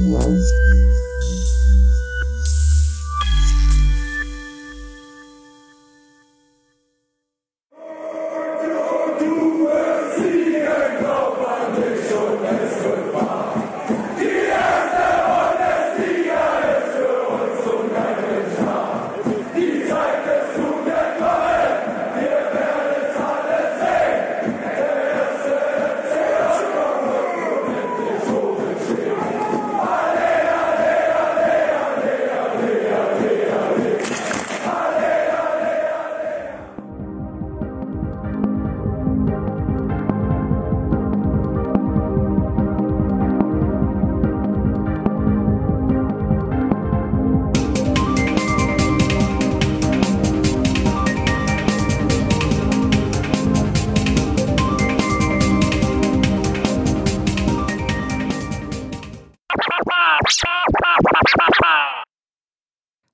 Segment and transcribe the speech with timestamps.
[0.00, 0.89] Música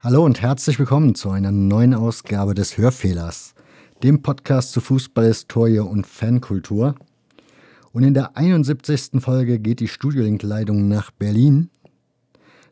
[0.07, 3.55] Hallo und herzlich willkommen zu einer neuen Ausgabe des Hörfehlers,
[4.05, 6.95] dem Podcast zu Fußball, Historie und Fankultur.
[7.91, 9.21] Und in der 71.
[9.21, 11.71] Folge geht die Studiolink-Leitung nach Berlin.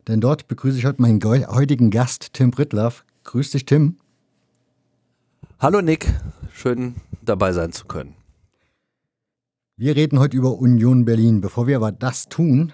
[0.07, 3.03] Denn dort begrüße ich heute meinen heutigen Gast, Tim Brittlaff.
[3.25, 3.97] Grüß dich, Tim.
[5.59, 6.07] Hallo, Nick.
[6.53, 8.15] Schön dabei sein zu können.
[9.75, 11.41] Wir reden heute über Union Berlin.
[11.41, 12.71] Bevor wir aber das tun,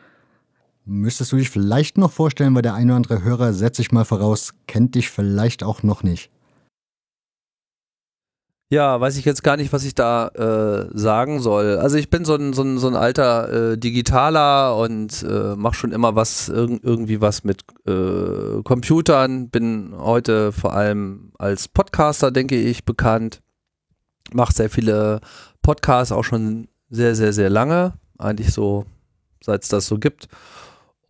[0.86, 4.06] Müsstest du dich vielleicht noch vorstellen, weil der eine oder andere Hörer, setze ich mal
[4.06, 6.32] voraus, kennt dich vielleicht auch noch nicht.
[8.72, 11.78] Ja, weiß ich jetzt gar nicht, was ich da äh, sagen soll.
[11.78, 15.76] Also ich bin so ein, so ein, so ein alter äh, Digitaler und äh, mache
[15.76, 19.50] schon immer was, irg irgendwie was mit äh, Computern.
[19.50, 23.42] Bin heute vor allem als Podcaster, denke ich, bekannt.
[24.32, 25.20] Mache sehr viele
[25.62, 27.96] Podcasts, auch schon sehr, sehr, sehr lange.
[28.18, 28.86] Eigentlich so,
[29.44, 30.30] seit es das so gibt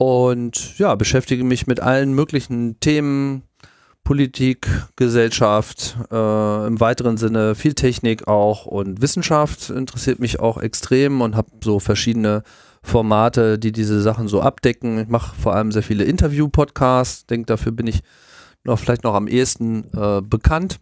[0.01, 3.43] und ja, beschäftige mich mit allen möglichen Themen,
[4.03, 11.21] Politik, Gesellschaft, äh, im weiteren Sinne viel Technik auch und Wissenschaft interessiert mich auch extrem
[11.21, 12.41] und habe so verschiedene
[12.81, 14.97] Formate, die diese Sachen so abdecken.
[14.97, 18.01] Ich mache vor allem sehr viele Interview-Podcasts, denke, dafür bin ich
[18.63, 20.79] noch vielleicht noch am ehesten äh, bekannt.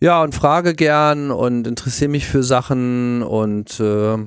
[0.00, 4.18] Ja, und frage gern und interessiere mich für Sachen und äh,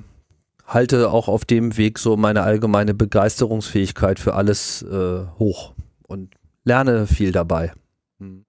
[0.67, 5.73] halte auch auf dem Weg so meine allgemeine Begeisterungsfähigkeit für alles äh, hoch
[6.07, 6.35] und
[6.66, 7.72] lerne viel dabei.
[8.19, 8.44] Hm.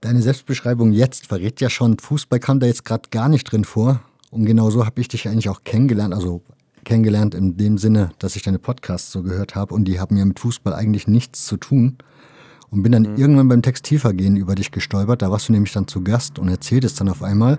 [0.00, 4.00] Deine Selbstbeschreibung jetzt verrät ja schon, Fußball kam da jetzt gerade gar nicht drin vor.
[4.30, 6.14] Und genau so habe ich dich eigentlich auch kennengelernt.
[6.14, 6.42] Also
[6.84, 10.24] kennengelernt in dem Sinne, dass ich deine Podcasts so gehört habe und die haben ja
[10.24, 11.98] mit Fußball eigentlich nichts zu tun.
[12.70, 13.16] Und bin dann mhm.
[13.16, 15.22] irgendwann beim Textilvergehen über dich gestolpert.
[15.22, 17.58] Da warst du nämlich dann zu Gast und erzähltest dann auf einmal,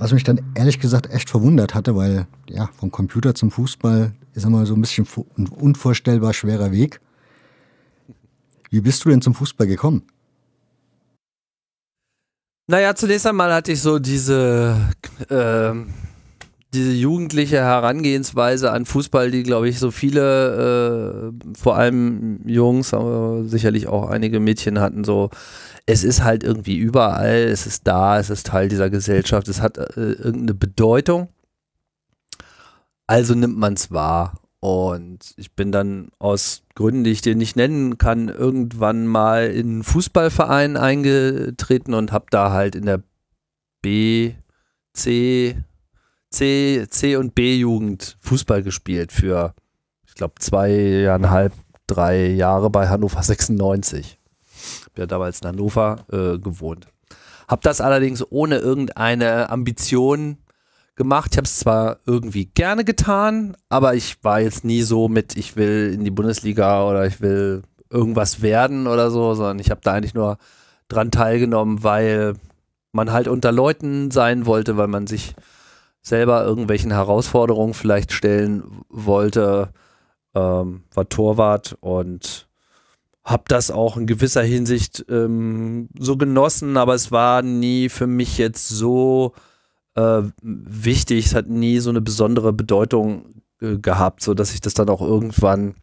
[0.00, 4.46] was mich dann ehrlich gesagt echt verwundert hatte, weil ja, vom Computer zum Fußball ist
[4.46, 5.06] immer so ein bisschen
[5.36, 7.00] ein unvorstellbar schwerer Weg.
[8.70, 10.02] Wie bist du denn zum Fußball gekommen?
[12.66, 14.74] Naja, zunächst einmal hatte ich so diese,
[15.28, 15.72] äh,
[16.72, 23.44] diese jugendliche Herangehensweise an Fußball, die, glaube ich, so viele, äh, vor allem Jungs, aber
[23.44, 25.28] sicherlich auch einige Mädchen hatten, so
[25.86, 29.78] es ist halt irgendwie überall, es ist da, es ist Teil dieser Gesellschaft, es hat
[29.78, 31.28] äh, irgendeine Bedeutung.
[33.06, 34.34] Also nimmt man es wahr.
[34.60, 39.66] Und ich bin dann aus Gründen, die ich dir nicht nennen kann, irgendwann mal in
[39.66, 43.02] einen Fußballverein eingetreten und habe da halt in der
[43.80, 44.34] B,
[44.92, 45.56] C,
[46.28, 49.54] C, C und B-Jugend Fußball gespielt für,
[50.06, 51.54] ich glaube, zweieinhalb,
[51.86, 54.19] drei Jahre bei Hannover 96
[54.90, 56.88] habe ja damals in Hannover äh, gewohnt.
[57.48, 60.38] Habe das allerdings ohne irgendeine Ambition
[60.96, 61.30] gemacht.
[61.32, 65.56] Ich habe es zwar irgendwie gerne getan, aber ich war jetzt nie so mit, ich
[65.56, 69.94] will in die Bundesliga oder ich will irgendwas werden oder so, sondern ich habe da
[69.94, 70.38] eigentlich nur
[70.88, 72.34] dran teilgenommen, weil
[72.92, 75.34] man halt unter Leuten sein wollte, weil man sich
[76.02, 79.70] selber irgendwelchen Herausforderungen vielleicht stellen wollte.
[80.34, 82.49] Ähm, war Torwart und
[83.30, 88.38] habe das auch in gewisser Hinsicht ähm, so genossen, aber es war nie für mich
[88.38, 89.34] jetzt so
[89.94, 91.26] äh, wichtig.
[91.26, 95.00] Es hat nie so eine besondere Bedeutung äh, gehabt, so dass ich das dann auch
[95.00, 95.74] irgendwann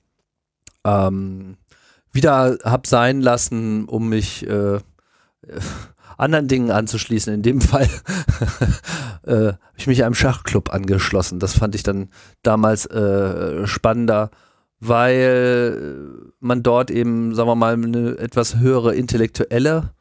[0.84, 1.58] ähm,
[2.12, 4.80] wieder hab sein lassen, um mich äh,
[6.18, 7.34] anderen Dingen anzuschließen.
[7.34, 7.88] In dem Fall
[9.24, 11.40] äh, habe ich mich einem Schachclub angeschlossen.
[11.40, 12.10] Das fand ich dann
[12.44, 14.32] damals äh, spannender
[14.80, 19.92] weil man dort eben, sagen wir mal, eine etwas höhere intellektuelle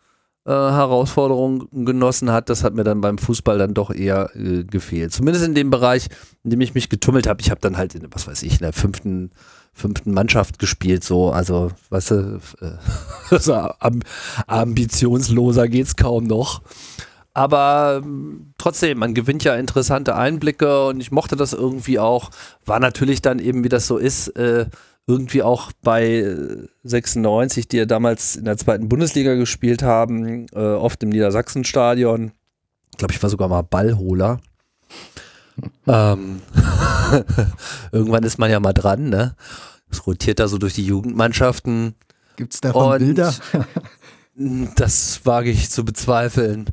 [0.47, 2.49] äh, Herausforderung genossen hat.
[2.49, 5.13] Das hat mir dann beim Fußball dann doch eher äh, gefehlt.
[5.13, 6.07] Zumindest in dem Bereich,
[6.45, 7.41] in dem ich mich getummelt habe.
[7.41, 9.33] Ich habe dann halt, in, was weiß ich, in der fünften,
[9.73, 14.05] fünften Mannschaft gespielt, so, also, weißt du, äh, so amb
[14.47, 16.63] ambitionsloser geht's kaum noch.
[17.37, 22.31] Aber ähm, trotzdem, man gewinnt ja interessante Einblicke und ich mochte das irgendwie auch.
[22.65, 24.65] War natürlich dann eben, wie das so ist, äh,
[25.07, 26.35] irgendwie auch bei
[26.85, 32.33] 96, die ja damals in der zweiten Bundesliga gespielt haben, äh, oft im Niedersachsenstadion.
[32.93, 34.41] Ich glaube, ich war sogar mal Ballholer.
[35.87, 36.41] ähm,
[37.93, 39.37] irgendwann ist man ja mal dran, ne?
[39.91, 41.97] Es rotiert da so durch die Jugendmannschaften.
[42.37, 43.35] Gibt es davon Bilder?
[44.77, 46.71] das wage ich zu bezweifeln.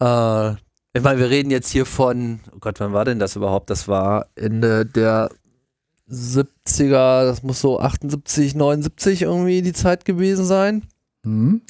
[0.00, 0.50] Äh,
[0.92, 3.70] ich meine, wir reden jetzt hier von, oh Gott, wann war denn das überhaupt?
[3.70, 5.30] Das war Ende der
[6.10, 10.84] 70er, das muss so 78, 79 irgendwie die Zeit gewesen sein.
[11.22, 11.62] Mhm.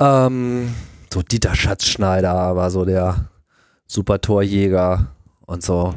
[0.00, 0.74] Ähm,
[1.12, 3.30] so Dieter Schatzschneider war so der
[3.86, 5.14] Super-Torjäger
[5.46, 5.94] und so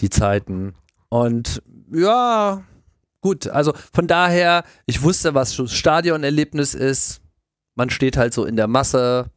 [0.00, 0.74] die Zeiten.
[1.10, 1.62] Und
[1.92, 2.62] ja,
[3.20, 7.20] gut, also von daher, ich wusste, was Stadionerlebnis ist.
[7.74, 9.30] Man steht halt so in der Masse,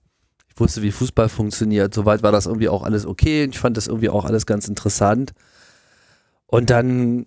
[0.53, 1.93] ich wusste, wie Fußball funktioniert.
[1.93, 3.47] Soweit war das irgendwie auch alles okay.
[3.49, 5.31] Ich fand das irgendwie auch alles ganz interessant.
[6.45, 7.25] Und dann,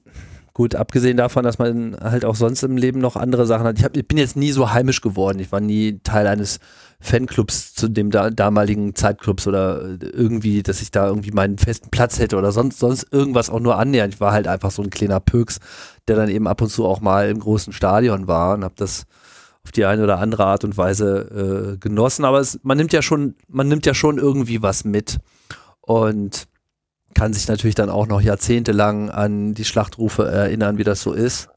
[0.53, 3.79] gut, abgesehen davon, dass man halt auch sonst im Leben noch andere Sachen hat.
[3.79, 5.39] Ich, hab, ich bin jetzt nie so heimisch geworden.
[5.39, 6.59] Ich war nie Teil eines
[7.01, 12.19] Fanclubs zu dem da, damaligen Zeitclubs oder irgendwie, dass ich da irgendwie meinen festen Platz
[12.19, 14.15] hätte oder sonst, sonst irgendwas auch nur annähernd.
[14.15, 15.61] Ich war halt einfach so ein kleiner Pöks,
[16.09, 19.07] der dann eben ab und zu auch mal im großen Stadion war und habe das
[19.65, 22.25] auf die eine oder andere Art und Weise äh, genossen.
[22.25, 25.19] Aber es, man nimmt ja schon, man nimmt ja schon irgendwie was mit
[25.81, 26.47] und
[27.15, 31.49] kann sich natürlich dann auch noch jahrzehntelang an die Schlachtrufe erinnern, wie das so ist.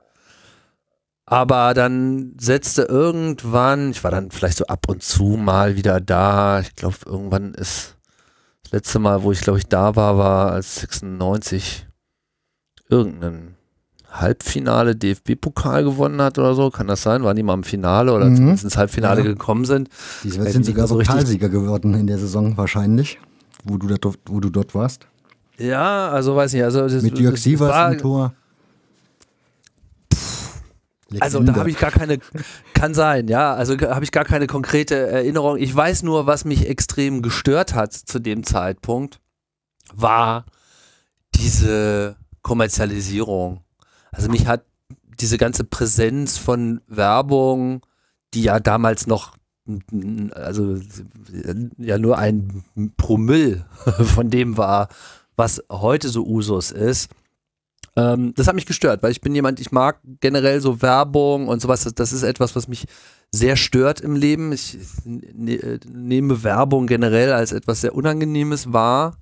[1.26, 6.62] Aber dann setzte irgendwann, ich war dann vielleicht so ab und zu mal wieder da.
[6.62, 7.98] Ich glaube, irgendwann ist
[8.64, 11.86] das letzte Mal, wo ich glaube ich da war, war als 96
[12.88, 13.57] irgendein
[14.12, 16.70] Halbfinale DFB-Pokal gewonnen hat oder so.
[16.70, 17.24] Kann das sein?
[17.24, 18.36] Waren die mal im Finale oder mhm.
[18.36, 19.28] zumindest ins Halbfinale ja.
[19.28, 19.90] gekommen sind?
[20.24, 23.20] Die sind sogar so Pokalsieger geworden in der Saison wahrscheinlich,
[23.64, 25.08] wo du, dort, wo du dort warst.
[25.58, 26.64] Ja, also weiß nicht.
[26.64, 28.34] Also das, Mit Jörg Sievers im Tor.
[31.20, 32.20] Also da habe ich gar keine,
[32.74, 35.58] kann sein, ja, also habe ich gar keine konkrete Erinnerung.
[35.58, 39.20] Ich weiß nur, was mich extrem gestört hat zu dem Zeitpunkt,
[39.94, 40.46] war
[41.36, 43.62] diese Kommerzialisierung.
[44.18, 44.66] Also mich hat
[45.20, 47.86] diese ganze Präsenz von Werbung,
[48.34, 49.38] die ja damals noch
[50.34, 50.80] also
[51.78, 52.64] ja nur ein
[52.96, 53.66] Promille
[54.16, 54.88] von dem war,
[55.36, 57.12] was heute so Usus ist.
[57.98, 61.62] Ähm, das hat mich gestört, weil ich bin jemand, ich mag generell so Werbung und
[61.62, 61.84] sowas.
[61.84, 62.86] Das ist etwas, was mich
[63.32, 64.54] sehr stört im Leben.
[64.54, 69.18] Ich ne, nehme Werbung generell als etwas sehr Unangenehmes wahr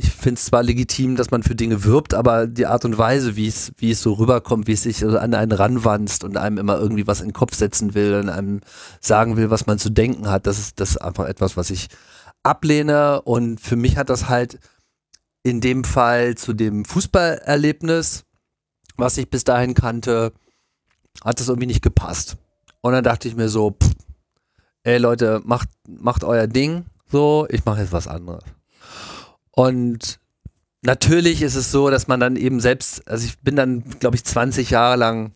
[0.00, 3.34] ich finde es zwar legitim, dass man für Dinge wirbt, aber die Art und Weise,
[3.34, 6.78] wie es, wie es so rüberkommt, wie es sich an einen ranwanzt und einem immer
[6.78, 8.60] irgendwie was in den Kopf setzen will und einem
[9.00, 11.88] sagen will, was man zu denken hat, das ist, das ist einfach etwas, was ich
[12.44, 13.22] ablehne.
[13.22, 14.60] Und für mich hat das halt
[15.42, 18.24] in dem Fall zu dem Fußballerlebnis,
[18.96, 20.32] was ich bis dahin kannte,
[21.24, 22.36] hat das irgendwie nicht gepasst.
[22.82, 23.90] Und dann dachte ich mir so, pff,
[24.84, 28.44] ey Leute, macht, macht euer Ding so, ich mache jetzt was anderes.
[29.58, 30.20] Und
[30.82, 34.24] natürlich ist es so, dass man dann eben selbst, also ich bin dann, glaube ich,
[34.24, 35.32] 20 Jahre lang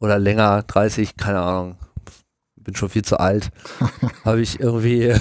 [0.00, 1.76] oder länger, 30, keine Ahnung,
[2.56, 3.50] bin schon viel zu alt,
[4.24, 5.12] habe ich irgendwie,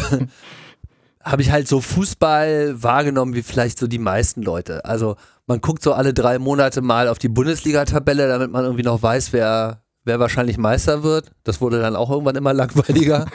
[1.22, 4.86] habe ich halt so Fußball wahrgenommen wie vielleicht so die meisten Leute.
[4.86, 9.03] Also man guckt so alle drei Monate mal auf die Bundesliga-Tabelle, damit man irgendwie noch
[9.03, 11.30] weiß, wer, wer wahrscheinlich Meister wird.
[11.44, 13.25] Das wurde dann auch irgendwann immer langweiliger.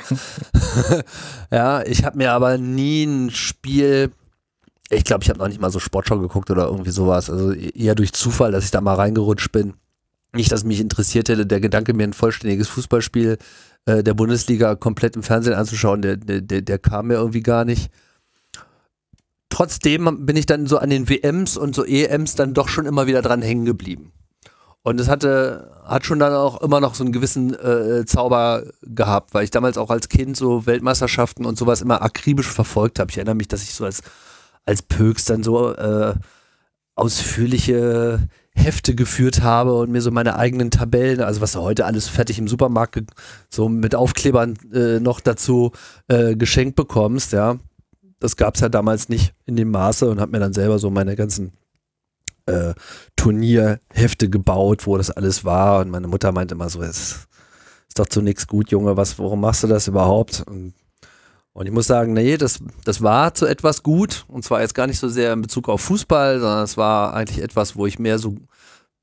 [1.53, 4.13] ja, ich habe mir aber nie ein Spiel
[4.91, 7.31] ich glaube, ich habe noch nicht mal so Sportschau geguckt oder irgendwie sowas.
[7.31, 9.75] Also eher durch Zufall, dass ich da mal reingerutscht bin.
[10.33, 13.39] Nicht, dass mich interessiert hätte, der Gedanke, mir ein vollständiges Fußballspiel
[13.87, 17.91] äh, der Bundesliga komplett im Fernsehen anzuschauen, der, der, der kam mir irgendwie gar nicht.
[19.49, 23.07] Trotzdem bin ich dann so an den WMs und so EMs dann doch schon immer
[23.07, 24.13] wieder dran hängen geblieben.
[24.83, 29.35] Und es hatte, hat schon dann auch immer noch so einen gewissen äh, Zauber gehabt,
[29.35, 33.11] weil ich damals auch als Kind so Weltmeisterschaften und sowas immer akribisch verfolgt habe.
[33.11, 34.03] Ich erinnere mich, dass ich so als
[34.71, 36.15] als Pöks dann so äh,
[36.95, 42.09] ausführliche Hefte geführt habe und mir so meine eigenen Tabellen, also was du heute alles
[42.09, 43.01] fertig im Supermarkt
[43.49, 45.73] so mit Aufklebern äh, noch dazu
[46.09, 47.59] äh, geschenkt bekommst, ja.
[48.21, 50.91] Das gab es ja damals nicht in dem Maße und habe mir dann selber so
[50.91, 51.53] meine ganzen
[52.47, 52.75] äh,
[53.17, 55.81] Turnierhefte gebaut, wo das alles war.
[55.81, 57.27] Und meine Mutter meinte immer so, es
[57.89, 60.45] ist doch zunächst gut, Junge, was, warum machst du das überhaupt?
[60.47, 60.75] Und
[61.53, 64.25] und ich muss sagen, nee, das, das war zu etwas gut.
[64.29, 67.43] Und zwar jetzt gar nicht so sehr in Bezug auf Fußball, sondern es war eigentlich
[67.43, 68.37] etwas, wo ich mehr so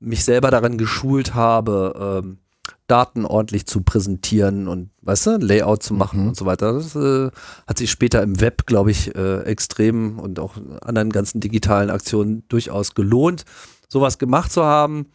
[0.00, 2.38] mich selber daran geschult habe, ähm,
[2.86, 6.28] Daten ordentlich zu präsentieren und, weißt du, Layout zu machen mhm.
[6.28, 6.72] und so weiter.
[6.72, 7.30] Das äh,
[7.66, 12.44] hat sich später im Web, glaube ich, äh, extrem und auch anderen ganzen digitalen Aktionen
[12.48, 13.44] durchaus gelohnt,
[13.88, 15.06] sowas gemacht zu haben.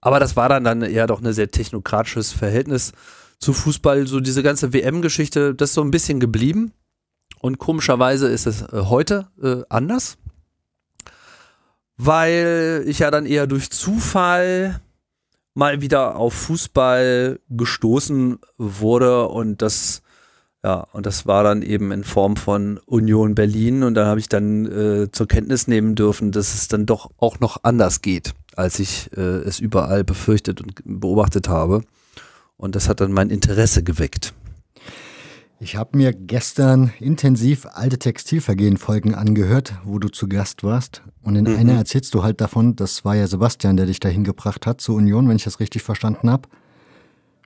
[0.00, 2.92] Aber das war dann, dann eher doch ein sehr technokratisches Verhältnis
[3.38, 4.06] zu Fußball.
[4.06, 6.72] So diese ganze WM-Geschichte, das ist so ein bisschen geblieben.
[7.40, 10.18] Und komischerweise ist es äh, heute äh, anders,
[11.96, 14.80] weil ich ja dann eher durch Zufall
[15.54, 20.02] mal wieder auf Fußball gestoßen wurde und das
[20.64, 24.28] ja, und das war dann eben in Form von Union Berlin und da habe ich
[24.28, 28.80] dann äh, zur Kenntnis nehmen dürfen, dass es dann doch auch noch anders geht, als
[28.80, 31.82] ich äh, es überall befürchtet und beobachtet habe.
[32.58, 34.34] Und das hat dann mein Interesse geweckt.
[35.60, 41.02] Ich habe mir gestern intensiv alte Textilvergehen-Folgen angehört, wo du zu Gast warst.
[41.22, 41.56] Und in mhm.
[41.56, 44.96] einer erzählst du halt davon, das war ja Sebastian, der dich dahin gebracht hat zur
[44.96, 46.48] Union, wenn ich das richtig verstanden habe.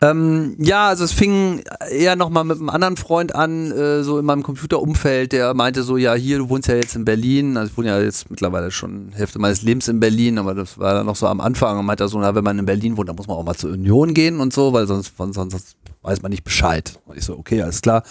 [0.03, 4.25] Ähm, ja, also es fing eher nochmal mit einem anderen Freund an, äh, so in
[4.25, 7.79] meinem Computerumfeld, der meinte so, ja hier, du wohnst ja jetzt in Berlin, also ich
[7.79, 11.15] wohne ja jetzt mittlerweile schon Hälfte meines Lebens in Berlin, aber das war dann noch
[11.15, 13.37] so am Anfang und meinte so, na, wenn man in Berlin wohnt, dann muss man
[13.37, 16.99] auch mal zur Union gehen und so, weil sonst, sonst weiß man nicht Bescheid.
[17.07, 18.03] Und ich so, okay, alles klar,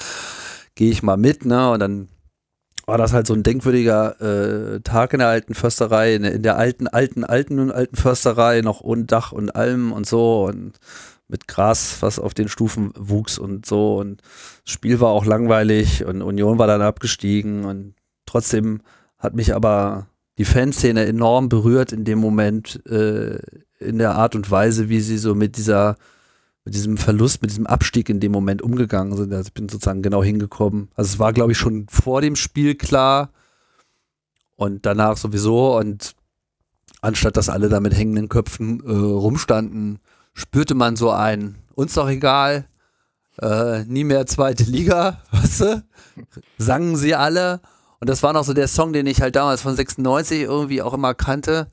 [0.76, 1.72] gehe ich mal mit, ne?
[1.72, 2.08] Und dann
[2.86, 6.88] war das halt so ein denkwürdiger äh, Tag in der alten Försterei, in der, alten,
[6.88, 10.80] alten, alten alten Försterei, noch ohne Dach und Alm und so und
[11.32, 13.96] mit Gras, was auf den Stufen wuchs und so.
[13.96, 14.22] Und
[14.64, 17.96] das Spiel war auch langweilig und Union war dann abgestiegen und
[18.26, 18.82] trotzdem
[19.18, 20.08] hat mich aber
[20.38, 23.40] die Fanszene enorm berührt in dem Moment, äh,
[23.80, 25.96] in der Art und Weise, wie sie so mit dieser
[26.64, 29.34] mit diesem Verlust, mit diesem Abstieg in dem Moment umgegangen sind.
[29.34, 30.90] Also ich bin sozusagen genau hingekommen.
[30.96, 33.32] Also es war, glaube ich, schon vor dem Spiel klar
[34.58, 35.76] und danach sowieso.
[35.78, 36.14] Und
[37.02, 40.00] anstatt dass alle da mit hängenden Köpfen äh, rumstanden,
[40.34, 42.66] spürte man so ein, uns doch egal,
[43.42, 45.84] äh, nie mehr zweite Liga, weißt du?
[46.58, 47.62] Sangen sie alle.
[48.00, 50.94] Und das war noch so der Song, den ich halt damals von 96 irgendwie auch
[50.94, 51.72] immer kannte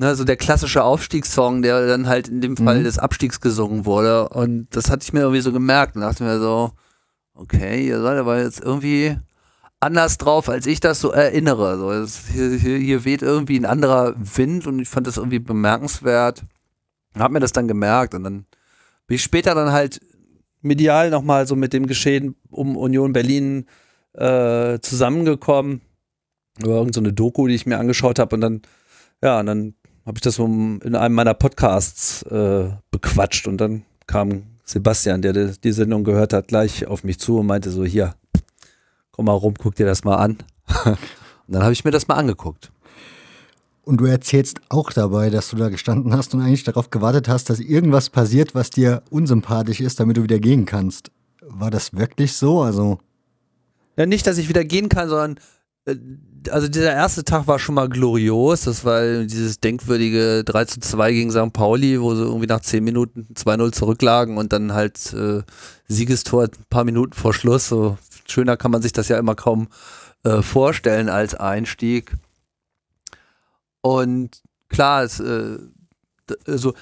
[0.00, 2.84] ne, so der klassische Aufstiegssong, der dann halt in dem Fall mhm.
[2.84, 4.30] des Abstiegs gesungen wurde.
[4.30, 6.72] Und das hatte ich mir irgendwie so gemerkt und dachte mir so,
[7.34, 9.18] okay, ihr seid aber jetzt irgendwie
[9.78, 11.78] anders drauf, als ich das so erinnere.
[11.78, 16.44] So, hier, hier, hier weht irgendwie ein anderer Wind und ich fand das irgendwie bemerkenswert.
[17.18, 18.46] Hab mir das dann gemerkt und dann
[19.06, 20.00] bin ich später dann halt
[20.62, 23.66] medial nochmal so mit dem Geschehen um Union Berlin
[24.14, 25.80] äh, zusammengekommen.
[26.58, 28.62] Über irgendeine so Doku, die ich mir angeschaut habe und dann,
[29.22, 29.74] ja, und dann
[30.04, 35.72] habe ich das in einem meiner Podcasts äh, bequatscht und dann kam Sebastian, der die
[35.72, 38.14] Sendung gehört hat, gleich auf mich zu und meinte so, hier,
[39.10, 40.38] komm mal rum, guck dir das mal an.
[40.84, 40.98] und
[41.48, 42.70] dann habe ich mir das mal angeguckt.
[43.82, 47.50] Und du erzählst auch dabei, dass du da gestanden hast und eigentlich darauf gewartet hast,
[47.50, 51.10] dass irgendwas passiert, was dir unsympathisch ist, damit du wieder gehen kannst.
[51.42, 52.60] War das wirklich so?
[52.60, 52.98] Also.
[53.96, 55.40] Ja, nicht, dass ich wieder gehen kann, sondern
[55.86, 55.96] äh,
[56.48, 58.62] also dieser erste Tag war schon mal glorios.
[58.62, 61.52] Das war dieses denkwürdige 3 zu 2 gegen St.
[61.52, 65.42] Pauli, wo sie irgendwie nach 10 Minuten 2-0 zurücklagen und dann halt äh,
[65.88, 67.68] Siegestor ein paar Minuten vor Schluss.
[67.68, 69.68] So schöner kann man sich das ja immer kaum
[70.24, 72.12] äh, vorstellen als Einstieg.
[73.82, 75.58] Und klar, es, äh,
[76.46, 76.74] also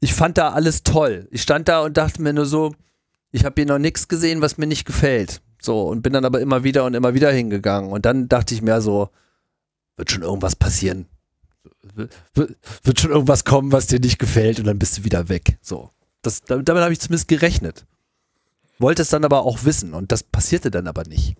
[0.00, 1.28] ich fand da alles toll.
[1.30, 2.74] Ich stand da und dachte mir nur so,
[3.30, 5.40] ich habe hier noch nichts gesehen, was mir nicht gefällt.
[5.60, 7.90] So, und bin dann aber immer wieder und immer wieder hingegangen.
[7.90, 9.10] Und dann dachte ich mir so,
[9.96, 11.06] wird schon irgendwas passieren.
[12.34, 15.58] Wird, schon irgendwas kommen, was dir nicht gefällt und dann bist du wieder weg.
[15.60, 15.90] So.
[16.22, 17.86] Das, damit habe ich zumindest gerechnet.
[18.78, 21.36] Wollte es dann aber auch wissen und das passierte dann aber nicht.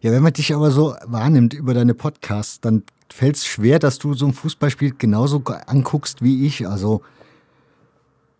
[0.00, 3.98] Ja, wenn man dich aber so wahrnimmt über deine Podcasts, dann fällt es schwer, dass
[3.98, 6.68] du so ein Fußballspiel genauso anguckst wie ich.
[6.68, 7.02] Also,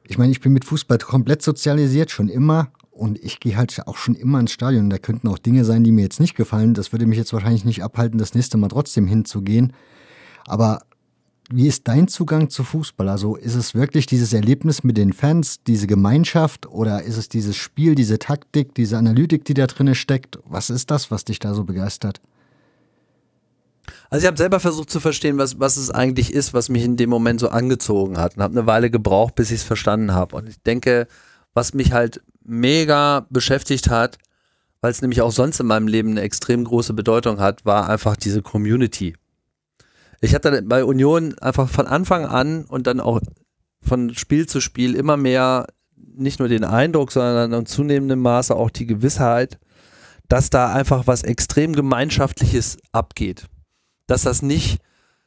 [0.04, 2.70] ich meine, ich bin mit Fußball komplett sozialisiert, schon immer.
[2.90, 4.90] Und ich gehe halt auch schon immer ins Stadion.
[4.90, 6.74] Da könnten auch Dinge sein, die mir jetzt nicht gefallen.
[6.74, 9.72] Das würde mich jetzt wahrscheinlich nicht abhalten, das nächste Mal trotzdem hinzugehen.
[10.46, 10.82] Aber
[11.50, 13.08] wie ist dein Zugang zu Fußball?
[13.08, 17.56] Also ist es wirklich dieses Erlebnis mit den Fans, diese Gemeinschaft oder ist es dieses
[17.56, 20.38] Spiel, diese Taktik, diese Analytik, die da drin steckt?
[20.44, 22.20] Was ist das, was dich da so begeistert?
[24.10, 26.96] Also ich habe selber versucht zu verstehen, was, was es eigentlich ist, was mich in
[26.96, 30.36] dem Moment so angezogen hat und habe eine Weile gebraucht, bis ich es verstanden habe.
[30.36, 31.06] Und ich denke,
[31.52, 34.16] was mich halt mega beschäftigt hat,
[34.80, 38.16] weil es nämlich auch sonst in meinem Leben eine extrem große Bedeutung hat, war einfach
[38.16, 39.14] diese Community.
[40.20, 43.20] Ich hatte bei Union einfach von Anfang an und dann auch
[43.82, 48.70] von Spiel zu Spiel immer mehr nicht nur den Eindruck, sondern in zunehmendem Maße auch
[48.70, 49.58] die Gewissheit,
[50.28, 53.46] dass da einfach was extrem Gemeinschaftliches abgeht.
[54.08, 54.80] Dass das nicht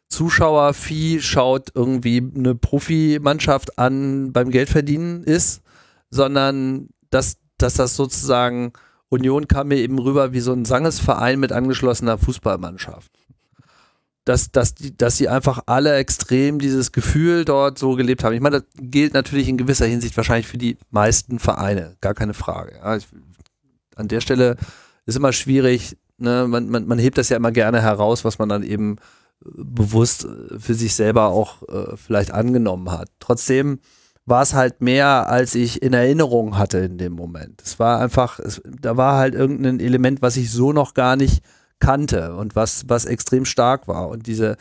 [0.10, 5.62] Zuschauervieh schaut irgendwie eine Profimannschaft an beim Geldverdienen ist,
[6.10, 8.74] sondern dass, dass das sozusagen
[9.08, 13.12] Union kam mir eben rüber wie so ein Sangesverein mit angeschlossener Fußballmannschaft.
[14.26, 18.34] Dass, dass, die, dass sie einfach alle extrem dieses Gefühl dort so gelebt haben.
[18.34, 22.34] Ich meine, das gilt natürlich in gewisser Hinsicht wahrscheinlich für die meisten Vereine, gar keine
[22.34, 22.76] Frage.
[22.76, 23.08] Ja, ich,
[23.96, 24.58] an der Stelle
[25.06, 26.46] ist immer schwierig, ne?
[26.48, 28.98] man, man, man hebt das ja immer gerne heraus, was man dann eben
[29.44, 33.10] bewusst für sich selber auch äh, vielleicht angenommen hat.
[33.20, 33.80] Trotzdem
[34.26, 37.62] war es halt mehr, als ich in Erinnerung hatte in dem Moment.
[37.64, 41.44] Es war einfach, es, da war halt irgendein Element, was ich so noch gar nicht
[41.80, 44.10] kannte und was, was extrem stark war.
[44.10, 44.58] Und diese,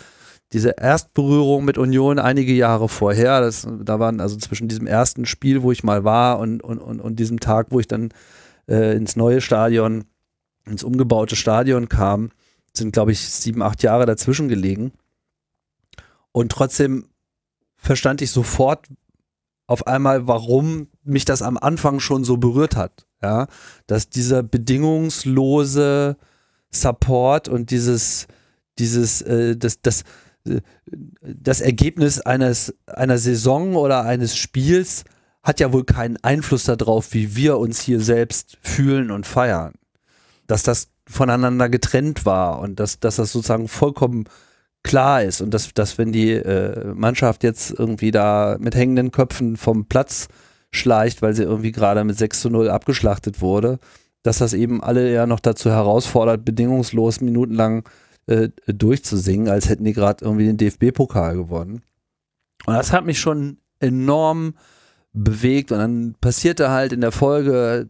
[0.53, 5.63] diese Erstberührung mit Union einige Jahre vorher, das, da waren also zwischen diesem ersten Spiel,
[5.63, 8.09] wo ich mal war und, und, und, und diesem Tag, wo ich dann
[8.67, 10.05] äh, ins neue Stadion,
[10.67, 12.31] ins umgebaute Stadion kam,
[12.73, 14.93] sind, glaube ich, sieben, acht Jahre dazwischen gelegen.
[16.33, 17.09] Und trotzdem
[17.77, 18.87] verstand ich sofort,
[19.67, 23.07] auf einmal, warum mich das am Anfang schon so berührt hat.
[23.23, 23.47] Ja,
[23.87, 26.17] dass dieser bedingungslose
[26.71, 28.27] Support und dieses,
[28.79, 30.03] dieses, äh, das, das,
[30.45, 30.61] äh,
[31.23, 35.05] das Ergebnis eines, einer Saison oder eines Spiels
[35.43, 39.75] hat ja wohl keinen Einfluss darauf, wie wir uns hier selbst fühlen und feiern.
[40.51, 44.25] Dass das voneinander getrennt war und dass, dass das sozusagen vollkommen
[44.83, 49.57] klar ist und dass, dass wenn die äh, Mannschaft jetzt irgendwie da mit hängenden Köpfen
[49.57, 50.29] vom Platz
[50.71, 53.79] schleicht, weil sie irgendwie gerade mit 6 zu 0 abgeschlachtet wurde,
[54.23, 57.85] dass das eben alle ja noch dazu herausfordert, bedingungslos minutenlang
[58.27, 61.83] äh, durchzusingen, als hätten die gerade irgendwie den DFB-Pokal gewonnen.
[62.67, 64.55] Und das hat mich schon enorm
[65.13, 67.89] bewegt und dann passierte halt in der Folge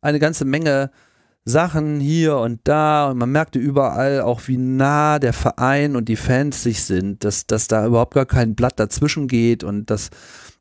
[0.00, 0.90] eine ganze Menge
[1.44, 6.16] Sachen hier und da und man merkte überall auch, wie nah der Verein und die
[6.16, 10.08] Fans sich sind, dass, dass da überhaupt gar kein Blatt dazwischen geht und dass,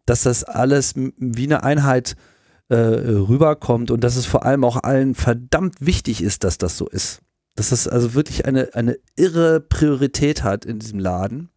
[0.05, 2.17] dass das alles wie eine Einheit
[2.67, 6.87] äh, rüberkommt und dass es vor allem auch allen verdammt wichtig ist, dass das so
[6.87, 7.21] ist.
[7.55, 11.49] Dass das also wirklich eine, eine irre Priorität hat in diesem Laden.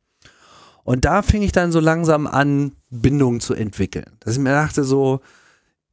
[0.84, 4.16] Und da fing ich dann so langsam an, Bindungen zu entwickeln.
[4.20, 5.20] Dass ich mir dachte so,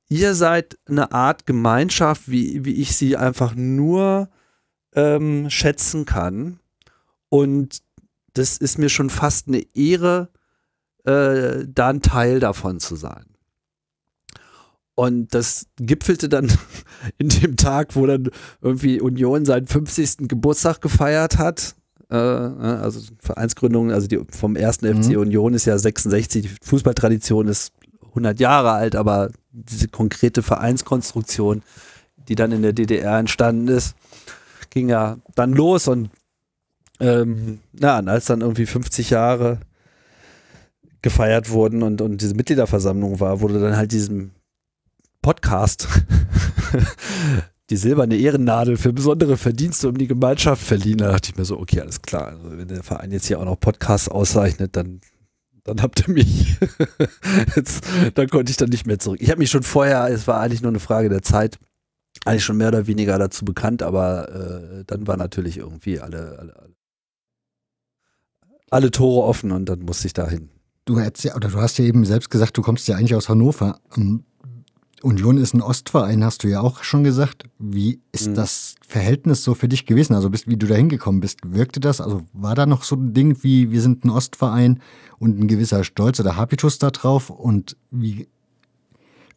[0.09, 4.29] ihr seid eine Art Gemeinschaft, wie, wie ich sie einfach nur
[4.95, 6.59] ähm, schätzen kann.
[7.29, 7.81] Und
[8.33, 10.29] das ist mir schon fast eine Ehre,
[11.05, 13.25] äh, da ein Teil davon zu sein.
[14.95, 16.51] Und das gipfelte dann
[17.17, 18.29] in dem Tag, wo dann
[18.61, 20.29] irgendwie Union seinen 50.
[20.29, 21.75] Geburtstag gefeiert hat.
[22.09, 25.03] Äh, ne, also Vereinsgründung, also die, vom ersten mhm.
[25.03, 27.73] FC Union ist ja 66, die Fußballtradition ist
[28.13, 31.63] 100 Jahre alt, aber diese konkrete Vereinskonstruktion,
[32.27, 33.95] die dann in der DDR entstanden ist,
[34.69, 36.09] ging ja dann los und
[36.99, 39.59] ähm, ja, als dann irgendwie 50 Jahre
[41.01, 44.31] gefeiert wurden und, und diese Mitgliederversammlung war, wurde dann halt diesem
[45.21, 45.87] Podcast
[47.69, 50.97] die silberne Ehrennadel für besondere Verdienste um die Gemeinschaft verliehen.
[50.99, 52.27] Da dachte ich mir so, okay, alles klar.
[52.27, 55.01] Also wenn der Verein jetzt hier auch noch Podcasts auszeichnet, dann
[55.63, 56.57] dann habt ihr mich.
[57.55, 57.83] Jetzt,
[58.15, 59.19] dann konnte ich dann nicht mehr zurück.
[59.21, 61.57] Ich habe mich schon vorher, es war eigentlich nur eine Frage der Zeit,
[62.25, 66.55] eigentlich schon mehr oder weniger dazu bekannt, aber äh, dann war natürlich irgendwie alle, alle,
[66.57, 66.75] alle,
[68.69, 70.49] alle Tore offen und dann musste ich dahin.
[70.85, 73.79] Du, ja, oder du hast ja eben selbst gesagt, du kommst ja eigentlich aus Hannover.
[75.03, 77.43] Union ist ein Ostverein, hast du ja auch schon gesagt.
[77.59, 78.35] Wie ist mhm.
[78.35, 80.13] das Verhältnis so für dich gewesen?
[80.15, 81.99] Also bist, wie du da hingekommen bist, wirkte das?
[81.99, 84.81] Also war da noch so ein Ding wie, wir sind ein Ostverein
[85.19, 87.29] und ein gewisser Stolz oder Habitus da drauf?
[87.29, 88.29] Und wie,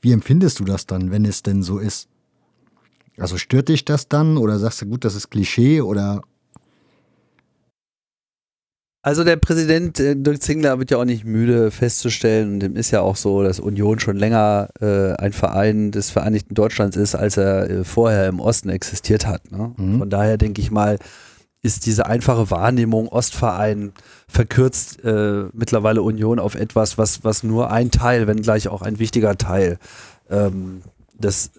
[0.01, 2.09] wie empfindest du das dann, wenn es denn so ist?
[3.19, 6.23] Also stört dich das dann oder sagst du, gut, das ist Klischee oder
[9.07, 12.91] also der Präsident äh, Dirk Zingler wird ja auch nicht müde festzustellen und dem ist
[12.91, 17.37] ja auch so, dass Union schon länger äh, ein Verein des Vereinigten Deutschlands ist, als
[17.37, 19.53] er äh, vorher im Osten existiert hat.
[19.53, 19.73] Ne?
[19.77, 20.01] Mhm.
[20.01, 20.99] Von daher denke ich mal,
[21.63, 23.93] ist diese einfache Wahrnehmung Ostverein
[24.27, 28.99] verkürzt äh, mittlerweile Union auf etwas, was, was nur ein Teil, wenn gleich auch ein
[28.99, 29.79] wichtiger Teil
[30.31, 30.83] ähm,
[31.15, 31.53] des,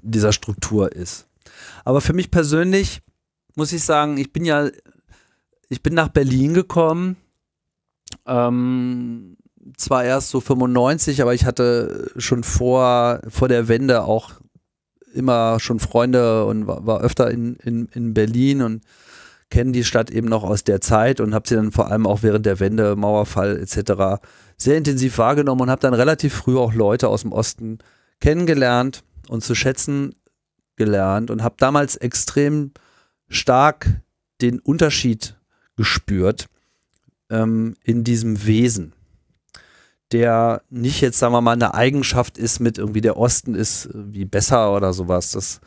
[0.00, 1.28] dieser Struktur ist.
[1.86, 3.00] Aber für mich persönlich
[3.54, 4.68] muss ich sagen, ich bin ja
[5.68, 7.16] ich bin nach Berlin gekommen.
[8.26, 9.36] Ähm,
[9.76, 14.32] zwar erst so 95, aber ich hatte schon vor, vor der Wende auch
[15.14, 18.84] immer schon Freunde und war, war öfter in, in, in Berlin und
[19.50, 22.22] kenne die Stadt eben noch aus der Zeit und habe sie dann vor allem auch
[22.22, 24.22] während der Wende, Mauerfall etc.
[24.56, 27.78] sehr intensiv wahrgenommen und habe dann relativ früh auch Leute aus dem Osten
[28.20, 30.14] kennengelernt und zu schätzen
[30.76, 32.72] gelernt und habe damals extrem
[33.28, 34.00] stark
[34.40, 35.37] den Unterschied
[35.78, 36.48] gespürt
[37.30, 38.92] ähm, in diesem Wesen,
[40.12, 43.90] der nicht jetzt, sagen wir mal, eine Eigenschaft ist mit irgendwie der Osten ist äh,
[43.94, 45.30] wie besser oder sowas.
[45.30, 45.60] Das,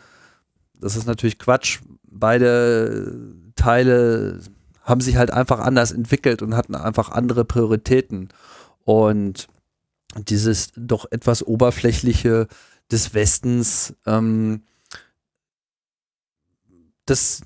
[0.80, 1.80] das ist natürlich Quatsch.
[2.04, 3.16] Beide
[3.56, 4.42] Teile
[4.82, 8.30] haben sich halt einfach anders entwickelt und hatten einfach andere Prioritäten.
[8.84, 9.48] Und
[10.18, 12.48] dieses doch etwas oberflächliche
[12.92, 14.64] des Westens, ähm,
[17.06, 17.44] das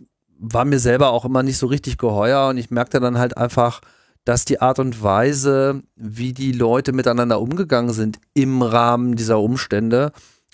[0.54, 3.82] war mir selber auch immer nicht so richtig geheuer und ich merkte dann halt einfach,
[4.26, 10.12] dass die Art und Weise, wie die Leute miteinander umgegangen sind im Rahmen dieser Umstände,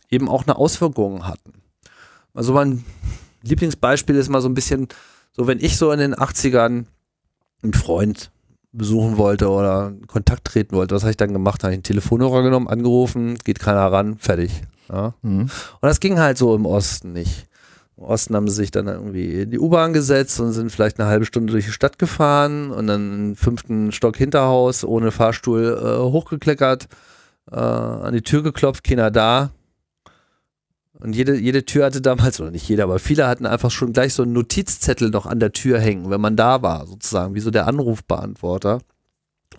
[0.10, 1.54] eben auch eine Auswirkung hatten.
[2.34, 2.84] Also mein
[3.44, 4.88] Lieblingsbeispiel ist mal so ein bisschen,
[5.32, 6.86] so wenn ich so in den 80ern
[7.64, 8.32] einen Freund
[8.74, 11.64] besuchen wollte oder in Kontakt treten wollte, was habe ich dann gemacht?
[11.64, 14.64] Habe ich einen Telefonhörer genommen, angerufen, geht keiner ran, fertig.
[14.90, 15.14] Ja?
[15.22, 15.42] Mhm.
[15.42, 15.50] Und
[15.82, 17.48] das ging halt so im Osten nicht.
[18.02, 21.08] Im Osten haben sie sich dann irgendwie in die U-Bahn gesetzt und sind vielleicht eine
[21.08, 26.02] halbe Stunde durch die Stadt gefahren und dann einen fünften Stock Hinterhaus ohne Fahrstuhl äh,
[26.12, 26.88] hochgekleckert,
[27.52, 29.52] äh, an die Tür geklopft, keiner da.
[30.96, 34.16] Und jede, jede Tür hatte damals, oder nicht jeder, aber viele hatten einfach schon gleich
[34.16, 37.52] so einen Notizzettel noch an der Tür hängen, wenn man da war, sozusagen, wie so
[37.52, 38.80] der Anrufbeantworter.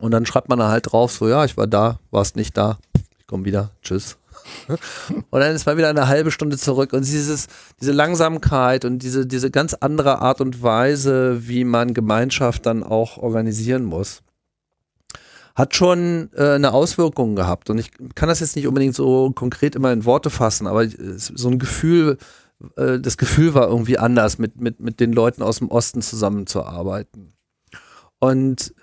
[0.00, 2.78] Und dann schreibt man da halt drauf, so, ja, ich war da, warst nicht da,
[3.20, 4.16] ich komme wieder, tschüss.
[4.68, 6.92] Und dann ist man wieder eine halbe Stunde zurück.
[6.92, 7.46] Und dieses,
[7.80, 13.18] diese Langsamkeit und diese, diese ganz andere Art und Weise, wie man Gemeinschaft dann auch
[13.18, 14.22] organisieren muss,
[15.54, 17.70] hat schon äh, eine Auswirkung gehabt.
[17.70, 21.48] Und ich kann das jetzt nicht unbedingt so konkret immer in Worte fassen, aber so
[21.48, 22.18] ein Gefühl,
[22.76, 27.34] äh, das Gefühl war irgendwie anders, mit, mit, mit den Leuten aus dem Osten zusammenzuarbeiten.
[28.18, 28.74] Und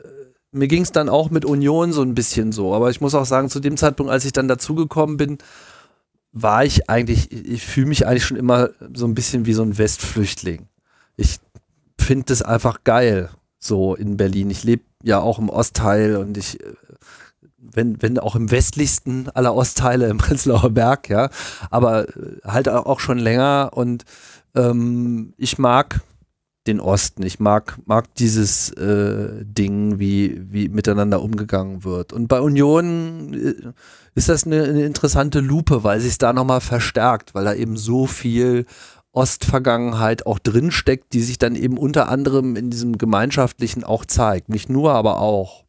[0.52, 2.74] mir ging es dann auch mit Union so ein bisschen so.
[2.74, 5.38] Aber ich muss auch sagen, zu dem Zeitpunkt, als ich dann dazugekommen bin,
[6.32, 9.78] war ich eigentlich, ich fühle mich eigentlich schon immer so ein bisschen wie so ein
[9.78, 10.68] Westflüchtling.
[11.18, 11.38] Ich
[12.00, 14.50] finde das einfach geil, so in Berlin.
[14.50, 16.60] Ich lebe ja auch im Ostteil und ich,
[17.58, 21.30] wenn, wenn auch im westlichsten aller Ostteile im Prenzlauer Berg, ja,
[21.70, 22.08] aber
[22.44, 24.06] halt auch schon länger und
[24.56, 26.02] ähm, ich mag
[26.68, 27.24] den Osten.
[27.24, 32.14] Ich mag, mag dieses äh, Ding, wie, wie miteinander umgegangen wird.
[32.14, 33.56] Und bei Union äh,
[34.16, 38.08] ist das eine, eine interessante Lupe, weil sich da nochmal verstärkt, weil da eben so
[38.08, 38.66] viel
[39.12, 44.50] Ostvergangenheit auch drinsteckt, die sich dann eben unter anderem in diesem Gemeinschaftlichen auch zeigt.
[44.50, 45.66] Nicht nur, aber auch.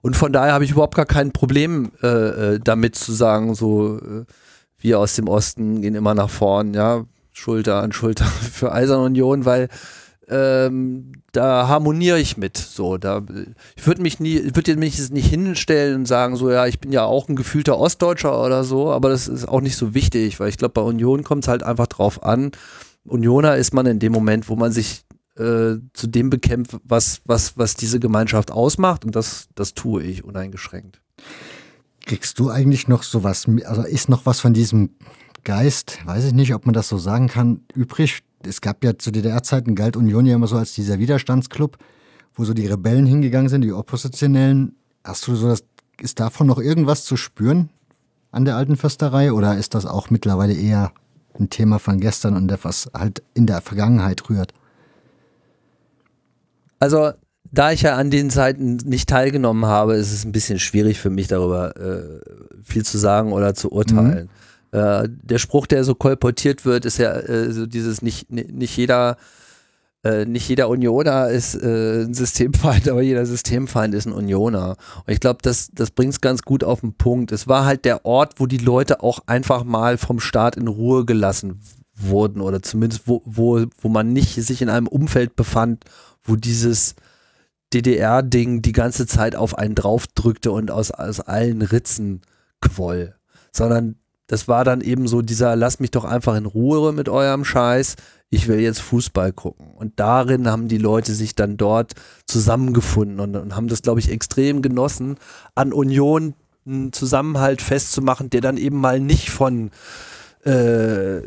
[0.00, 3.98] Und von daher habe ich überhaupt gar kein Problem äh, äh damit zu sagen, so
[3.98, 4.24] äh,
[4.78, 7.04] wir aus dem Osten gehen immer nach vorn, ja
[7.38, 9.68] Schulter an Schulter für Eisern Union, weil
[10.28, 12.58] ähm, da harmoniere ich mit.
[12.58, 13.22] So, da
[13.76, 17.04] ich würde mich nie, würde mich nicht hinstellen und sagen, so ja, ich bin ja
[17.04, 20.58] auch ein gefühlter Ostdeutscher oder so, aber das ist auch nicht so wichtig, weil ich
[20.58, 22.50] glaube, bei Union kommt es halt einfach drauf an.
[23.04, 25.04] Unioner ist man in dem Moment, wo man sich
[25.36, 30.24] äh, zu dem bekämpft, was, was, was diese Gemeinschaft ausmacht und das, das tue ich
[30.24, 31.00] uneingeschränkt.
[32.04, 34.90] Kriegst du eigentlich noch sowas, also ist noch was von diesem
[35.44, 38.22] Geist, weiß ich nicht, ob man das so sagen kann, übrig.
[38.44, 41.78] Es gab ja zu DDR-Zeiten, galt Union ja immer so als dieser Widerstandsclub,
[42.34, 44.76] wo so die Rebellen hingegangen sind, die Oppositionellen.
[45.04, 45.64] Hast du so das,
[46.00, 47.70] ist davon noch irgendwas zu spüren
[48.30, 50.92] an der alten Försterei oder ist das auch mittlerweile eher
[51.38, 54.52] ein Thema von gestern und etwas halt in der Vergangenheit rührt?
[56.78, 57.12] Also,
[57.50, 61.10] da ich ja an den Zeiten nicht teilgenommen habe, ist es ein bisschen schwierig für
[61.10, 62.20] mich darüber äh,
[62.62, 64.24] viel zu sagen oder zu urteilen.
[64.24, 64.30] Mhm.
[64.72, 69.16] Äh, der Spruch, der so kolportiert wird, ist ja äh, so dieses nicht, nicht jeder
[70.04, 74.76] äh, nicht jeder Unioner ist äh, ein Systemfeind, aber jeder Systemfeind ist ein Unioner.
[75.06, 77.32] Und ich glaube, das, das bringt es ganz gut auf den Punkt.
[77.32, 81.04] Es war halt der Ort, wo die Leute auch einfach mal vom Staat in Ruhe
[81.04, 81.60] gelassen
[81.94, 85.84] wurden oder zumindest wo, wo, wo man nicht sich in einem Umfeld befand,
[86.22, 86.94] wo dieses
[87.74, 92.22] DDR-Ding die ganze Zeit auf einen draufdrückte und aus, aus allen Ritzen
[92.60, 93.16] quoll,
[93.52, 93.96] sondern
[94.28, 97.96] das war dann eben so dieser, lass mich doch einfach in Ruhe mit eurem Scheiß,
[98.30, 99.72] ich will jetzt Fußball gucken.
[99.74, 101.94] Und darin haben die Leute sich dann dort
[102.26, 105.16] zusammengefunden und, und haben das, glaube ich, extrem genossen,
[105.54, 106.34] an Union
[106.66, 109.70] einen Zusammenhalt festzumachen, der dann eben mal nicht von
[110.44, 111.22] äh,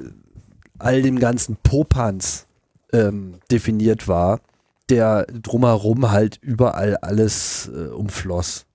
[0.78, 2.46] all dem ganzen Popanz
[2.94, 4.42] ähm, definiert war,
[4.90, 8.68] der drumherum halt überall alles äh, umfloss.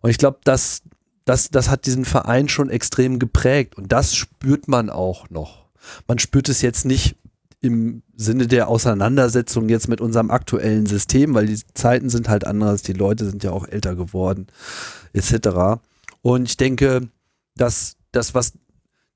[0.00, 0.82] Und ich glaube, dass
[1.24, 5.66] das, das hat diesen Verein schon extrem geprägt und das spürt man auch noch.
[6.06, 7.16] Man spürt es jetzt nicht
[7.60, 12.82] im Sinne der Auseinandersetzung jetzt mit unserem aktuellen System, weil die Zeiten sind halt anders,
[12.82, 14.48] die Leute sind ja auch älter geworden,
[15.14, 15.80] etc.
[16.20, 17.08] Und ich denke,
[17.56, 18.52] dass das, was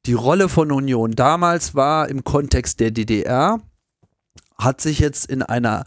[0.07, 3.61] die Rolle von Union damals war im Kontext der DDR,
[4.57, 5.85] hat sich jetzt in einer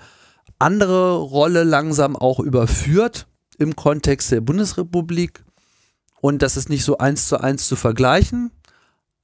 [0.60, 5.44] andere Rolle langsam auch überführt im Kontext der Bundesrepublik.
[6.22, 8.52] Und das ist nicht so eins zu eins zu vergleichen.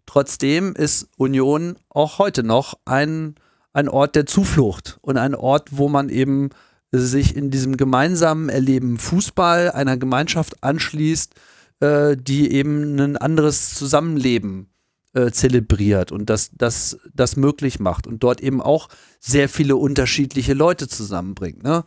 [0.08, 3.36] Trotzdem ist Union auch heute noch ein,
[3.72, 6.50] ein Ort der Zuflucht und ein Ort, wo man eben
[6.92, 11.36] sich in diesem gemeinsamen Erleben Fußball einer Gemeinschaft anschließt,
[11.82, 14.70] äh, die eben ein anderes Zusammenleben
[15.14, 20.54] äh, zelebriert und das, das, das möglich macht und dort eben auch sehr viele unterschiedliche
[20.54, 21.62] Leute zusammenbringt.
[21.62, 21.84] Ne?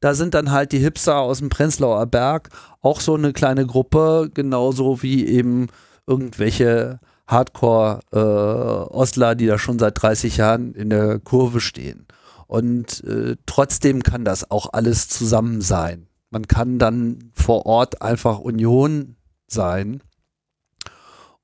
[0.00, 2.50] Da sind dann halt die Hipster aus dem Prenzlauer Berg
[2.82, 5.68] auch so eine kleine Gruppe, genauso wie eben
[6.06, 12.06] irgendwelche Hardcore-Ostler, äh, die da schon seit 30 Jahren in der Kurve stehen.
[12.46, 16.06] Und äh, trotzdem kann das auch alles zusammen sein.
[16.30, 20.02] Man kann dann vor Ort einfach Union sein.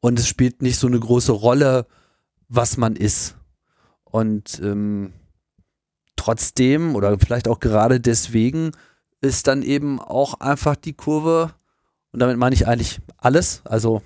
[0.01, 1.87] Und es spielt nicht so eine große Rolle,
[2.49, 3.37] was man ist.
[4.05, 5.13] Und ähm,
[6.21, 8.73] trotzdem oder vielleicht auch gerade deswegen
[9.21, 11.53] ist dann eben auch einfach die Kurve,
[12.13, 14.03] und damit meine ich eigentlich alles, also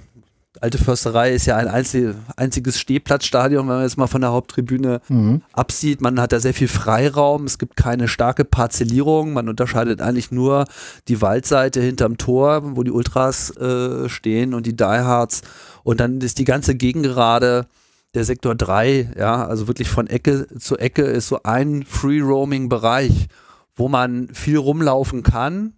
[0.61, 5.43] Alte Försterei ist ja ein einziges Stehplatzstadion, wenn man jetzt mal von der Haupttribüne mhm.
[5.53, 6.01] absieht.
[6.01, 10.67] Man hat da sehr viel Freiraum, es gibt keine starke Parzellierung, man unterscheidet eigentlich nur
[11.09, 15.43] die Waldseite hinterm Tor, wo die Ultras äh, stehen und die Diehards.
[15.83, 17.67] Und dann ist die ganze Gegengerade
[18.15, 23.27] der Sektor 3, ja, also wirklich von Ecke zu Ecke ist so ein Free-Roaming-Bereich,
[23.75, 25.75] wo man viel rumlaufen kann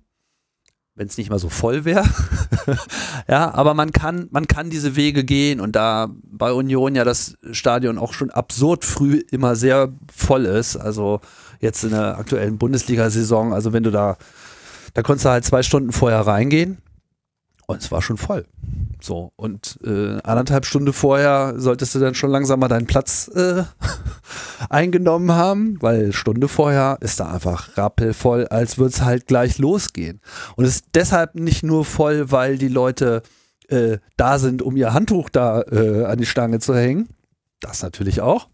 [0.97, 2.09] wenn es nicht mal so voll wäre.
[3.29, 7.37] ja, aber man kann, man kann diese Wege gehen und da bei Union ja das
[7.53, 10.77] Stadion auch schon absurd früh immer sehr voll ist.
[10.77, 11.21] Also
[11.61, 14.17] jetzt in der aktuellen Bundesliga-Saison, also wenn du da,
[14.95, 16.79] da konntest du halt zwei Stunden vorher reingehen
[17.67, 18.47] und es war schon voll.
[19.01, 23.65] So, und äh, anderthalb Stunden vorher solltest du dann schon langsam mal deinen Platz äh,
[24.71, 30.21] eingenommen haben, weil Stunde vorher ist da einfach rappelvoll, als würde es halt gleich losgehen.
[30.57, 33.23] Und es ist deshalb nicht nur voll, weil die Leute
[33.69, 37.09] äh, da sind, um ihr Handtuch da äh, an die Stange zu hängen.
[37.61, 38.49] Das natürlich auch.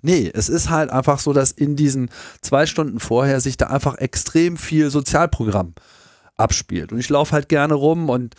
[0.00, 3.98] Nee, es ist halt einfach so, dass in diesen zwei Stunden vorher sich da einfach
[3.98, 5.74] extrem viel Sozialprogramm
[6.36, 6.92] abspielt.
[6.92, 8.34] Und ich laufe halt gerne rum und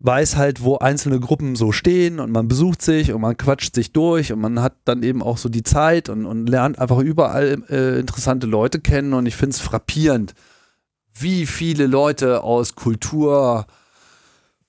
[0.00, 3.92] weiß halt, wo einzelne Gruppen so stehen und man besucht sich und man quatscht sich
[3.92, 7.62] durch und man hat dann eben auch so die Zeit und, und lernt einfach überall
[7.70, 10.34] äh, interessante Leute kennen und ich finde es frappierend,
[11.14, 13.66] wie viele Leute aus Kultur,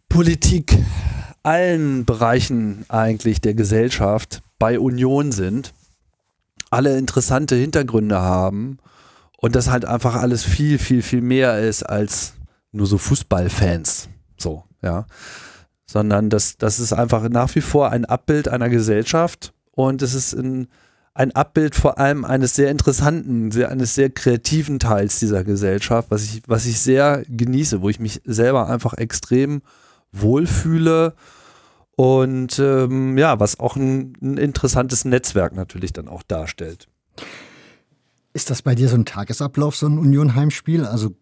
[0.10, 0.78] Politik,
[1.44, 5.74] allen Bereichen eigentlich der Gesellschaft bei Union sind,
[6.70, 8.78] alle interessante Hintergründe haben
[9.38, 12.34] und das halt einfach alles viel, viel, viel mehr ist als
[12.72, 14.10] nur so Fußballfans.
[14.38, 15.06] So, ja.
[15.86, 20.34] Sondern das, das ist einfach nach wie vor ein Abbild einer Gesellschaft und es ist
[20.34, 20.68] ein,
[21.14, 26.24] ein Abbild vor allem eines sehr interessanten, sehr, eines sehr kreativen Teils dieser Gesellschaft, was
[26.24, 29.62] ich, was ich sehr genieße, wo ich mich selber einfach extrem
[30.12, 31.14] wohlfühle
[31.96, 36.88] und ähm, ja, was auch ein, ein interessantes Netzwerk natürlich dann auch darstellt.
[38.34, 40.86] Ist das bei dir so ein Tagesablauf, so ein Union-Heimspiel?
[40.86, 41.16] Also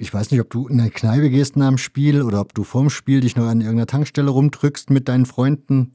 [0.00, 2.64] ich weiß nicht, ob du in eine Kneipe gehst nach dem Spiel oder ob du
[2.64, 5.94] vorm Spiel dich noch an irgendeiner Tankstelle rumdrückst mit deinen Freunden.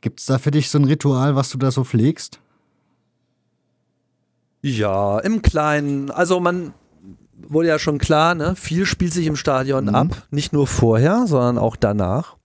[0.00, 2.40] Gibt es da für dich so ein Ritual, was du da so pflegst?
[4.62, 6.10] Ja, im Kleinen.
[6.10, 6.72] Also man
[7.36, 8.56] wurde ja schon klar, ne?
[8.56, 9.94] viel spielt sich im Stadion mhm.
[9.94, 10.26] ab.
[10.30, 12.36] Nicht nur vorher, sondern auch danach.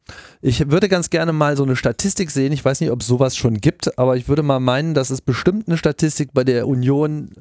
[0.42, 2.54] Ich würde ganz gerne mal so eine Statistik sehen.
[2.54, 5.22] Ich weiß nicht, ob es sowas schon gibt, aber ich würde mal meinen, dass es
[5.22, 7.32] bestimmt eine Statistik bei der Union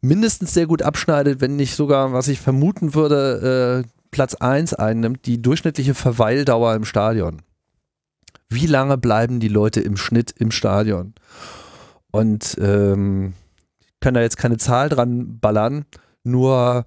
[0.00, 5.26] mindestens sehr gut abschneidet, wenn nicht sogar, was ich vermuten würde, äh, Platz 1 einnimmt,
[5.26, 7.42] die durchschnittliche Verweildauer im Stadion.
[8.48, 11.14] Wie lange bleiben die Leute im Schnitt im Stadion?
[12.12, 13.34] Und ähm,
[13.80, 15.84] ich kann da jetzt keine Zahl dran ballern,
[16.22, 16.86] nur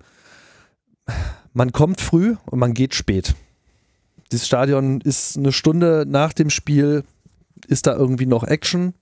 [1.54, 3.36] man kommt früh und man geht spät.
[4.30, 7.04] Das Stadion ist eine Stunde nach dem Spiel,
[7.68, 8.94] ist da irgendwie noch Action.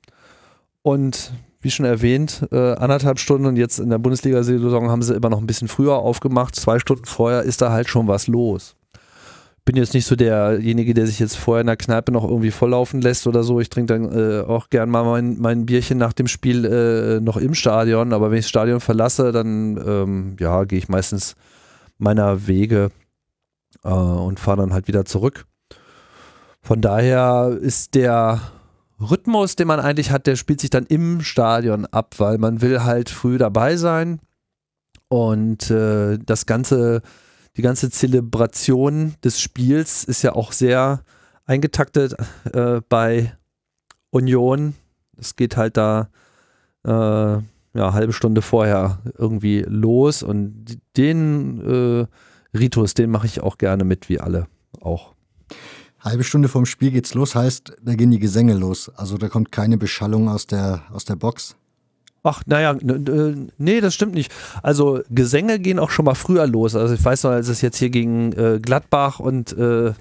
[0.81, 5.29] Und wie schon erwähnt, äh, anderthalb Stunden und jetzt in der Bundesliga-Saison haben sie immer
[5.29, 6.55] noch ein bisschen früher aufgemacht.
[6.55, 8.75] Zwei Stunden vorher ist da halt schon was los.
[9.65, 13.01] Bin jetzt nicht so derjenige, der sich jetzt vorher in der Kneipe noch irgendwie volllaufen
[13.01, 13.59] lässt oder so.
[13.59, 17.35] Ich trinke dann äh, auch gern mal mein, mein Bierchen nach dem Spiel äh, noch
[17.35, 18.13] im Stadion.
[18.13, 21.35] Aber wenn ich das Stadion verlasse, dann ähm, ja, gehe ich meistens
[21.97, 22.91] meiner Wege
[23.87, 25.45] äh, und fahre dann halt wieder zurück.
[26.61, 28.41] Von daher ist der
[28.99, 32.83] Rhythmus, den man eigentlich hat, der spielt sich dann im Stadion ab, weil man will
[32.83, 34.19] halt früh dabei sein
[35.07, 37.01] und äh, das ganze,
[37.55, 41.01] die ganze Zelebration des Spiels ist ja auch sehr
[41.45, 42.15] eingetaktet
[42.51, 43.33] äh, bei
[44.09, 44.75] Union.
[45.17, 46.09] Es geht halt da
[46.83, 52.07] äh, ja, halbe Stunde vorher irgendwie los und den äh,
[52.59, 54.47] Ritus, den mache ich auch gerne mit, wie alle
[54.81, 55.13] auch.
[55.99, 58.91] Halbe Stunde vorm Spiel geht's los, heißt, da gehen die Gesänge los.
[58.95, 61.55] Also da kommt keine Beschallung aus der, aus der Box.
[62.23, 62.75] Ach, naja,
[63.57, 64.31] nee, das stimmt nicht.
[64.61, 66.75] Also Gesänge gehen auch schon mal früher los.
[66.75, 69.93] Also ich weiß noch, als es jetzt hier gegen äh, Gladbach und äh,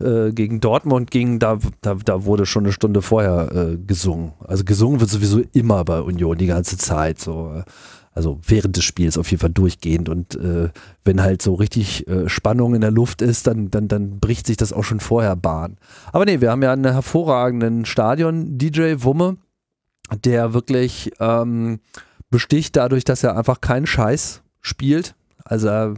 [0.00, 4.32] äh, gegen Dortmund ging, da, da, da wurde schon eine Stunde vorher äh, gesungen.
[4.40, 7.20] Also gesungen wird sowieso immer bei Union die ganze Zeit.
[7.20, 7.62] So.
[8.18, 10.08] Also während des Spiels auf jeden Fall durchgehend.
[10.08, 10.70] Und äh,
[11.04, 14.56] wenn halt so richtig äh, Spannung in der Luft ist, dann, dann, dann bricht sich
[14.56, 15.76] das auch schon vorher Bahn.
[16.12, 19.36] Aber nee, wir haben ja einen hervorragenden Stadion-DJ Wumme
[20.24, 21.80] der wirklich ähm,
[22.30, 25.14] besticht dadurch, dass er einfach keinen Scheiß spielt.
[25.44, 25.94] Also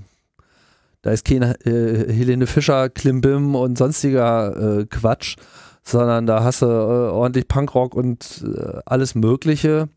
[1.03, 5.37] da ist kein äh, Helene Fischer, Klimbim und sonstiger äh, Quatsch,
[5.83, 9.89] sondern da hast du äh, ordentlich Punkrock und äh, alles Mögliche.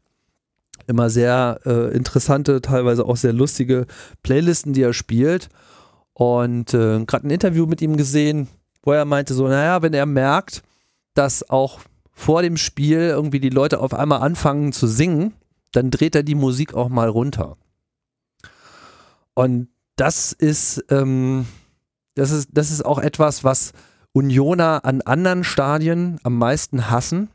[0.88, 3.86] Immer sehr äh, interessante, teilweise auch sehr lustige
[4.22, 5.50] Playlisten, die er spielt.
[6.14, 8.48] Und äh, gerade ein Interview mit ihm gesehen,
[8.84, 10.62] wo er meinte so, naja, wenn er merkt,
[11.14, 11.80] dass auch
[12.12, 15.34] vor dem Spiel irgendwie die Leute auf einmal anfangen zu singen,
[15.72, 17.58] dann dreht er die Musik auch mal runter.
[19.34, 21.48] Und das ist, ähm,
[22.16, 23.74] das ist, das ist auch etwas, was
[24.12, 27.30] Unioner an anderen Stadien am meisten hassen,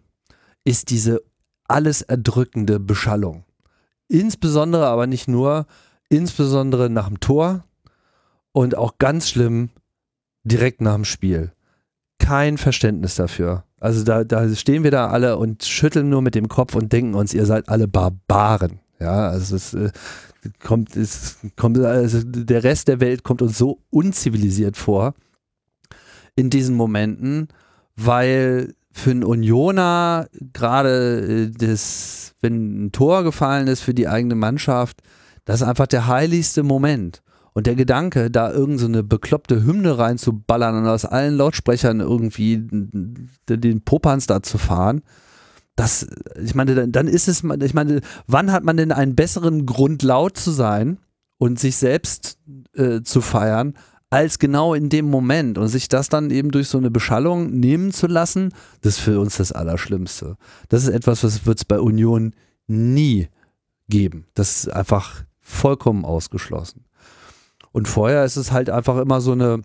[0.64, 1.22] ist diese
[1.68, 3.44] alles erdrückende Beschallung.
[4.08, 5.66] Insbesondere, aber nicht nur,
[6.08, 7.64] insbesondere nach dem Tor
[8.52, 9.70] und auch ganz schlimm
[10.44, 11.52] direkt nach dem Spiel.
[12.18, 13.64] Kein Verständnis dafür.
[13.80, 17.14] Also da, da stehen wir da alle und schütteln nur mit dem Kopf und denken
[17.14, 18.80] uns, ihr seid alle Barbaren.
[18.98, 19.90] Ja, also es äh,
[20.58, 25.14] kommt, es kommt, also der Rest der Welt kommt uns so unzivilisiert vor
[26.34, 27.48] in diesen Momenten,
[27.94, 34.34] weil für einen Unioner gerade äh, das, wenn ein Tor gefallen ist für die eigene
[34.34, 35.00] Mannschaft,
[35.44, 37.22] das ist einfach der heiligste Moment.
[37.54, 42.62] Und der Gedanke, da irgendeine so bekloppte Hymne reinzuballern und aus allen Lautsprechern irgendwie
[43.48, 45.02] den Popanz da zu fahren,
[45.74, 46.06] das,
[46.42, 50.36] ich meine, dann ist es, ich meine, wann hat man denn einen besseren Grund, laut
[50.36, 50.98] zu sein
[51.38, 52.38] und sich selbst
[52.74, 53.74] äh, zu feiern,
[54.10, 57.92] als genau in dem Moment und sich das dann eben durch so eine Beschallung nehmen
[57.92, 60.36] zu lassen, das ist für uns das Allerschlimmste.
[60.68, 62.32] Das ist etwas, was wird es bei Union
[62.66, 63.28] nie
[63.88, 64.26] geben.
[64.34, 66.84] Das ist einfach vollkommen ausgeschlossen.
[67.72, 69.62] Und vorher ist es halt einfach immer so eine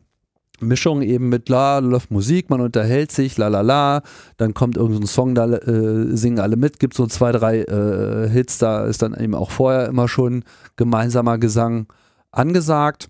[0.59, 4.01] Mischung eben mit la, läuft Musik, man unterhält sich, la la la,
[4.37, 8.59] dann kommt irgendein Song, da äh, singen alle mit, gibt so zwei, drei äh, Hits,
[8.59, 10.43] da ist dann eben auch vorher immer schon
[10.75, 11.87] gemeinsamer Gesang
[12.31, 13.09] angesagt.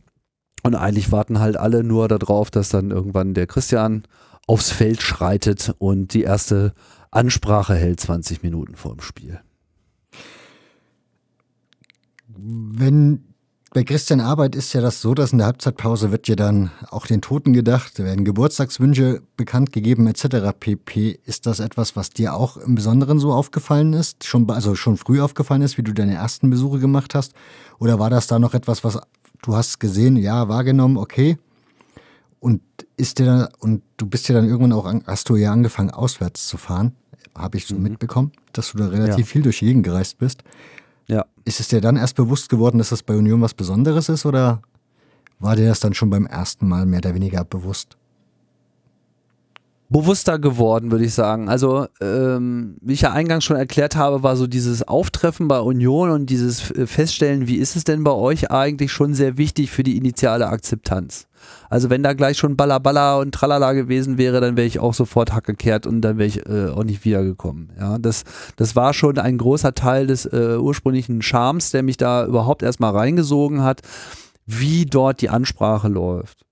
[0.63, 4.03] Und eigentlich warten halt alle nur darauf, dass dann irgendwann der Christian
[4.47, 6.73] aufs Feld schreitet und die erste
[7.11, 9.39] Ansprache hält 20 Minuten vor dem Spiel.
[12.27, 13.33] Wenn
[13.73, 17.07] bei Christian Arbeit ist ja das so, dass in der Halbzeitpause wird ja dann auch
[17.07, 20.55] den Toten gedacht, werden Geburtstagswünsche bekannt gegeben etc.
[20.59, 21.19] pp.
[21.25, 24.25] Ist das etwas, was dir auch im Besonderen so aufgefallen ist?
[24.25, 27.33] Schon, also schon früh aufgefallen ist, wie du deine ersten Besuche gemacht hast?
[27.79, 28.99] Oder war das da noch etwas, was
[29.43, 31.37] du hast gesehen, ja, wahrgenommen, okay?
[32.39, 32.61] Und
[32.97, 36.47] ist dir dann, und du bist ja dann irgendwann auch, hast du ja angefangen, auswärts
[36.47, 36.95] zu fahren,
[37.35, 37.83] habe ich so mhm.
[37.83, 39.31] mitbekommen, dass du da relativ ja.
[39.31, 40.43] viel durch die Gegend gereist bist.
[41.07, 41.25] Ja.
[41.45, 44.61] Ist es dir dann erst bewusst geworden, dass das bei Union was Besonderes ist oder
[45.39, 47.97] war dir das dann schon beim ersten Mal mehr oder weniger bewusst?
[49.93, 51.47] Bewusster geworden, würde ich sagen.
[51.47, 56.09] Also, ähm, wie ich ja eingangs schon erklärt habe, war so dieses Auftreffen bei Union
[56.09, 59.95] und dieses Feststellen, wie ist es denn bei euch eigentlich schon sehr wichtig für die
[59.95, 61.27] initiale Akzeptanz.
[61.69, 65.33] Also wenn da gleich schon Balla und Tralala gewesen wäre, dann wäre ich auch sofort
[65.33, 67.71] hackekehrt und dann wäre ich äh, auch nicht wiedergekommen.
[67.79, 68.23] Ja, das,
[68.55, 72.95] das war schon ein großer Teil des äh, ursprünglichen Charmes, der mich da überhaupt erstmal
[72.95, 73.81] reingesogen hat,
[74.45, 76.45] wie dort die Ansprache läuft.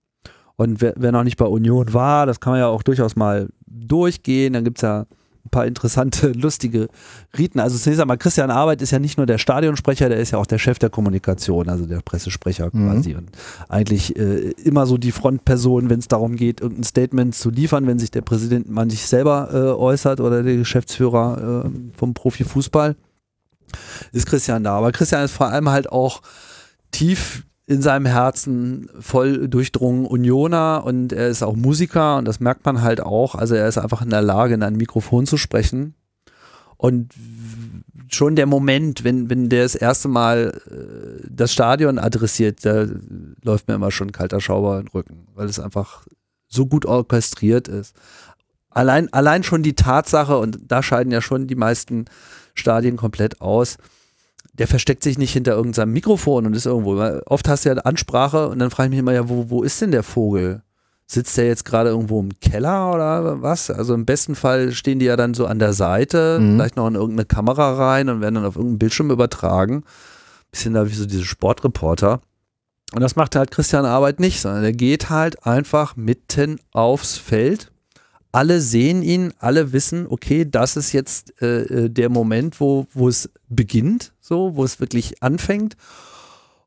[0.62, 3.50] Und wer, wer noch nicht bei Union war, das kann man ja auch durchaus mal
[3.66, 4.54] durchgehen.
[4.54, 5.08] Dann gibt es ja
[5.44, 6.88] ein paar interessante, lustige
[7.36, 7.60] Riten.
[7.60, 10.46] Also zunächst einmal, Christian Arbeit ist ja nicht nur der Stadionsprecher, der ist ja auch
[10.46, 12.86] der Chef der Kommunikation, also der Pressesprecher mhm.
[12.86, 13.16] quasi.
[13.16, 13.32] Und
[13.70, 17.98] eigentlich äh, immer so die Frontperson, wenn es darum geht, irgendein Statement zu liefern, wenn
[17.98, 22.96] sich der Präsident mal nicht selber äh, äußert oder der Geschäftsführer äh, vom Profifußball,
[24.12, 24.78] ist Christian da.
[24.78, 26.22] Aber Christian ist vor allem halt auch
[26.92, 32.66] tief in seinem Herzen voll durchdrungen Unioner und er ist auch Musiker und das merkt
[32.66, 33.34] man halt auch.
[33.34, 35.96] Also er ist einfach in der Lage, in ein Mikrofon zu sprechen.
[36.76, 37.14] Und
[38.10, 42.88] schon der Moment, wenn, wenn der das erste Mal äh, das Stadion adressiert, da
[43.42, 46.06] läuft mir immer schon ein kalter Schauber in den Rücken, weil es einfach
[46.50, 47.96] so gut orchestriert ist.
[48.70, 52.04] Allein, allein schon die Tatsache, und da scheiden ja schon die meisten
[52.54, 53.78] Stadien komplett aus,
[54.54, 57.00] der versteckt sich nicht hinter irgendeinem Mikrofon und ist irgendwo.
[57.26, 59.82] Oft hast du ja Ansprache und dann frage ich mich immer, ja, wo, wo ist
[59.82, 60.62] denn der Vogel?
[61.08, 63.70] Sitzt der jetzt gerade irgendwo im Keller oder was?
[63.70, 66.56] Also im besten Fall stehen die ja dann so an der Seite, mhm.
[66.56, 69.84] vielleicht noch in irgendeine Kamera rein und werden dann auf irgendeinen Bildschirm übertragen.
[70.52, 72.22] Bisschen da wie so diese Sportreporter.
[72.94, 77.72] Und das macht halt Christian Arbeit nicht, sondern der geht halt einfach mitten aufs Feld.
[78.32, 83.10] Alle sehen ihn, alle wissen, okay, das ist jetzt äh, äh, der Moment, wo, wo
[83.10, 85.76] es beginnt, so, wo es wirklich anfängt.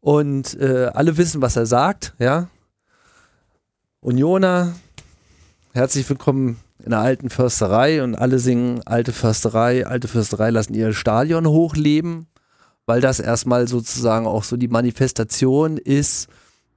[0.00, 2.48] Und äh, alle wissen, was er sagt, ja.
[4.00, 4.74] Unioner,
[5.72, 10.92] herzlich willkommen in der alten Försterei und alle singen alte Försterei, alte Försterei lassen ihr
[10.92, 12.26] Stadion hochleben
[12.86, 16.28] weil das erstmal sozusagen auch so die Manifestation ist,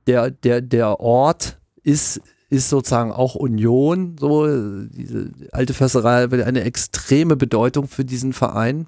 [0.08, 7.36] der, der, der Ort ist, ist sozusagen auch Union, so diese alte Försterei eine extreme
[7.36, 8.88] Bedeutung für diesen Verein.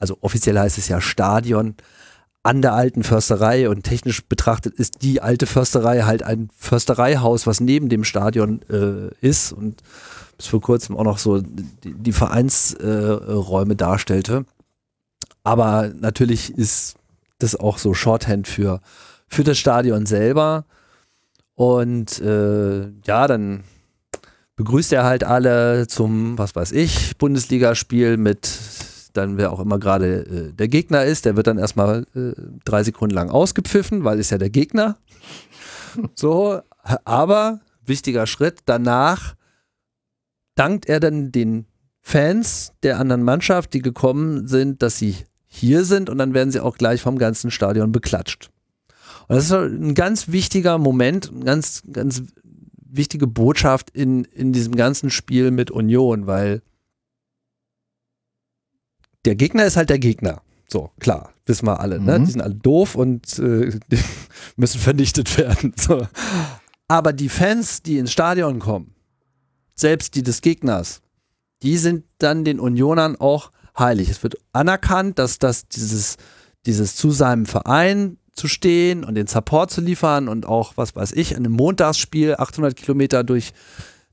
[0.00, 1.76] Also offiziell heißt es ja Stadion
[2.42, 7.60] an der alten Försterei und technisch betrachtet ist die alte Försterei halt ein Förstereihaus, was
[7.60, 9.82] neben dem Stadion äh, ist und
[10.36, 14.44] bis vor kurzem auch noch so die, die Vereinsräume äh, darstellte.
[15.42, 16.94] Aber natürlich ist
[17.38, 18.80] das auch so Shorthand für,
[19.26, 20.66] für das Stadion selber.
[21.56, 23.64] Und äh, ja, dann
[24.56, 28.46] begrüßt er halt alle zum, was weiß ich, Bundesligaspiel mit
[29.16, 32.32] dann wer auch immer gerade äh, der Gegner ist, der wird dann erstmal äh,
[32.64, 34.98] drei Sekunden lang ausgepfiffen, weil ist ja der Gegner.
[36.14, 36.60] so,
[37.04, 39.34] aber wichtiger Schritt, danach
[40.54, 41.66] dankt er dann den
[42.02, 46.60] Fans der anderen Mannschaft, die gekommen sind, dass sie hier sind und dann werden sie
[46.60, 48.50] auch gleich vom ganzen Stadion beklatscht.
[49.28, 52.22] Und das ist ein ganz wichtiger Moment, eine ganz, ganz
[52.74, 56.62] wichtige Botschaft in, in diesem ganzen Spiel mit Union, weil
[59.24, 60.42] der Gegner ist halt der Gegner.
[60.68, 62.00] So, klar, wissen wir alle.
[62.00, 62.18] Ne?
[62.18, 62.24] Mhm.
[62.24, 63.78] Die sind alle doof und äh,
[64.56, 65.72] müssen vernichtet werden.
[65.76, 66.06] So.
[66.88, 68.94] Aber die Fans, die ins Stadion kommen,
[69.74, 71.02] selbst die des Gegners,
[71.62, 74.08] die sind dann den Unionern auch heilig.
[74.08, 76.16] Es wird anerkannt, dass das dieses,
[76.64, 81.12] dieses zu seinem Verein zu stehen und den Support zu liefern und auch, was weiß
[81.12, 83.52] ich, in einem Montagsspiel 800 Kilometer durch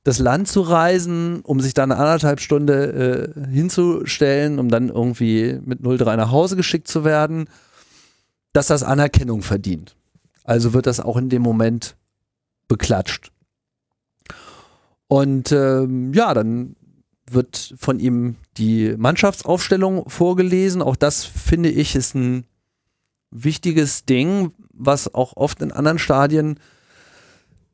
[0.03, 5.59] das Land zu reisen, um sich dann eine anderthalb Stunde äh, hinzustellen, um dann irgendwie
[5.63, 7.45] mit 0,3 nach Hause geschickt zu werden,
[8.53, 9.95] dass das Anerkennung verdient.
[10.43, 11.95] Also wird das auch in dem Moment
[12.67, 13.31] beklatscht.
[15.07, 16.75] Und ähm, ja, dann
[17.29, 20.81] wird von ihm die Mannschaftsaufstellung vorgelesen.
[20.81, 22.45] Auch das finde ich ist ein
[23.33, 26.59] wichtiges Ding, was auch oft in anderen Stadien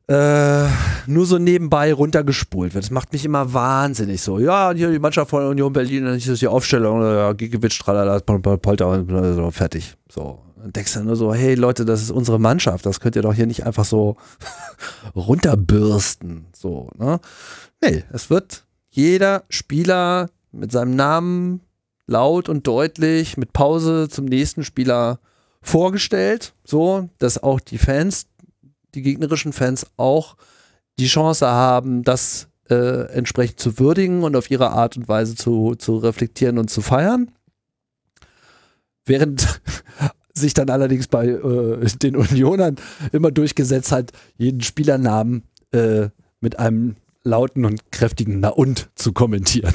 [0.08, 0.66] äh,
[1.06, 2.84] nur so nebenbei runtergespult wird.
[2.84, 4.40] Das macht mich immer wahnsinnig so.
[4.40, 8.88] Ja, hier die Mannschaft von Union Berlin, dann ist die Aufstellung, ja, Gigiewicz, tralala, Polter
[8.88, 9.96] und so, fertig.
[10.10, 10.40] So.
[10.62, 13.32] Und denkst dann nur so, hey Leute, das ist unsere Mannschaft, das könnt ihr doch
[13.32, 14.16] hier nicht einfach so
[15.14, 16.46] runterbürsten.
[16.52, 17.20] So, ne?
[17.80, 21.60] Nee, es wird jeder Spieler mit seinem Namen
[22.06, 25.20] laut und deutlich mit Pause zum nächsten Spieler
[25.62, 28.26] vorgestellt, so dass auch die Fans,
[28.94, 30.36] die gegnerischen Fans auch
[30.98, 35.74] die Chance haben, das äh, entsprechend zu würdigen und auf ihre Art und Weise zu,
[35.74, 37.30] zu reflektieren und zu feiern.
[39.04, 39.60] Während
[40.34, 42.76] sich dann allerdings bei äh, den Unionern
[43.12, 45.42] immer durchgesetzt hat, jeden Spielernamen
[45.72, 46.08] äh,
[46.40, 49.74] mit einem lauten und kräftigen Na und zu kommentieren.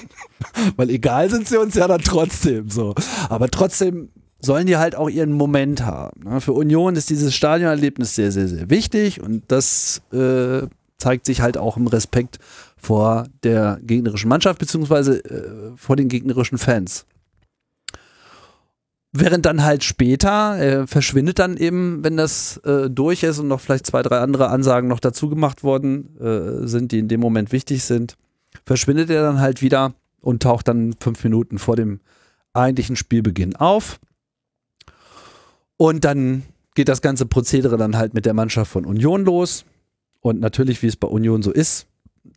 [0.76, 2.94] Weil egal sind sie uns ja dann trotzdem so.
[3.28, 4.10] Aber trotzdem
[4.46, 6.22] sollen die halt auch ihren Moment haben.
[6.24, 6.40] Ne?
[6.40, 10.66] Für Union ist dieses Stadionerlebnis sehr, sehr, sehr wichtig und das äh,
[10.98, 12.38] zeigt sich halt auch im Respekt
[12.76, 17.04] vor der gegnerischen Mannschaft beziehungsweise äh, vor den gegnerischen Fans.
[19.12, 23.60] Während dann halt später äh, verschwindet dann eben, wenn das äh, durch ist und noch
[23.60, 27.50] vielleicht zwei, drei andere Ansagen noch dazu gemacht worden äh, sind, die in dem Moment
[27.50, 28.16] wichtig sind,
[28.64, 32.00] verschwindet er dann halt wieder und taucht dann fünf Minuten vor dem
[32.52, 33.98] eigentlichen Spielbeginn auf.
[35.76, 36.42] Und dann
[36.74, 39.64] geht das ganze Prozedere dann halt mit der Mannschaft von Union los.
[40.20, 41.86] Und natürlich, wie es bei Union so ist,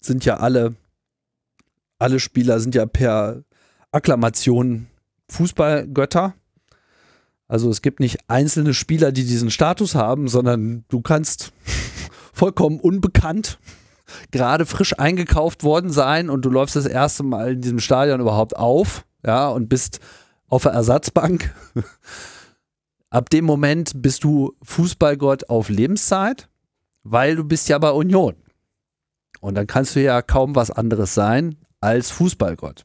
[0.01, 0.75] sind ja alle,
[1.97, 3.43] alle Spieler sind ja per
[3.91, 4.87] Akklamation
[5.29, 6.33] Fußballgötter.
[7.47, 11.51] Also es gibt nicht einzelne Spieler, die diesen Status haben, sondern du kannst
[12.33, 13.59] vollkommen unbekannt
[14.31, 18.55] gerade frisch eingekauft worden sein und du läufst das erste Mal in diesem Stadion überhaupt
[18.55, 19.99] auf, ja, und bist
[20.47, 21.53] auf der Ersatzbank.
[23.09, 26.47] Ab dem Moment bist du Fußballgott auf Lebenszeit,
[27.03, 28.35] weil du bist ja bei Union.
[29.41, 32.83] Und dann kannst du ja kaum was anderes sein als Fußballgott.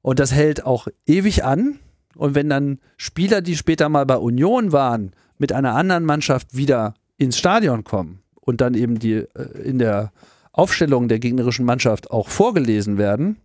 [0.00, 1.78] Und das hält auch ewig an,
[2.16, 6.94] Und wenn dann Spieler, die später mal bei Union waren, mit einer anderen Mannschaft wieder
[7.16, 10.12] ins Stadion kommen und dann eben die äh, in der
[10.52, 13.36] Aufstellung der gegnerischen Mannschaft auch vorgelesen werden,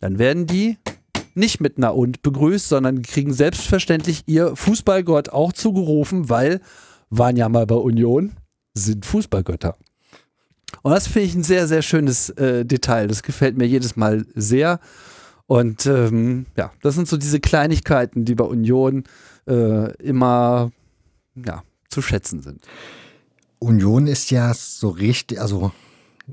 [0.00, 0.76] dann werden die
[1.40, 6.60] nicht mit einer und begrüßt, sondern kriegen selbstverständlich ihr Fußballgott auch zugerufen, weil
[7.10, 8.32] waren ja mal bei Union,
[8.74, 9.76] sind Fußballgötter.
[10.82, 13.08] Und das finde ich ein sehr, sehr schönes äh, Detail.
[13.08, 14.78] Das gefällt mir jedes Mal sehr.
[15.46, 19.04] Und ähm, ja, das sind so diese Kleinigkeiten, die bei Union
[19.48, 20.70] äh, immer
[21.34, 22.66] ja, zu schätzen sind.
[23.58, 25.72] Union ist ja so richtig, also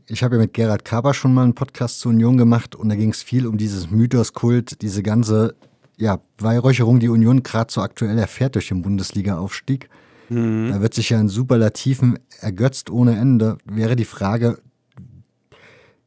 [0.08, 2.96] ich habe ja mit Gerhard Kaber schon mal einen Podcast zu Union gemacht und da
[2.96, 5.56] ging es viel um dieses Mythoskult, diese ganze
[5.98, 9.90] ja, Weihräucherung, die Union gerade so aktuell erfährt durch den Bundesliga-Aufstieg.
[10.30, 10.70] Mhm.
[10.72, 13.58] Da wird sich ja in Superlativen ergötzt ohne Ende.
[13.66, 14.60] Wäre die Frage,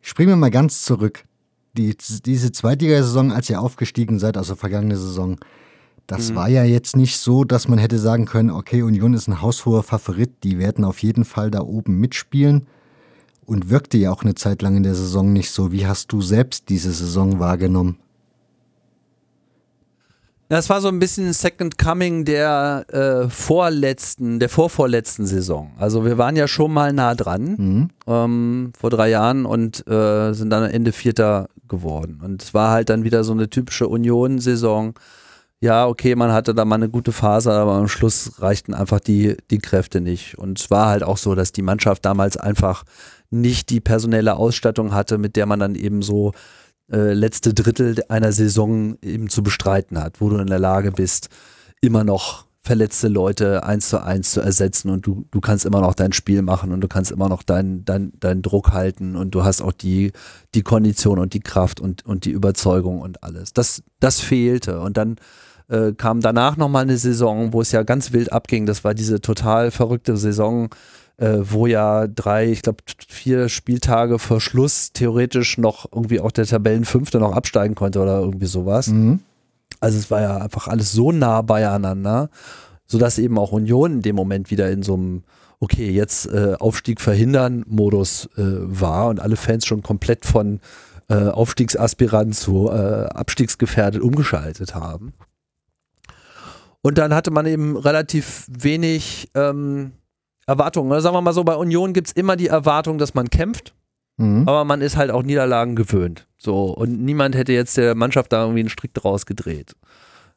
[0.01, 1.25] springen wir mal ganz zurück.
[1.77, 5.39] Die, diese Zweitligasaison, als ihr aufgestiegen seid, also vergangene Saison,
[6.07, 6.35] das mhm.
[6.37, 9.83] war ja jetzt nicht so, dass man hätte sagen können, okay, Union ist ein haushoher
[9.83, 12.67] Favorit, die werden auf jeden Fall da oben mitspielen
[13.51, 15.73] und wirkte ja auch eine Zeit lang in der Saison nicht so.
[15.73, 17.99] Wie hast du selbst diese Saison wahrgenommen?
[20.49, 25.73] Das war so ein bisschen Second Coming der äh, vorletzten, der vorvorletzten Saison.
[25.79, 27.91] Also wir waren ja schon mal nah dran mhm.
[28.07, 32.21] ähm, vor drei Jahren und äh, sind dann Ende Vierter geworden.
[32.25, 34.95] Und es war halt dann wieder so eine typische Union-Saison.
[35.61, 39.37] Ja, okay, man hatte da mal eine gute Phase, aber am Schluss reichten einfach die,
[39.51, 40.39] die Kräfte nicht.
[40.39, 42.85] Und es war halt auch so, dass die Mannschaft damals einfach
[43.31, 46.33] nicht die personelle Ausstattung hatte, mit der man dann eben so
[46.91, 51.29] äh, letzte Drittel einer Saison eben zu bestreiten hat, wo du in der Lage bist,
[51.81, 55.95] immer noch verletzte Leute eins zu eins zu ersetzen und du, du kannst immer noch
[55.95, 59.45] dein Spiel machen und du kannst immer noch deinen dein, dein Druck halten und du
[59.45, 60.13] hast auch die,
[60.55, 63.55] die Kondition und die Kraft und, und die Überzeugung und alles.
[63.55, 64.81] Das, das fehlte.
[64.81, 65.17] Und dann
[65.69, 68.67] äh, kam danach nochmal eine Saison, wo es ja ganz wild abging.
[68.67, 70.69] Das war diese total verrückte Saison
[71.21, 77.19] wo ja drei, ich glaube vier Spieltage vor Schluss theoretisch noch irgendwie auch der Tabellenfünfte
[77.19, 78.87] noch absteigen konnte oder irgendwie sowas.
[78.87, 79.21] Mhm.
[79.81, 82.31] Also es war ja einfach alles so nah beieinander,
[82.87, 85.23] sodass eben auch Union in dem Moment wieder in so einem
[85.61, 90.61] okay, jetzt äh, Aufstieg verhindern Modus äh, war und alle Fans schon komplett von
[91.09, 95.13] äh, Aufstiegsaspirant zu äh, Abstiegsgefährdet umgeschaltet haben.
[96.83, 99.93] Und dann hatte man eben relativ wenig ähm,
[100.51, 100.91] Erwartungen.
[100.91, 103.75] Oder sagen wir mal so, bei Union gibt es immer die Erwartung, dass man kämpft.
[104.17, 104.47] Mhm.
[104.47, 106.27] Aber man ist halt auch Niederlagen gewöhnt.
[106.37, 109.75] So, und niemand hätte jetzt der Mannschaft da irgendwie einen Strick draus gedreht.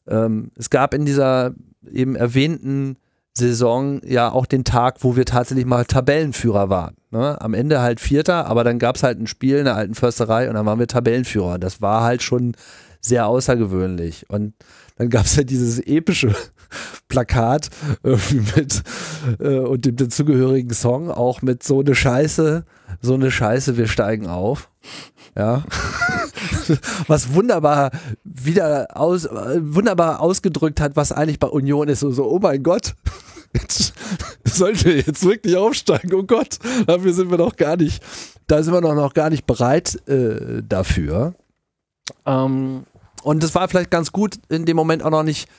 [0.07, 1.53] Ähm, es gab in dieser
[1.91, 2.97] eben erwähnten
[3.36, 6.95] Saison ja auch den Tag, wo wir tatsächlich mal Tabellenführer waren.
[7.11, 7.41] Ne?
[7.41, 10.47] Am Ende halt Vierter, aber dann gab es halt ein Spiel in der alten Försterei
[10.47, 11.57] und dann waren wir Tabellenführer.
[11.57, 12.53] Das war halt schon
[13.06, 14.30] sehr außergewöhnlich.
[14.30, 14.54] Und
[14.97, 16.34] dann gab es ja dieses epische
[17.08, 17.70] Plakat
[18.56, 18.84] mit
[19.39, 22.66] äh, und dem dazugehörigen Song auch mit so eine Scheiße,
[23.01, 24.70] so eine Scheiße, wir steigen auf.
[25.36, 25.64] Ja.
[27.08, 27.91] was wunderbar
[28.24, 32.01] wieder aus, wunderbar ausgedrückt hat, was eigentlich bei Union ist.
[32.01, 32.95] So, so oh mein Gott,
[33.54, 33.93] jetzt
[34.45, 36.14] sollten wir jetzt wirklich aufsteigen.
[36.14, 38.04] Oh Gott, dafür sind wir noch gar nicht,
[38.47, 41.36] da sind wir noch, noch gar nicht bereit äh, dafür.
[42.26, 42.84] Ähm,
[43.24, 45.50] und es war vielleicht ganz gut, in dem Moment auch noch nicht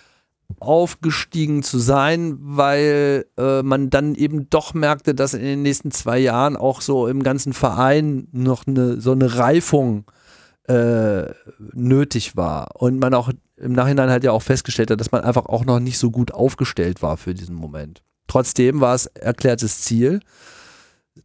[0.61, 6.19] aufgestiegen zu sein, weil äh, man dann eben doch merkte, dass in den nächsten zwei
[6.19, 10.05] Jahren auch so im ganzen Verein noch eine, so eine Reifung
[10.69, 11.25] äh,
[11.73, 12.81] nötig war.
[12.81, 15.81] Und man auch im Nachhinein halt ja auch festgestellt hat, dass man einfach auch noch
[15.81, 18.03] nicht so gut aufgestellt war für diesen Moment.
[18.27, 20.21] Trotzdem war es erklärtes Ziel.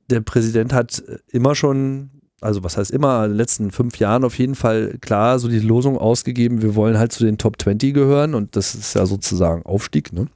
[0.10, 4.38] Der Präsident hat immer schon also was heißt immer, in den letzten fünf Jahren auf
[4.38, 8.36] jeden Fall klar so die Losung ausgegeben, wir wollen halt zu den Top 20 gehören
[8.36, 10.28] und das ist ja sozusagen Aufstieg, ne?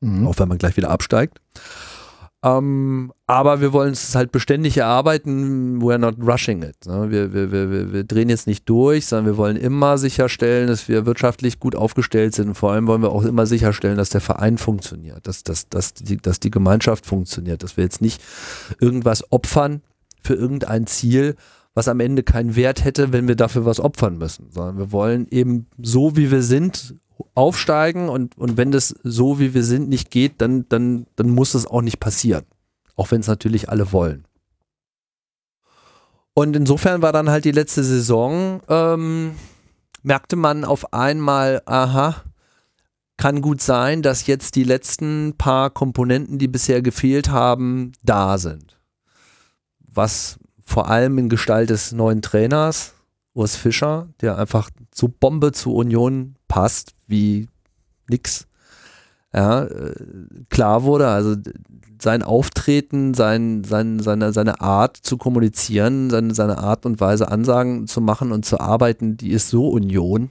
[0.00, 0.26] Mhm.
[0.26, 1.38] Auch wenn man gleich wieder absteigt.
[2.44, 6.74] Ähm, aber wir wollen es halt beständig erarbeiten, we're not rushing it.
[6.86, 7.08] Ne?
[7.08, 11.06] Wir, wir, wir, wir drehen jetzt nicht durch, sondern wir wollen immer sicherstellen, dass wir
[11.06, 12.48] wirtschaftlich gut aufgestellt sind.
[12.48, 15.94] Und vor allem wollen wir auch immer sicherstellen, dass der Verein funktioniert, dass, dass, dass,
[15.94, 18.20] die, dass die Gemeinschaft funktioniert, dass wir jetzt nicht
[18.80, 19.80] irgendwas opfern,
[20.22, 21.36] für irgendein Ziel,
[21.74, 25.26] was am Ende keinen Wert hätte, wenn wir dafür was opfern müssen, sondern wir wollen
[25.30, 26.96] eben so, wie wir sind,
[27.34, 31.54] aufsteigen und, und wenn das so, wie wir sind, nicht geht, dann, dann, dann muss
[31.54, 32.44] es auch nicht passieren.
[32.96, 34.24] Auch wenn es natürlich alle wollen.
[36.34, 39.32] Und insofern war dann halt die letzte Saison, ähm,
[40.02, 42.22] merkte man auf einmal, aha,
[43.16, 48.71] kann gut sein, dass jetzt die letzten paar Komponenten, die bisher gefehlt haben, da sind
[49.94, 52.94] was vor allem in Gestalt des neuen Trainers,
[53.34, 57.48] Urs Fischer, der einfach so Bombe zu Union passt, wie
[58.08, 58.46] nix.
[59.34, 59.94] Ja, äh,
[60.50, 61.36] klar wurde, also
[62.00, 67.86] sein Auftreten, sein, sein, seine, seine Art zu kommunizieren, seine, seine Art und Weise Ansagen
[67.86, 70.30] zu machen und zu arbeiten, die ist so Union.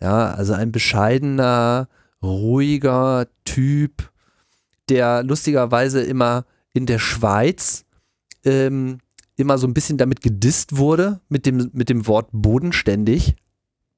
[0.00, 1.88] Ja, also ein bescheidener,
[2.22, 4.10] ruhiger Typ,
[4.88, 7.84] der lustigerweise immer in der Schweiz
[8.44, 8.98] ähm,
[9.36, 13.34] immer so ein bisschen damit gedisst wurde, mit dem, mit dem Wort bodenständig.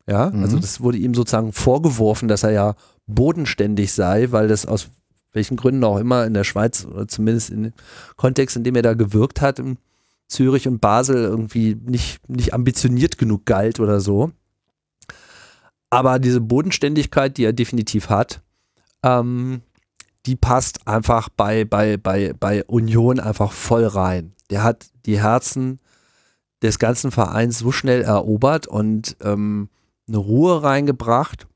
[0.09, 0.42] Ja, mhm.
[0.42, 2.74] also das wurde ihm sozusagen vorgeworfen, dass er ja
[3.07, 4.88] bodenständig sei, weil das aus
[5.32, 7.72] welchen Gründen auch immer in der Schweiz oder zumindest in dem
[8.16, 9.78] Kontext, in dem er da gewirkt hat, in
[10.28, 14.32] Zürich und Basel irgendwie nicht, nicht ambitioniert genug galt oder so.
[15.90, 18.40] Aber diese Bodenständigkeit, die er definitiv hat,
[19.03, 19.61] ähm,
[20.24, 24.32] die passt einfach bei, bei, bei, bei Union einfach voll rein.
[24.51, 25.80] Der hat die Herzen
[26.62, 29.68] des ganzen Vereins so schnell erobert und ähm,
[30.09, 31.47] eine Ruhe reingebracht.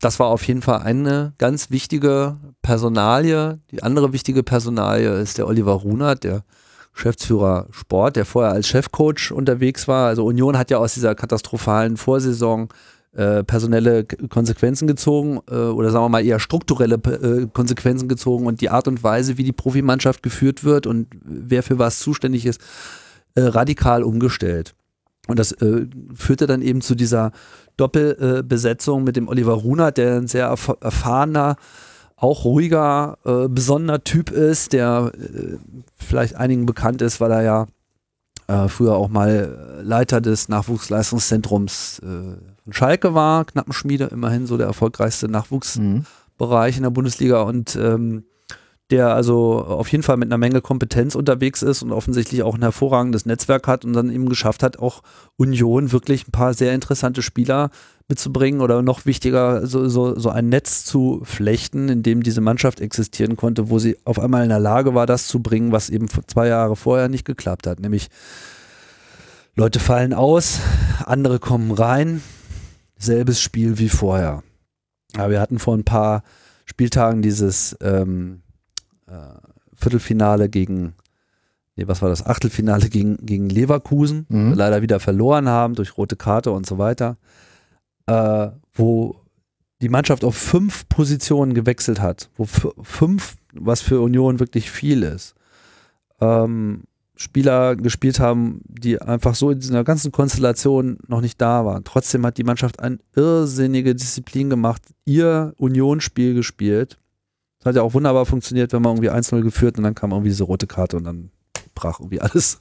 [0.00, 3.60] Das war auf jeden Fall eine ganz wichtige Personalie.
[3.70, 6.44] Die andere wichtige Personalie ist der Oliver Runert, der
[6.92, 10.08] Geschäftsführer Sport, der vorher als Chefcoach unterwegs war.
[10.08, 12.68] Also Union hat ja aus dieser katastrophalen Vorsaison
[13.16, 18.60] äh, personelle Konsequenzen gezogen äh, oder sagen wir mal eher strukturelle äh, Konsequenzen gezogen und
[18.60, 22.60] die Art und Weise, wie die Profimannschaft geführt wird und wer für was zuständig ist,
[23.34, 24.74] radikal umgestellt.
[25.28, 25.54] Und das
[26.14, 27.32] führte dann eben zu dieser
[27.76, 31.56] Doppelbesetzung mit dem Oliver Runert, der ein sehr erf erfahrener,
[32.16, 33.18] auch ruhiger,
[33.50, 35.12] besonderer Typ ist, der
[35.96, 42.00] vielleicht einigen bekannt ist, weil er ja früher auch mal Leiter des Nachwuchsleistungszentrums
[42.66, 46.78] von Schalke war, Knappenschmiede, immerhin so der erfolgreichste Nachwuchsbereich mhm.
[46.78, 48.24] in der Bundesliga und ähm,
[48.90, 52.62] der also auf jeden Fall mit einer Menge Kompetenz unterwegs ist und offensichtlich auch ein
[52.62, 55.02] hervorragendes Netzwerk hat und dann eben geschafft hat, auch
[55.36, 57.70] Union wirklich ein paar sehr interessante Spieler
[58.08, 62.80] mitzubringen oder noch wichtiger, so, so, so ein Netz zu flechten, in dem diese Mannschaft
[62.80, 66.08] existieren konnte, wo sie auf einmal in der Lage war, das zu bringen, was eben
[66.26, 68.08] zwei Jahre vorher nicht geklappt hat, nämlich
[69.54, 70.60] Leute fallen aus,
[71.04, 72.22] andere kommen rein,
[72.98, 74.42] selbes Spiel wie vorher.
[75.16, 76.22] Aber wir hatten vor ein paar
[76.64, 78.42] Spieltagen dieses ähm,
[79.06, 79.12] äh,
[79.74, 80.94] Viertelfinale gegen,
[81.76, 82.26] nee, was war das?
[82.26, 84.54] Achtelfinale gegen, gegen Leverkusen, mhm.
[84.54, 87.16] leider wieder verloren haben durch rote Karte und so weiter,
[88.06, 89.20] äh, wo
[89.82, 95.34] die Mannschaft auf fünf Positionen gewechselt hat, wo fünf, was für Union wirklich viel ist.
[96.20, 96.84] Ähm,
[97.16, 101.82] Spieler gespielt haben, die einfach so in dieser ganzen Konstellation noch nicht da waren.
[101.82, 106.98] Trotzdem hat die Mannschaft eine irrsinnige Disziplin gemacht, ihr Unionsspiel gespielt.
[107.58, 110.28] Das hat ja auch wunderbar funktioniert, wenn man irgendwie 1-0 geführt und dann kam irgendwie
[110.28, 111.30] diese rote Karte und dann
[111.74, 112.58] brach irgendwie alles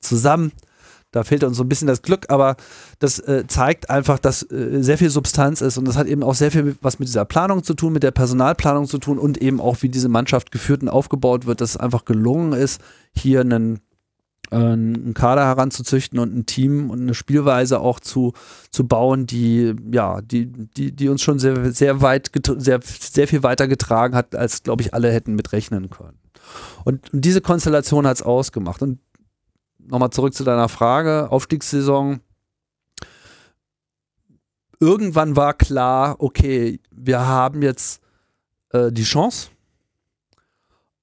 [0.00, 0.52] zusammen.
[1.10, 2.56] Da fehlt uns so ein bisschen das Glück, aber
[2.98, 6.34] das äh, zeigt einfach, dass äh, sehr viel Substanz ist und das hat eben auch
[6.34, 9.60] sehr viel was mit dieser Planung zu tun, mit der Personalplanung zu tun und eben
[9.60, 12.80] auch, wie diese Mannschaft geführt und aufgebaut wird, dass es einfach gelungen ist,
[13.14, 13.80] hier einen
[14.50, 18.32] einen Kader heranzuzüchten und ein Team und eine Spielweise auch zu,
[18.70, 23.42] zu bauen, die, ja, die, die, die uns schon sehr, sehr weit, sehr, sehr viel
[23.42, 26.18] weiter getragen hat, als, glaube ich, alle hätten mitrechnen können.
[26.84, 28.82] Und, und diese Konstellation hat es ausgemacht.
[28.82, 29.00] Und
[29.78, 32.20] nochmal zurück zu deiner Frage, Aufstiegssaison.
[34.78, 38.00] Irgendwann war klar, okay, wir haben jetzt
[38.70, 39.48] äh, die Chance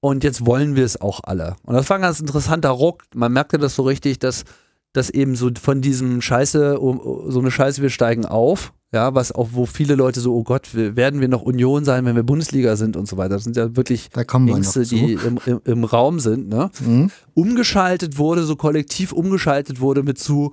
[0.04, 1.56] und jetzt wollen wir es auch alle.
[1.64, 3.04] Und das war ein ganz interessanter Ruck.
[3.14, 4.44] Man merkte das so richtig, dass,
[4.92, 9.48] dass eben so von diesem Scheiße, so eine Scheiße, wir steigen auf, ja, was auch,
[9.52, 12.98] wo viele Leute so, oh Gott, werden wir noch Union sein, wenn wir Bundesliga sind
[12.98, 13.30] und so weiter.
[13.30, 16.70] Das sind ja wirklich Ängste, die im, im, im, Raum sind, ne?
[16.84, 17.10] Mhm.
[17.32, 20.52] Umgeschaltet wurde, so kollektiv umgeschaltet wurde mit zu,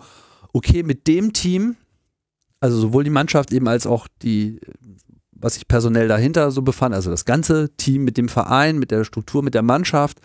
[0.53, 1.75] okay, mit dem Team,
[2.61, 4.61] also sowohl die Mannschaft eben als auch die
[5.41, 9.03] was sich personell dahinter so befand, also das ganze Team mit dem Verein, mit der
[9.03, 10.19] Struktur, mit der Mannschaft,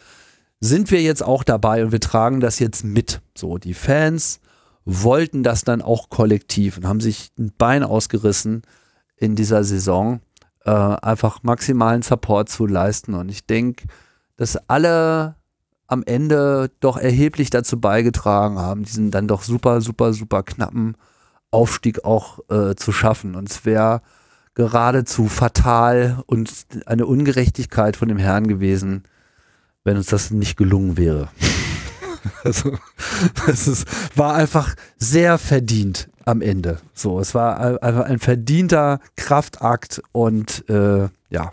[0.61, 3.21] sind wir jetzt auch dabei und wir tragen das jetzt mit.
[3.37, 4.41] So, die Fans
[4.85, 8.62] wollten das dann auch kollektiv und haben sich ein Bein ausgerissen
[9.17, 10.21] in dieser Saison,
[10.64, 13.14] äh, einfach maximalen Support zu leisten.
[13.14, 13.87] Und ich denke,
[14.37, 15.37] dass alle
[15.89, 20.97] am Ende doch erheblich dazu beigetragen haben, diesen dann doch super, super, super knappen
[21.51, 23.35] Aufstieg auch äh, zu schaffen.
[23.35, 24.03] Und es wäre
[24.57, 26.51] geradezu fatal und
[26.87, 29.05] eine Ungerechtigkeit von dem Herrn gewesen,
[29.85, 31.29] wenn uns das nicht gelungen wäre.
[32.45, 32.77] also,
[33.47, 33.87] es ist,
[34.17, 36.81] war einfach sehr verdient am Ende.
[36.95, 41.53] So, es war einfach ein verdienter Kraftakt und äh, ja,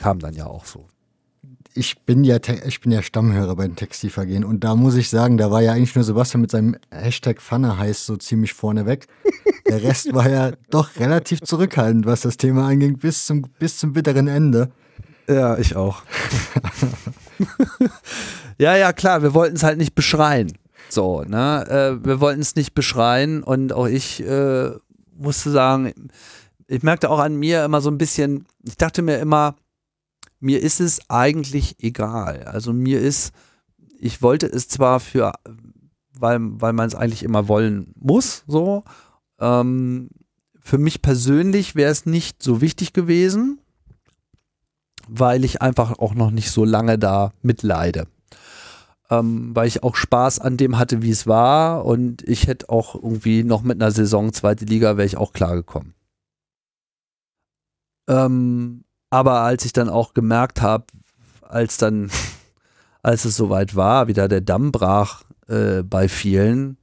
[0.00, 0.89] kam dann ja auch so.
[1.74, 5.36] Ich bin ja ich bin ja Stammhörer bei den Textilvergehen und da muss ich sagen,
[5.36, 9.06] da war ja eigentlich nur Sebastian mit seinem Hashtag Pfanne heißt so ziemlich vorne weg.
[9.68, 13.92] Der Rest war ja doch relativ zurückhaltend, was das Thema anging, bis zum, bis zum
[13.92, 14.70] bitteren Ende.
[15.28, 16.02] Ja, ich auch.
[18.58, 20.58] ja, ja, klar, wir wollten es halt nicht beschreien.
[20.88, 21.66] So, ne?
[21.68, 24.70] Äh, wir wollten es nicht beschreien und auch ich äh,
[25.16, 25.92] musste sagen,
[26.66, 29.54] ich merkte auch an mir immer so ein bisschen, ich dachte mir immer,
[30.40, 32.44] mir ist es eigentlich egal.
[32.44, 33.32] Also mir ist,
[33.98, 35.34] ich wollte es zwar für,
[36.18, 38.82] weil, weil man es eigentlich immer wollen muss, so.
[39.38, 40.08] Ähm,
[40.60, 43.60] für mich persönlich wäre es nicht so wichtig gewesen,
[45.08, 48.06] weil ich einfach auch noch nicht so lange da mitleide.
[49.10, 52.94] Ähm, weil ich auch Spaß an dem hatte, wie es war und ich hätte auch
[52.94, 55.94] irgendwie noch mit einer Saison zweite Liga wäre ich auch klargekommen.
[58.08, 60.84] Ähm, aber als ich dann auch gemerkt habe,
[61.42, 62.10] als dann,
[63.02, 66.78] als es soweit war, wieder der Damm brach äh, bei vielen,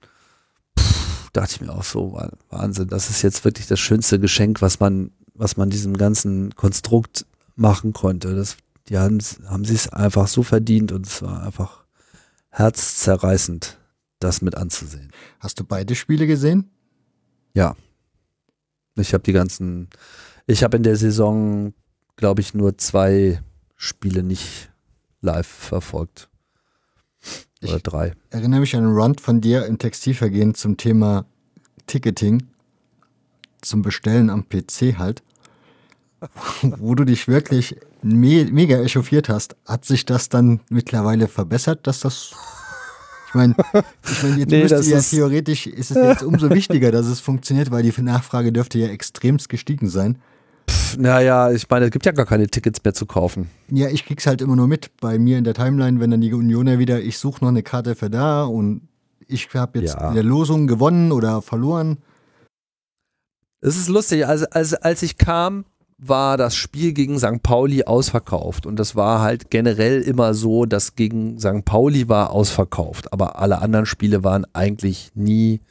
[0.77, 4.79] pff, dachte ich mir auch so, Wahnsinn, das ist jetzt wirklich das schönste Geschenk, was
[4.79, 7.25] man, was man diesem ganzen Konstrukt
[7.55, 8.35] machen konnte.
[8.35, 8.57] Das,
[8.89, 11.85] die haben, haben sie es einfach so verdient und es war einfach
[12.49, 13.77] herzzerreißend,
[14.19, 15.11] das mit anzusehen.
[15.39, 16.71] Hast du beide Spiele gesehen?
[17.53, 17.75] Ja.
[18.95, 19.89] Ich habe die ganzen,
[20.47, 21.73] ich habe in der Saison
[22.17, 23.41] glaube ich, nur zwei
[23.77, 24.69] Spiele nicht
[25.21, 26.29] live verfolgt.
[27.63, 28.13] Oder ich drei.
[28.29, 31.25] Erinnere mich an einen Run von dir im Textilvergehen zum Thema
[31.85, 32.43] Ticketing,
[33.61, 35.23] zum Bestellen am PC halt,
[36.61, 39.55] wo du dich wirklich me mega echauffiert hast.
[39.65, 42.33] Hat sich das dann mittlerweile verbessert, dass das
[43.27, 43.55] ich meine,
[44.09, 47.71] ich mein, jetzt nee, müsste ja theoretisch, ist es jetzt umso wichtiger, dass es funktioniert,
[47.71, 50.17] weil die Nachfrage dürfte ja extremst gestiegen sein
[50.97, 53.49] naja, ich meine, es gibt ja gar keine Tickets mehr zu kaufen.
[53.69, 56.33] Ja, ich krieg's halt immer nur mit bei mir in der Timeline, wenn dann die
[56.33, 58.87] Unioner wieder, ich suche noch eine Karte für da und
[59.27, 60.09] ich habe jetzt ja.
[60.09, 61.97] in der Losung gewonnen oder verloren.
[63.61, 65.65] Es ist lustig, also, als, als ich kam,
[65.97, 67.41] war das Spiel gegen St.
[67.41, 71.65] Pauli ausverkauft und das war halt generell immer so, dass gegen St.
[71.65, 75.61] Pauli war ausverkauft, aber alle anderen Spiele waren eigentlich nie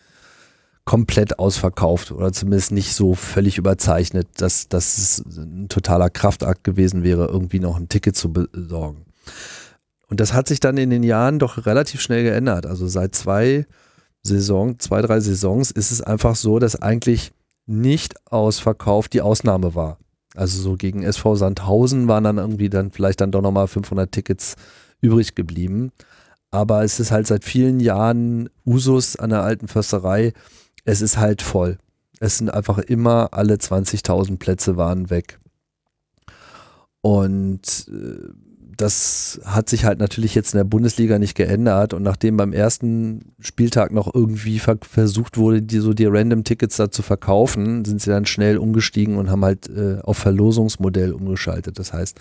[0.86, 7.26] komplett ausverkauft oder zumindest nicht so völlig überzeichnet, dass, es ein totaler Kraftakt gewesen wäre,
[7.26, 9.04] irgendwie noch ein Ticket zu besorgen.
[10.08, 12.66] Und das hat sich dann in den Jahren doch relativ schnell geändert.
[12.66, 13.66] Also seit zwei
[14.22, 17.32] Saison, zwei, drei Saisons ist es einfach so, dass eigentlich
[17.66, 19.98] nicht ausverkauft die Ausnahme war.
[20.36, 24.54] Also so gegen SV Sandhausen waren dann irgendwie dann vielleicht dann doch nochmal 500 Tickets
[25.00, 25.90] übrig geblieben.
[26.52, 30.32] Aber es ist halt seit vielen Jahren Usus an der alten Försterei,
[30.86, 31.78] es ist halt voll.
[32.20, 35.38] Es sind einfach immer alle 20.000 Plätze waren weg.
[37.02, 38.30] Und äh,
[38.76, 41.92] das hat sich halt natürlich jetzt in der Bundesliga nicht geändert.
[41.92, 46.76] Und nachdem beim ersten Spieltag noch irgendwie ver versucht wurde, die so die Random Tickets
[46.76, 51.78] da zu verkaufen, sind sie dann schnell umgestiegen und haben halt äh, auf Verlosungsmodell umgeschaltet.
[51.78, 52.18] Das heißt,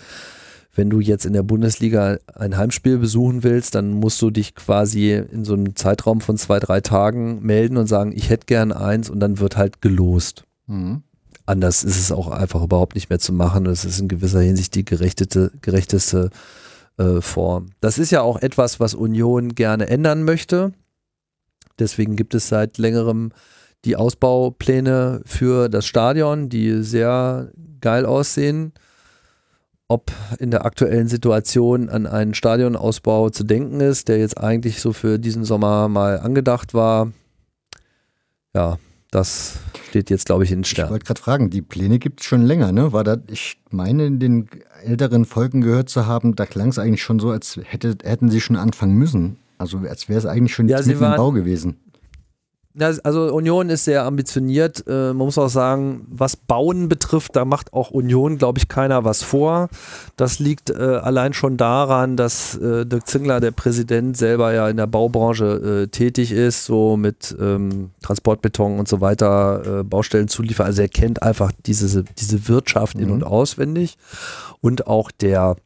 [0.76, 5.14] wenn du jetzt in der Bundesliga ein Heimspiel besuchen willst, dann musst du dich quasi
[5.14, 9.08] in so einem Zeitraum von zwei, drei Tagen melden und sagen, ich hätte gern eins
[9.08, 10.44] und dann wird halt gelost.
[10.66, 11.02] Mhm.
[11.46, 13.66] Anders ist es auch einfach überhaupt nicht mehr zu machen.
[13.66, 16.30] Es ist in gewisser Hinsicht die gerechtete, gerechteste
[16.98, 17.70] äh, Form.
[17.80, 20.72] Das ist ja auch etwas, was Union gerne ändern möchte.
[21.78, 23.32] Deswegen gibt es seit längerem
[23.84, 28.72] die Ausbaupläne für das Stadion, die sehr geil aussehen
[29.88, 34.92] ob in der aktuellen Situation an einen Stadionausbau zu denken ist, der jetzt eigentlich so
[34.92, 37.12] für diesen Sommer mal angedacht war.
[38.54, 38.78] Ja,
[39.10, 39.58] das
[39.88, 40.88] steht jetzt, glaube ich, in den Sternen.
[40.88, 42.92] Ich wollte gerade fragen, die Pläne gibt es schon länger, ne?
[42.92, 44.48] War das, ich meine, in den
[44.82, 48.40] älteren Folgen gehört zu haben, da klang es eigentlich schon so, als hätte, hätten sie
[48.40, 49.36] schon anfangen müssen.
[49.58, 51.78] Also als wäre es eigentlich schon ja, mitten im Bau gewesen.
[52.78, 54.84] Also Union ist sehr ambitioniert.
[54.86, 59.04] Äh, man muss auch sagen, was Bauen betrifft, da macht auch Union, glaube ich, keiner
[59.04, 59.68] was vor.
[60.16, 64.76] Das liegt äh, allein schon daran, dass äh, Dirk Zingler, der Präsident, selber ja in
[64.76, 70.66] der Baubranche tätig ist, so mit ähm, Transportbeton und so weiter, Baustellen zuliefern.
[70.66, 73.02] Also er kennt einfach diese, diese Wirtschaft mhm.
[73.02, 73.96] in- und auswendig.
[74.60, 75.56] Und auch der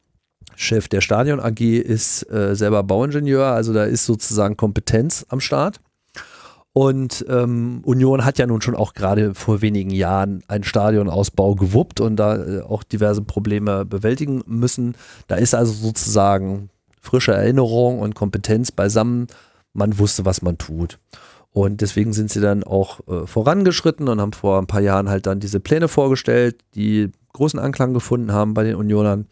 [0.55, 5.79] Chef der Stadion AG ist selber Bauingenieur, also da ist sozusagen Kompetenz am Start.
[6.73, 11.99] Und ähm, Union hat ja nun schon auch gerade vor wenigen Jahren einen Stadionausbau gewuppt
[11.99, 14.95] und da äh, auch diverse Probleme bewältigen müssen.
[15.27, 16.69] Da ist also sozusagen
[17.01, 19.27] frische Erinnerung und Kompetenz beisammen.
[19.73, 20.97] Man wusste, was man tut.
[21.51, 25.25] Und deswegen sind sie dann auch äh, vorangeschritten und haben vor ein paar Jahren halt
[25.25, 29.27] dann diese Pläne vorgestellt, die großen Anklang gefunden haben bei den Unionern.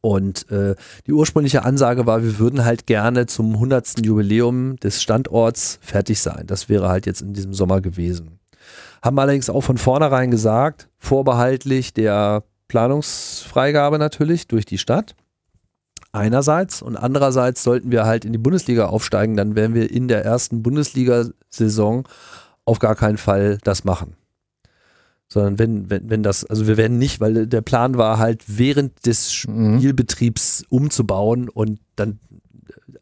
[0.00, 0.74] Und äh,
[1.06, 4.04] die ursprüngliche Ansage war, wir würden halt gerne zum 100.
[4.04, 6.44] Jubiläum des Standorts fertig sein.
[6.46, 8.38] Das wäre halt jetzt in diesem Sommer gewesen.
[9.02, 15.14] Haben allerdings auch von vornherein gesagt, vorbehaltlich der Planungsfreigabe natürlich durch die Stadt.
[16.12, 20.24] Einerseits und andererseits sollten wir halt in die Bundesliga aufsteigen, dann werden wir in der
[20.24, 22.08] ersten Bundesliga-Saison
[22.64, 24.16] auf gar keinen Fall das machen
[25.32, 29.06] sondern wenn, wenn, wenn das, also wir werden nicht, weil der Plan war halt während
[29.06, 29.78] des mhm.
[29.78, 32.18] Spielbetriebs umzubauen und dann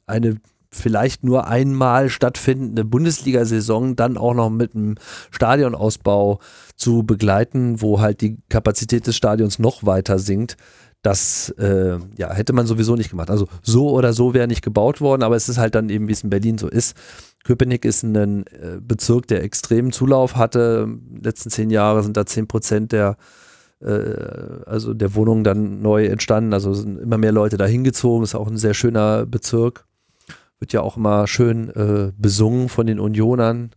[0.07, 0.37] eine
[0.71, 4.97] vielleicht nur einmal stattfindende Bundesliga-Saison dann auch noch mit einem
[5.31, 6.41] Stadionausbau
[6.77, 10.57] zu begleiten, wo halt die Kapazität des Stadions noch weiter sinkt.
[11.01, 13.31] Das äh, ja, hätte man sowieso nicht gemacht.
[13.31, 16.13] Also so oder so wäre nicht gebaut worden, aber es ist halt dann eben, wie
[16.13, 16.97] es in Berlin so ist.
[17.45, 20.87] Köpenick ist ein äh, Bezirk, der extremen Zulauf hatte.
[20.87, 23.17] Den letzten zehn Jahre sind da zehn Prozent der,
[23.81, 23.87] äh,
[24.67, 26.53] also der Wohnungen dann neu entstanden.
[26.53, 28.25] Also sind immer mehr Leute da hingezogen.
[28.25, 29.87] Ist auch ein sehr schöner Bezirk.
[30.59, 33.71] Wird ja auch immer schön äh, besungen von den Unionern.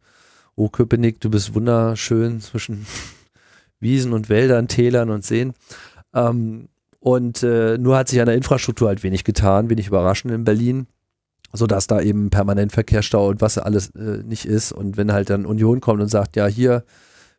[0.55, 2.85] Oh Köpenick, du bist wunderschön zwischen
[3.79, 5.53] Wiesen und Wäldern, Tälern und Seen.
[6.13, 6.67] Ähm,
[6.99, 10.87] und äh, nur hat sich an der Infrastruktur halt wenig getan, wenig überraschend in Berlin
[11.53, 14.71] sodass da eben permanent Verkehrsstau und was alles äh, nicht ist.
[14.71, 16.83] Und wenn halt dann Union kommt und sagt, ja, hier,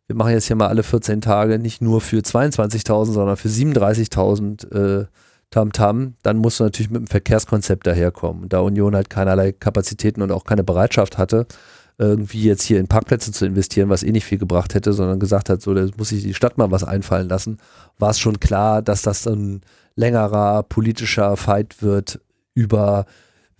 [0.07, 5.01] wir machen jetzt hier mal alle 14 Tage nicht nur für 22.000, sondern für 37.000
[5.01, 5.05] äh,
[5.49, 8.49] Tamtam, dann musst du natürlich mit einem Verkehrskonzept daherkommen.
[8.49, 11.45] Da Union halt keinerlei Kapazitäten und auch keine Bereitschaft hatte,
[11.99, 15.49] irgendwie jetzt hier in Parkplätze zu investieren, was eh nicht viel gebracht hätte, sondern gesagt
[15.49, 17.59] hat, so, da muss sich die Stadt mal was einfallen lassen,
[17.99, 19.61] war es schon klar, dass das ein
[19.95, 22.19] längerer politischer Fight wird
[22.55, 23.05] über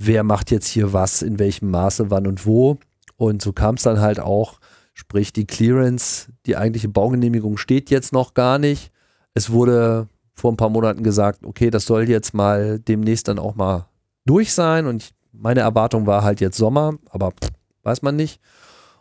[0.06, 2.78] wer macht jetzt hier was, in welchem Maße, wann und wo.
[3.16, 4.60] Und so kam es dann halt auch,
[4.94, 8.92] sprich die Clearance, die eigentliche Baugenehmigung steht jetzt noch gar nicht.
[9.34, 13.56] Es wurde vor ein paar Monaten gesagt, okay, das soll jetzt mal demnächst dann auch
[13.56, 13.88] mal
[14.26, 14.86] durch sein.
[14.88, 17.52] Und meine Erwartung war halt jetzt Sommer, aber pff,
[17.84, 18.40] weiß man nicht.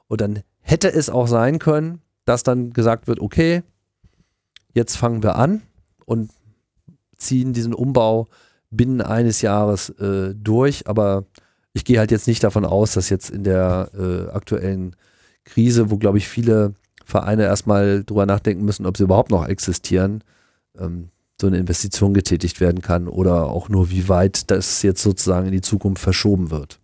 [0.08, 3.62] Und dann hätte es auch sein können, dass dann gesagt wird, okay,
[4.74, 5.62] jetzt fangen wir an
[6.06, 6.30] und
[7.16, 8.28] ziehen diesen Umbau
[8.72, 11.24] binnen eines Jahres äh, durch, aber
[11.72, 14.96] ich gehe halt jetzt nicht davon aus, dass jetzt in der äh, aktuellen
[15.44, 20.24] Krise, wo glaube ich viele Vereine erstmal drüber nachdenken müssen, ob sie überhaupt noch existieren,
[20.78, 21.08] ähm,
[21.40, 25.52] so eine Investition getätigt werden kann oder auch nur wie weit das jetzt sozusagen in
[25.52, 26.78] die Zukunft verschoben wird.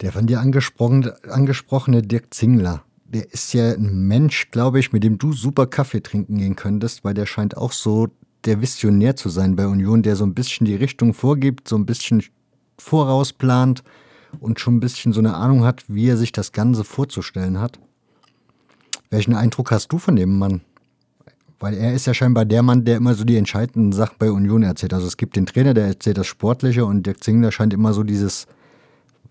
[0.00, 5.04] Der von dir angesprochene, angesprochene Dirk Zingler, der ist ja ein Mensch, glaube ich, mit
[5.04, 8.08] dem du super Kaffee trinken gehen könntest, weil der scheint auch so
[8.44, 11.86] der Visionär zu sein bei Union, der so ein bisschen die Richtung vorgibt, so ein
[11.86, 12.22] bisschen
[12.78, 13.82] vorausplant
[14.40, 17.78] und schon ein bisschen so eine Ahnung hat, wie er sich das Ganze vorzustellen hat.
[19.10, 20.62] Welchen Eindruck hast du von dem Mann?
[21.60, 24.62] Weil er ist ja scheinbar der Mann, der immer so die entscheidenden Sachen bei Union
[24.62, 24.94] erzählt.
[24.94, 28.02] Also es gibt den Trainer, der erzählt das Sportliche und Dirk Zingler scheint immer so
[28.02, 28.46] dieses,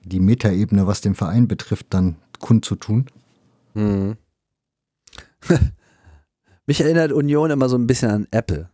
[0.04, 3.08] die Metaebene, was den Verein betrifft, dann kundzutun.
[3.74, 4.16] Hm.
[6.68, 8.71] Mich erinnert Union immer so ein bisschen an Apple.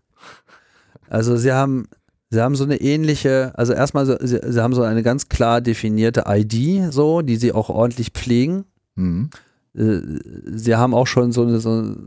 [1.09, 1.87] Also sie haben,
[2.29, 5.61] sie haben so eine ähnliche, also erstmal, so, sie, sie, haben so eine ganz klar
[5.61, 8.65] definierte ID, so, die sie auch ordentlich pflegen.
[8.95, 9.29] Mhm.
[9.75, 10.01] Äh,
[10.45, 11.97] sie haben auch schon so eine, so eine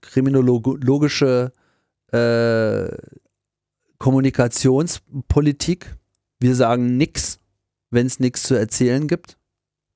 [0.00, 1.52] kriminologische
[2.12, 2.88] äh,
[3.98, 5.96] Kommunikationspolitik.
[6.40, 7.40] Wir sagen nichts,
[7.90, 9.38] wenn es nichts zu erzählen gibt.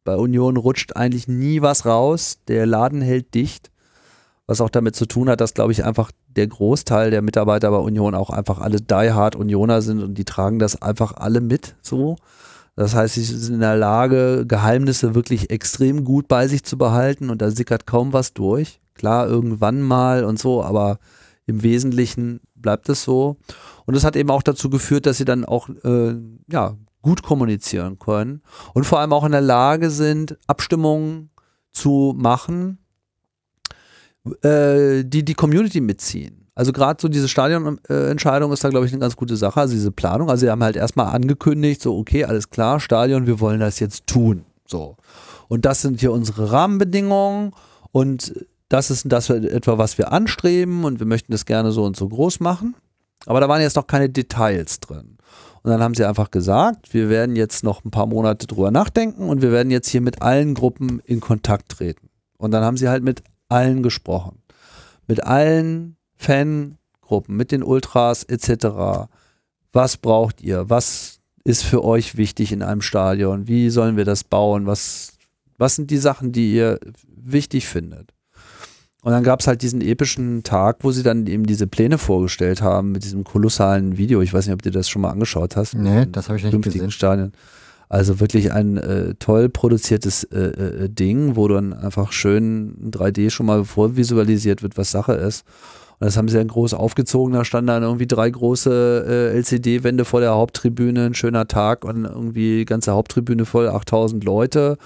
[0.05, 2.39] Bei Union rutscht eigentlich nie was raus.
[2.49, 3.72] Der Laden hält dicht.
[4.47, 7.77] Was auch damit zu tun hat, dass, glaube ich, einfach der Großteil der Mitarbeiter bei
[7.77, 11.77] Union auch einfach alle die Hard Unioner sind und die tragen das einfach alle mit
[11.81, 12.17] so.
[12.75, 17.31] Das heißt, sie sind in der Lage, Geheimnisse wirklich extrem gut bei sich zu behalten
[17.31, 18.81] und da sickert kaum was durch.
[18.95, 20.99] Klar, irgendwann mal und so, aber
[21.47, 23.37] im Wesentlichen bleibt es so.
[23.85, 26.15] Und das hat eben auch dazu geführt, dass sie dann auch äh,
[26.51, 28.43] ja, gut kommunizieren können
[28.75, 31.31] und vor allem auch in der Lage sind, Abstimmungen
[31.73, 32.79] zu machen,
[34.43, 36.47] äh, die die Community mitziehen.
[36.55, 39.61] Also gerade so diese Stadionentscheidung ist da, glaube ich, eine ganz gute Sache.
[39.61, 40.29] Also diese Planung.
[40.29, 44.07] Also sie haben halt erstmal angekündigt, so, okay, alles klar, Stadion, wir wollen das jetzt
[44.07, 44.45] tun.
[44.67, 44.97] So.
[45.49, 47.53] Und das sind hier unsere Rahmenbedingungen
[47.91, 48.35] und
[48.69, 52.09] das ist das etwa, was wir anstreben und wir möchten das gerne so und so
[52.09, 52.75] groß machen.
[53.27, 55.19] Aber da waren jetzt noch keine Details drin.
[55.63, 59.29] Und dann haben sie einfach gesagt, wir werden jetzt noch ein paar Monate drüber nachdenken
[59.29, 62.09] und wir werden jetzt hier mit allen Gruppen in Kontakt treten.
[62.37, 63.23] Und dann haben sie halt mit
[63.53, 64.39] allen gesprochen.
[65.07, 69.09] Mit allen Fangruppen, mit den Ultras etc.
[69.73, 70.71] Was braucht ihr?
[70.71, 73.49] Was ist für euch wichtig in einem Stadion?
[73.49, 74.67] Wie sollen wir das bauen?
[74.67, 75.13] Was,
[75.59, 78.13] was sind die Sachen, die ihr wichtig findet?
[79.03, 82.63] Und dann gab es halt diesen epischen Tag, wo sie dann eben diese Pläne vorgestellt
[82.63, 84.23] haben mit diesem kolossalen Video.
[84.23, 85.75] Ich weiß nicht, ob du das schon mal angeschaut hast.
[85.75, 86.93] Nee, das habe ich nicht gesehen.
[86.93, 87.33] Stadien.
[87.93, 93.45] Also wirklich ein äh, toll produziertes äh, äh, Ding, wo dann einfach schön 3D schon
[93.45, 95.45] mal vorvisualisiert wird, was Sache ist.
[96.01, 97.35] Und das haben sie dann groß aufgezogen.
[97.35, 102.07] Da standen dann irgendwie drei große äh, LCD-Wände vor der Haupttribüne, ein schöner Tag und
[102.07, 104.79] irgendwie ganze Haupttribüne voll, 8000 Leute.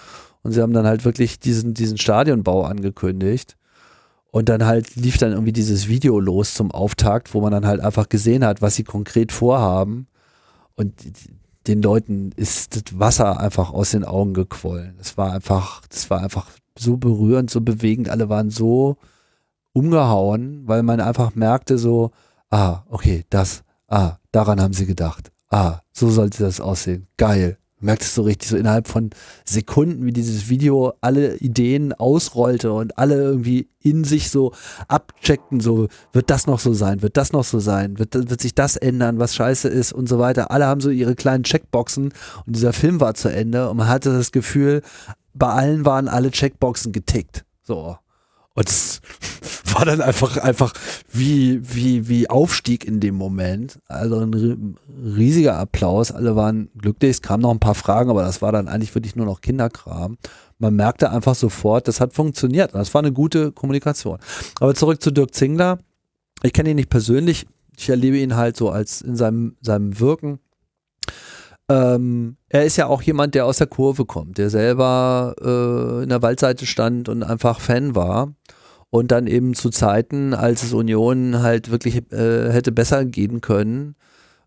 [0.43, 3.57] Und sie haben dann halt wirklich diesen, diesen Stadionbau angekündigt.
[4.33, 7.81] Und dann halt lief dann irgendwie dieses Video los zum Auftakt, wo man dann halt
[7.81, 10.09] einfach gesehen hat, was sie konkret vorhaben.
[10.75, 10.93] Und
[11.67, 14.95] den Leuten ist das Wasser einfach aus den Augen gequollen.
[14.99, 16.49] Das war einfach, das war einfach
[16.79, 18.09] so berührend, so bewegend.
[18.09, 18.97] Alle waren so
[19.73, 22.13] umgehauen, weil man einfach merkte so,
[22.51, 25.33] ah, okay, das, ah, daran haben sie gedacht.
[25.49, 27.07] Ah, so sollte das aussehen.
[27.17, 29.11] Geil merktest so richtig so innerhalb von
[29.45, 34.53] Sekunden, wie dieses Video alle Ideen ausrollte und alle irgendwie in sich so
[34.89, 38.55] abcheckten, so wird das noch so sein, wird das noch so sein, wird, wird sich
[38.55, 40.51] das ändern, was scheiße ist und so weiter.
[40.51, 42.13] Alle haben so ihre kleinen Checkboxen
[42.47, 44.83] und dieser Film war zu Ende und man hatte das Gefühl,
[45.35, 47.45] bei allen waren alle Checkboxen getickt.
[47.63, 47.97] So.
[48.57, 49.01] Und es
[49.73, 50.73] war dann einfach, einfach
[51.13, 53.79] wie, wie, wie Aufstieg in dem Moment.
[53.87, 56.11] Also ein riesiger Applaus.
[56.11, 57.11] Alle waren glücklich.
[57.13, 60.17] Es kamen noch ein paar Fragen, aber das war dann eigentlich wirklich nur noch Kinderkram.
[60.59, 62.75] Man merkte einfach sofort, das hat funktioniert.
[62.75, 64.19] Das war eine gute Kommunikation.
[64.59, 65.79] Aber zurück zu Dirk Zingler.
[66.43, 67.47] Ich kenne ihn nicht persönlich.
[67.77, 70.39] Ich erlebe ihn halt so als in seinem, seinem Wirken.
[71.69, 76.09] Ähm, er ist ja auch jemand, der aus der Kurve kommt, der selber äh, in
[76.09, 78.35] der Waldseite stand und einfach Fan war.
[78.91, 83.97] Und dann eben zu Zeiten, als es Union halt wirklich äh, hätte besser gehen können,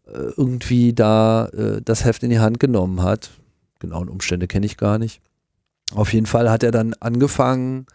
[0.07, 3.31] äh, irgendwie da äh, das Heft in die Hand genommen hat.
[3.79, 5.21] Genauen Umstände kenne ich gar nicht.
[5.93, 7.85] Auf jeden Fall hat er dann angefangen,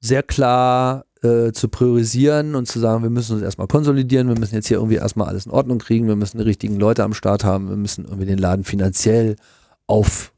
[0.00, 4.54] sehr klar äh, zu priorisieren und zu sagen, wir müssen uns erstmal konsolidieren, wir müssen
[4.54, 7.44] jetzt hier irgendwie erstmal alles in Ordnung kriegen, wir müssen die richtigen Leute am Start
[7.44, 9.36] haben, wir müssen irgendwie den Laden finanziell
[9.86, 10.32] auf,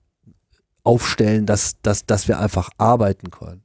[0.83, 3.63] aufstellen, dass, dass, dass wir einfach arbeiten können.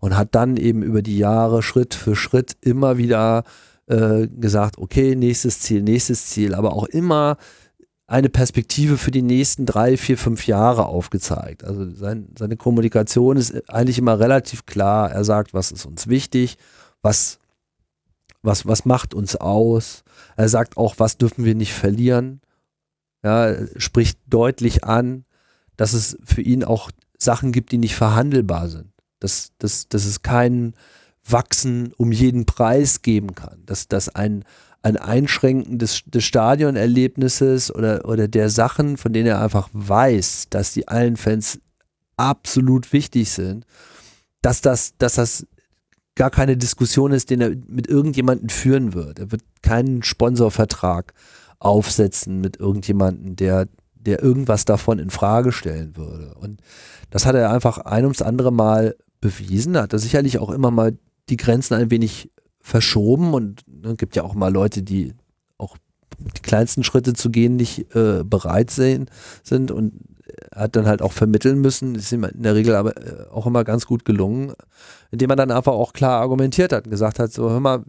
[0.00, 3.42] Und hat dann eben über die Jahre Schritt für Schritt immer wieder
[3.86, 7.38] äh, gesagt, okay, nächstes Ziel, nächstes Ziel, aber auch immer
[8.08, 11.62] eine Perspektive für die nächsten drei, vier, fünf Jahre aufgezeigt.
[11.62, 15.10] Also sein, seine Kommunikation ist eigentlich immer relativ klar.
[15.10, 16.56] Er sagt, was ist uns wichtig,
[17.02, 17.38] was,
[18.42, 20.04] was, was macht uns aus.
[20.36, 22.40] Er sagt auch, was dürfen wir nicht verlieren.
[23.22, 25.26] Ja, spricht deutlich an,
[25.76, 28.90] dass es für ihn auch Sachen gibt, die nicht verhandelbar sind.
[29.20, 30.72] Dass, dass, dass es kein
[31.26, 33.64] Wachsen um jeden Preis geben kann.
[33.66, 34.44] Dass, dass ein,
[34.82, 40.72] ein Einschränken des, des Stadionerlebnisses oder, oder der Sachen, von denen er einfach weiß, dass
[40.72, 41.60] die allen Fans
[42.16, 43.64] absolut wichtig sind,
[44.42, 45.46] dass das, dass das
[46.14, 49.18] gar keine Diskussion ist, den er mit irgendjemandem führen wird.
[49.18, 51.14] Er wird keinen Sponsorvertrag
[51.60, 56.34] aufsetzen mit irgendjemandem, der, der irgendwas davon in Frage stellen würde.
[56.34, 56.60] Und
[57.10, 59.74] das hat er einfach ein ums andere Mal bewiesen.
[59.74, 60.96] Da hat er sicherlich auch immer mal
[61.28, 65.14] die Grenzen ein wenig verschoben und ne, gibt ja auch mal Leute, die
[65.58, 65.76] auch
[66.18, 69.10] die kleinsten Schritte zu gehen nicht äh, bereit sehen,
[69.42, 69.92] sind und
[70.54, 71.94] hat dann halt auch vermitteln müssen.
[71.94, 74.52] Ist ihm in der Regel aber äh, auch immer ganz gut gelungen,
[75.10, 77.84] indem er dann einfach auch klar argumentiert hat und gesagt hat, so hör mal,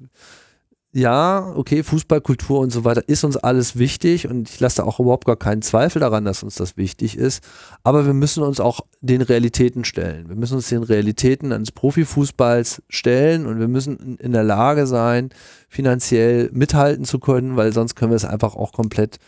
[0.91, 4.99] ja, okay, Fußballkultur und so weiter ist uns alles wichtig und ich lasse da auch
[4.99, 7.43] überhaupt gar keinen Zweifel daran, dass uns das wichtig ist.
[7.83, 10.29] Aber wir müssen uns auch den Realitäten stellen.
[10.29, 15.29] Wir müssen uns den Realitäten eines Profifußballs stellen und wir müssen in der Lage sein,
[15.67, 19.19] finanziell mithalten zu können, weil sonst können wir es einfach auch komplett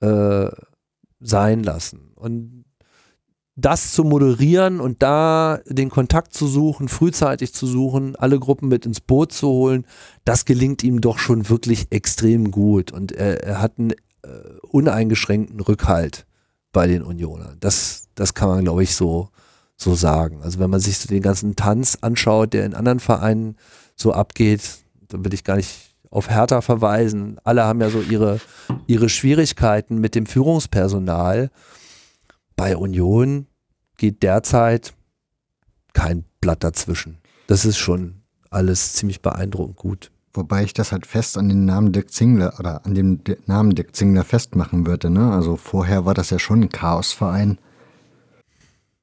[0.00, 0.48] äh,
[1.20, 2.12] sein lassen.
[2.14, 2.59] Und
[3.60, 8.86] das zu moderieren und da den Kontakt zu suchen, frühzeitig zu suchen, alle Gruppen mit
[8.86, 9.86] ins Boot zu holen,
[10.24, 12.92] das gelingt ihm doch schon wirklich extrem gut.
[12.92, 13.96] Und er, er hat einen äh,
[14.62, 16.26] uneingeschränkten Rückhalt
[16.72, 17.56] bei den Unionern.
[17.60, 19.28] Das, das kann man, glaube ich, so,
[19.76, 20.42] so sagen.
[20.42, 23.56] Also wenn man sich so den ganzen Tanz anschaut, der in anderen Vereinen
[23.96, 24.62] so abgeht,
[25.08, 27.38] dann will ich gar nicht auf Hertha verweisen.
[27.44, 28.40] Alle haben ja so ihre,
[28.86, 31.50] ihre Schwierigkeiten mit dem Führungspersonal.
[32.56, 33.46] Bei Union
[34.00, 34.94] geht derzeit
[35.92, 37.18] kein Blatt dazwischen.
[37.46, 40.10] Das ist schon alles ziemlich beeindruckend gut.
[40.32, 43.94] Wobei ich das halt fest an den Namen Dirk Zingler oder an dem Namen Dirk
[43.94, 45.10] Zingler festmachen würde.
[45.10, 45.30] Ne?
[45.30, 47.58] Also vorher war das ja schon ein Chaosverein.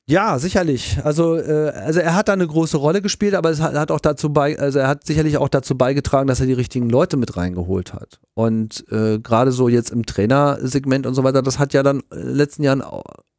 [0.09, 0.97] Ja, sicherlich.
[1.03, 3.99] Also, äh, also er hat da eine große Rolle gespielt, aber es hat, hat, auch
[3.99, 7.35] dazu bei, also er hat sicherlich auch dazu beigetragen, dass er die richtigen Leute mit
[7.35, 8.21] reingeholt hat.
[8.33, 12.19] Und äh, gerade so jetzt im Trainersegment und so weiter, das hat ja dann in
[12.19, 12.81] den letzten Jahren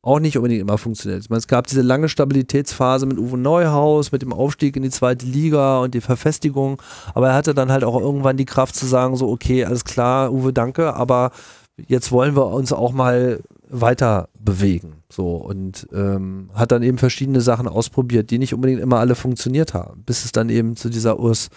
[0.03, 1.23] auch nicht unbedingt immer funktioniert.
[1.23, 4.91] Ich meine, es gab diese lange Stabilitätsphase mit Uwe Neuhaus, mit dem Aufstieg in die
[4.91, 6.81] zweite Liga und die Verfestigung,
[7.15, 10.33] aber er hatte dann halt auch irgendwann die Kraft zu sagen, so, okay, alles klar,
[10.33, 11.33] Uwe, danke, aber
[11.77, 15.03] jetzt wollen wir uns auch mal weiter bewegen.
[15.11, 19.75] So und ähm, hat dann eben verschiedene Sachen ausprobiert, die nicht unbedingt immer alle funktioniert
[19.75, 21.49] haben, bis es dann eben zu dieser Urs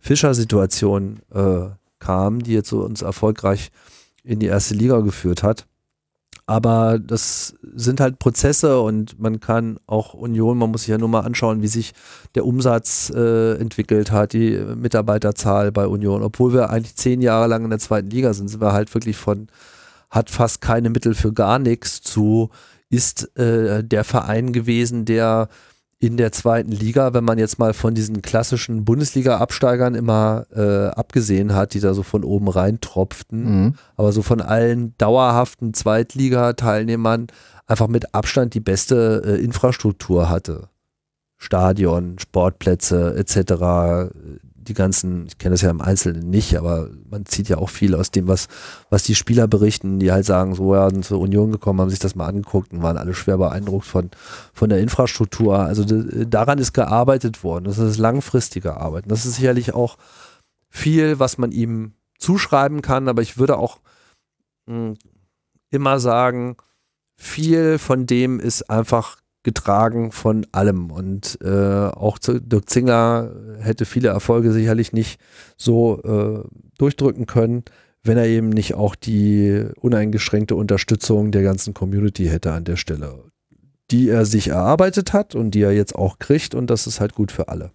[0.00, 1.68] Fischer-Situation äh,
[1.98, 3.70] kam, die jetzt so uns erfolgreich
[4.22, 5.66] in die erste Liga geführt hat.
[6.46, 11.08] Aber das sind halt Prozesse und man kann auch Union, man muss sich ja nur
[11.08, 11.94] mal anschauen, wie sich
[12.34, 16.22] der Umsatz äh, entwickelt hat, die Mitarbeiterzahl bei Union.
[16.22, 19.16] Obwohl wir eigentlich zehn Jahre lang in der zweiten Liga sind, sind wir halt wirklich
[19.16, 19.48] von,
[20.10, 22.50] hat fast keine Mittel für gar nichts zu,
[22.90, 25.48] ist äh, der Verein gewesen, der
[25.98, 31.54] in der zweiten Liga, wenn man jetzt mal von diesen klassischen Bundesliga-Absteigern immer äh, abgesehen
[31.54, 33.74] hat, die da so von oben reintropften, mhm.
[33.96, 37.28] aber so von allen dauerhaften Zweitliga-Teilnehmern
[37.66, 40.68] einfach mit Abstand die beste äh, Infrastruktur hatte.
[41.36, 44.10] Stadion, Sportplätze etc.,
[44.64, 47.94] die ganzen, ich kenne das ja im Einzelnen nicht, aber man zieht ja auch viel
[47.94, 48.48] aus dem, was,
[48.90, 51.98] was die Spieler berichten, die halt sagen, so ja, sind zur Union gekommen, haben sich
[51.98, 54.10] das mal angeguckt und waren alle schwer beeindruckt von,
[54.52, 55.58] von der Infrastruktur.
[55.58, 57.64] Also daran ist gearbeitet worden.
[57.64, 59.04] Das ist langfristige Arbeit.
[59.08, 59.96] Das ist sicherlich auch
[60.68, 63.80] viel, was man ihm zuschreiben kann, aber ich würde auch
[64.66, 64.98] mh, hm,
[65.70, 66.56] immer sagen,
[67.16, 70.90] viel von dem ist einfach getragen von allem.
[70.90, 73.30] Und äh, auch Dirk Zingler
[73.60, 75.20] hätte viele Erfolge sicherlich nicht
[75.56, 77.62] so äh, durchdrücken können,
[78.02, 83.24] wenn er eben nicht auch die uneingeschränkte Unterstützung der ganzen Community hätte an der Stelle,
[83.90, 86.54] die er sich erarbeitet hat und die er jetzt auch kriegt.
[86.54, 87.70] Und das ist halt gut für alle.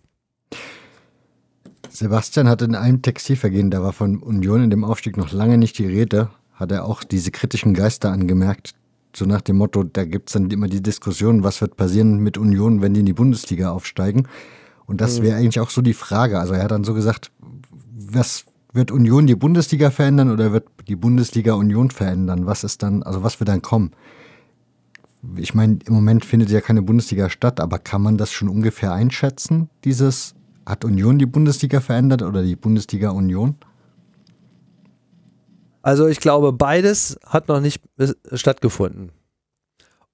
[1.89, 5.78] Sebastian hat in einem Textilvergehen, da war von Union in dem Aufstieg noch lange nicht
[5.80, 8.74] die Rede, hat er auch diese kritischen Geister angemerkt,
[9.20, 12.38] so nach dem Motto, da gibt es dann immer die Diskussion, was wird passieren mit
[12.38, 14.28] Union, wenn die in die Bundesliga aufsteigen.
[14.88, 15.24] Und das mhm.
[15.24, 16.39] wäre eigentlich auch so die Frage.
[16.39, 17.32] Also er hat dann so gesagt,
[17.95, 22.47] was wird Union die Bundesliga verändern oder wird die Bundesliga Union verändern?
[22.47, 23.91] Was ist dann, also was wird dann kommen?
[25.36, 28.93] Ich meine, im Moment findet ja keine Bundesliga statt, aber kann man das schon ungefähr
[28.93, 29.70] einschätzen?
[29.84, 30.34] Dieses,
[30.65, 33.55] hat Union die Bundesliga verändert oder die Bundesliga Union?
[35.82, 37.82] Also ich glaube, beides hat noch nicht
[38.34, 39.11] stattgefunden.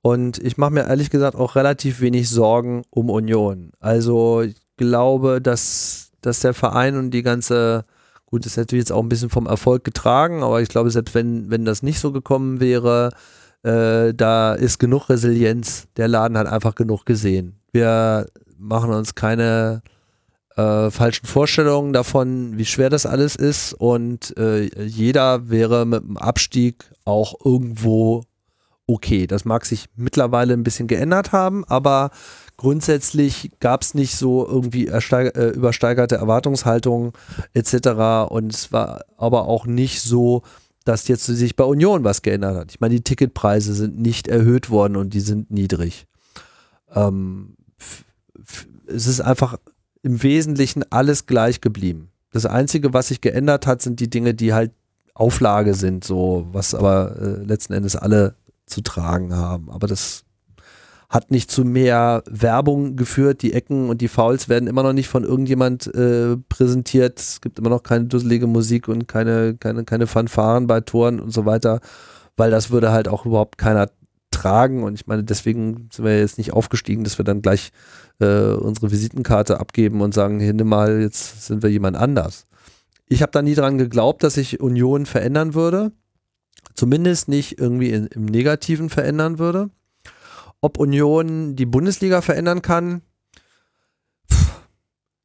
[0.02, 3.72] Und ich mache mir ehrlich gesagt auch relativ wenig Sorgen um Union.
[3.80, 7.86] Also ich glaube, dass, dass der Verein und die ganze,
[8.28, 11.16] gut, das ist natürlich jetzt auch ein bisschen vom Erfolg getragen, aber ich glaube, selbst
[11.16, 13.10] wenn, wenn das nicht so gekommen wäre,
[13.64, 15.88] äh, da ist genug Resilienz.
[15.98, 17.60] Der Laden hat einfach genug gesehen.
[17.72, 18.28] Wir
[18.60, 19.82] machen uns keine
[20.56, 26.18] äh, falschen Vorstellungen davon, wie schwer das alles ist und äh, jeder wäre mit dem
[26.18, 28.24] Abstieg auch irgendwo
[28.88, 29.28] okay.
[29.28, 32.12] Das mag sich mittlerweile ein bisschen geändert haben, aber
[32.58, 37.12] grundsätzlich gab es nicht so irgendwie äh, übersteigerte Erwartungshaltungen
[37.54, 38.30] etc.
[38.30, 40.44] Und es war aber auch nicht so,
[40.86, 42.72] dass jetzt sich bei Union was geändert hat.
[42.72, 46.06] Ich meine, die Ticketpreise sind nicht erhöht worden und die sind niedrig.
[46.94, 47.58] Ähm,
[48.88, 49.58] es ist einfach
[50.06, 52.12] im Wesentlichen alles gleich geblieben.
[52.32, 54.72] Das Einzige, was sich geändert hat, sind die Dinge, die halt
[55.16, 58.36] Auflage sind, so, was aber äh, letzten Endes alle
[58.68, 59.72] zu tragen haben.
[59.72, 60.24] Aber das
[61.10, 63.42] hat nicht zu mehr Werbung geführt.
[63.42, 67.20] Die Ecken und die Fouls werden immer noch nicht von irgendjemand äh, präsentiert.
[67.20, 71.32] Es gibt immer noch keine dusselige Musik und keine, keine, keine Fanfaren bei Toren und
[71.32, 71.80] so weiter,
[72.38, 73.90] weil das würde halt auch überhaupt keiner
[74.30, 74.84] tragen.
[74.84, 77.72] Und ich meine, deswegen sind wir jetzt nicht aufgestiegen, dass wir dann gleich
[78.20, 82.48] äh, unsere Visitenkarte abgeben und sagen, hier nimm mal, jetzt sind wir jemand anders.
[83.08, 85.92] Ich habe da nie dran geglaubt, dass sich Union verändern würde.
[86.74, 89.70] Zumindest nicht irgendwie in, im Negativen verändern würde.
[90.62, 93.02] Ob Union die Bundesliga verändern kann?
[94.32, 94.62] Pff,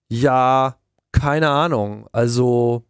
[0.09, 0.77] ja,
[1.13, 2.07] keine Ahnung.
[2.13, 2.85] Also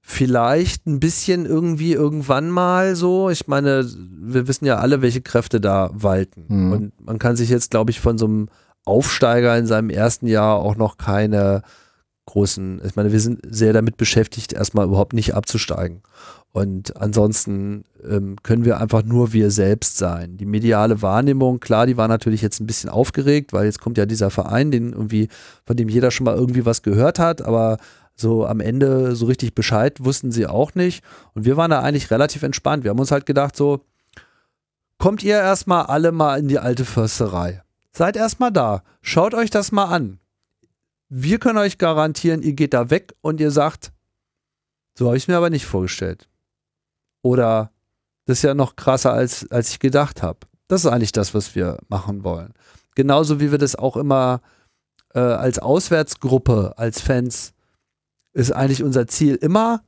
[0.00, 3.28] vielleicht ein bisschen irgendwie irgendwann mal so.
[3.30, 6.46] Ich meine, wir wissen ja alle, welche Kräfte da walten.
[6.48, 6.72] Mhm.
[6.72, 8.48] Und man kann sich jetzt, glaube ich, von so einem
[8.86, 11.62] Aufsteiger in seinem ersten Jahr auch noch keine
[12.26, 16.02] großen, ich meine, wir sind sehr damit beschäftigt, erstmal überhaupt nicht abzusteigen.
[16.52, 20.38] Und ansonsten ähm, können wir einfach nur wir selbst sein.
[20.38, 24.06] Die mediale Wahrnehmung, klar, die war natürlich jetzt ein bisschen aufgeregt, weil jetzt kommt ja
[24.06, 25.28] dieser Verein, den irgendwie,
[25.64, 27.76] von dem jeder schon mal irgendwie was gehört hat, aber
[28.14, 31.04] so am Ende so richtig Bescheid wussten sie auch nicht.
[31.34, 32.84] Und wir waren da eigentlich relativ entspannt.
[32.84, 33.84] Wir haben uns halt gedacht, so,
[34.98, 37.62] kommt ihr erstmal alle mal in die alte Försterei.
[37.96, 38.82] Seid erstmal da.
[39.00, 40.18] Schaut euch das mal an.
[41.08, 43.92] Wir können euch garantieren, ihr geht da weg und ihr sagt,
[44.98, 46.28] so habe ich es mir aber nicht vorgestellt.
[47.22, 47.70] Oder
[48.26, 50.40] das ist ja noch krasser, als, als ich gedacht habe.
[50.68, 52.52] Das ist eigentlich das, was wir machen wollen.
[52.94, 54.40] Genauso wie wir das auch immer
[55.14, 57.54] äh, als Auswärtsgruppe, als Fans,
[58.32, 59.82] ist eigentlich unser Ziel immer,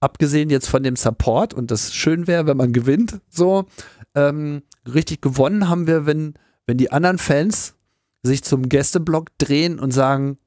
[0.00, 3.66] abgesehen jetzt von dem Support und das schön wäre, wenn man gewinnt, so,
[4.14, 6.34] ähm, richtig gewonnen haben wir, wenn,
[6.66, 7.74] wenn die anderen Fans
[8.22, 10.38] sich zum Gästeblock drehen und sagen,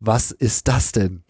[0.00, 1.24] was ist das denn?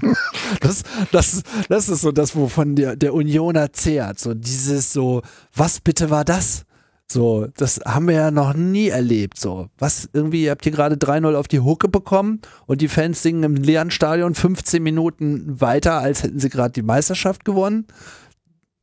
[0.60, 4.18] das, das, das ist so das, wovon der, der Unioner zehrt.
[4.18, 5.22] So dieses so,
[5.54, 6.64] was bitte war das?
[7.10, 9.40] So, das haben wir ja noch nie erlebt.
[9.40, 13.22] So, was irgendwie, ihr habt hier gerade 3-0 auf die Hucke bekommen und die Fans
[13.22, 17.86] singen im leeren Stadion 15 Minuten weiter, als hätten sie gerade die Meisterschaft gewonnen.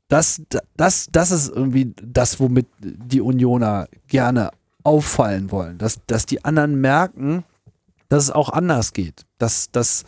[0.07, 0.41] Das,
[0.75, 4.51] das, das ist irgendwie das, womit die Unioner gerne
[4.85, 5.77] auffallen wollen.
[5.77, 7.43] Dass, dass die anderen merken,
[8.09, 9.25] dass es auch anders geht.
[9.37, 10.03] Dass, dass,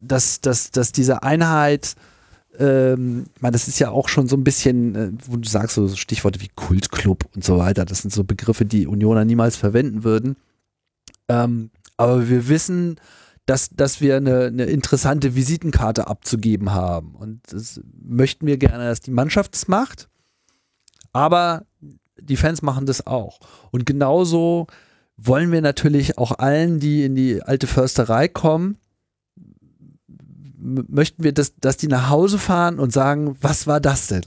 [0.00, 1.96] dass, dass, dass diese Einheit
[2.58, 5.74] ähm, ich meine, das ist ja auch schon so ein bisschen, äh, wo du sagst,
[5.74, 10.04] so Stichworte wie Kultclub und so weiter, das sind so Begriffe, die Unioner niemals verwenden
[10.04, 10.36] würden.
[11.28, 12.96] Ähm, aber wir wissen,
[13.46, 17.14] dass, dass wir eine, eine interessante Visitenkarte abzugeben haben.
[17.14, 20.08] Und das möchten wir gerne, dass die Mannschaft es macht.
[21.12, 21.64] Aber
[22.20, 23.40] die Fans machen das auch.
[23.70, 24.66] Und genauso
[25.16, 28.78] wollen wir natürlich auch allen, die in die alte Försterei kommen,
[30.58, 34.22] möchten wir, dass, dass die nach Hause fahren und sagen, was war das denn?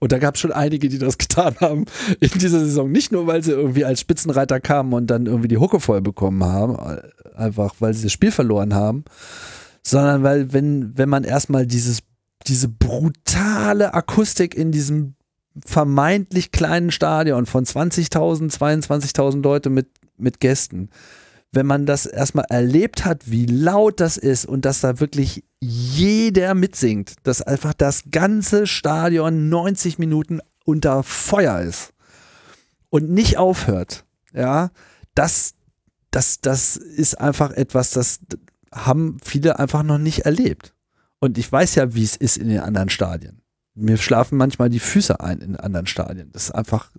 [0.00, 1.86] Und da gab es schon einige, die das getan haben
[2.20, 2.90] in dieser Saison.
[2.90, 6.44] Nicht nur, weil sie irgendwie als Spitzenreiter kamen und dann irgendwie die Hucke voll bekommen
[6.44, 6.76] haben,
[7.34, 9.04] einfach weil sie das Spiel verloren haben,
[9.82, 12.00] sondern weil, wenn, wenn man erstmal dieses,
[12.46, 15.14] diese brutale Akustik in diesem
[15.64, 20.90] vermeintlich kleinen Stadion von 20.000, 22.000 Leute mit, mit Gästen,
[21.52, 26.54] wenn man das erstmal erlebt hat, wie laut das ist und dass da wirklich jeder
[26.54, 31.92] mitsingt, dass einfach das ganze Stadion 90 Minuten unter Feuer ist
[32.90, 34.70] und nicht aufhört, ja,
[35.14, 35.54] das,
[36.10, 38.18] das, das ist einfach etwas, das
[38.72, 40.74] haben viele einfach noch nicht erlebt.
[41.20, 43.43] Und ich weiß ja, wie es ist in den anderen Stadien.
[43.74, 46.30] Mir schlafen manchmal die Füße ein in anderen Stadien.
[46.32, 46.90] Das ist einfach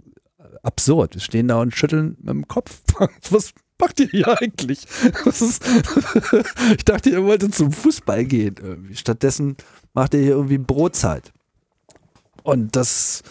[0.65, 1.15] absurd.
[1.15, 2.81] Wir stehen da und schütteln mit dem Kopf.
[3.29, 4.87] Was, macht ihr hier eigentlich?
[6.77, 8.55] ich dachte, ihr wolltet zum Fußball gehen.
[8.61, 8.95] Irgendwie.
[8.95, 9.55] Stattdessen
[9.93, 11.31] macht ihr hier irgendwie Brotzeit.
[12.43, 13.23] Und das,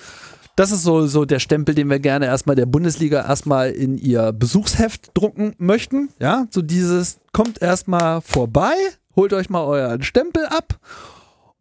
[0.57, 4.33] das ist so, so der Stempel, den wir gerne erstmal der Bundesliga erstmal in ihr
[4.33, 6.09] Besuchsheft drucken möchten.
[6.19, 8.75] Ja, so dieses, kommt erstmal vorbei,
[9.17, 10.79] holt euch mal euren Stempel ab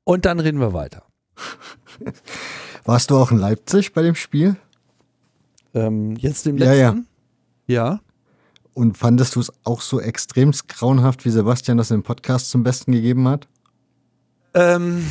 [0.03, 1.03] und dann reden wir weiter.
[2.85, 4.55] Warst du auch in Leipzig bei dem Spiel?
[5.73, 6.76] Ähm, jetzt dem letzten?
[6.76, 6.95] Ja, ja.
[7.68, 7.99] Ja.
[8.73, 12.91] Und fandest du es auch so extrem grauenhaft, wie Sebastian das im Podcast zum Besten
[12.91, 13.47] gegeben hat?
[14.53, 15.05] Ähm,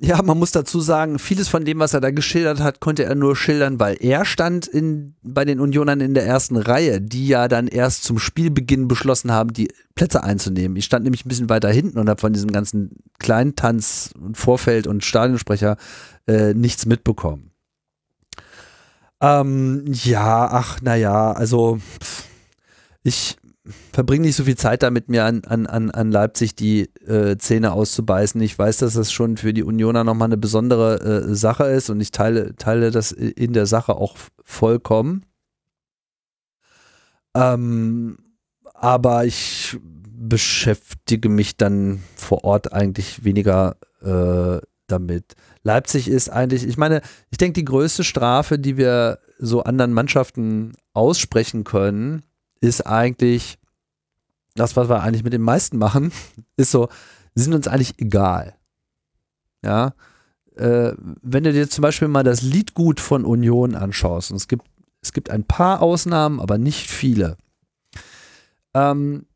[0.00, 3.14] ja, man muss dazu sagen, vieles von dem, was er da geschildert hat, konnte er
[3.14, 7.46] nur schildern, weil er stand in, bei den Unionern in der ersten Reihe, die ja
[7.46, 10.76] dann erst zum Spielbeginn beschlossen haben, die Plätze einzunehmen.
[10.76, 14.86] Ich stand nämlich ein bisschen weiter hinten und habe von diesem ganzen Kleintanz und Vorfeld
[14.86, 15.76] und Stadionsprecher
[16.26, 17.50] äh, nichts mitbekommen.
[19.20, 21.78] Ähm, ja, ach, naja, also.
[22.02, 22.32] Pff
[23.02, 23.36] ich
[23.92, 28.40] verbringe nicht so viel Zeit damit, mir an, an, an Leipzig die äh, Zähne auszubeißen.
[28.40, 32.00] Ich weiß, dass das schon für die Unioner nochmal eine besondere äh, Sache ist und
[32.00, 35.24] ich teile, teile das in der Sache auch vollkommen.
[37.34, 38.18] Ähm,
[38.74, 45.34] aber ich beschäftige mich dann vor Ort eigentlich weniger äh, damit.
[45.62, 50.72] Leipzig ist eigentlich, ich meine, ich denke, die größte Strafe, die wir so anderen Mannschaften
[50.92, 52.22] aussprechen können,
[52.62, 53.58] ist eigentlich
[54.54, 56.12] das, was wir eigentlich mit den meisten machen,
[56.56, 56.88] ist so,
[57.34, 58.54] sind uns eigentlich egal.
[59.64, 59.94] Ja,
[60.56, 64.66] äh, wenn du dir zum Beispiel mal das Liedgut von Union anschaust, und es gibt,
[65.00, 67.36] es gibt ein paar Ausnahmen, aber nicht viele.
[68.74, 69.26] Ähm,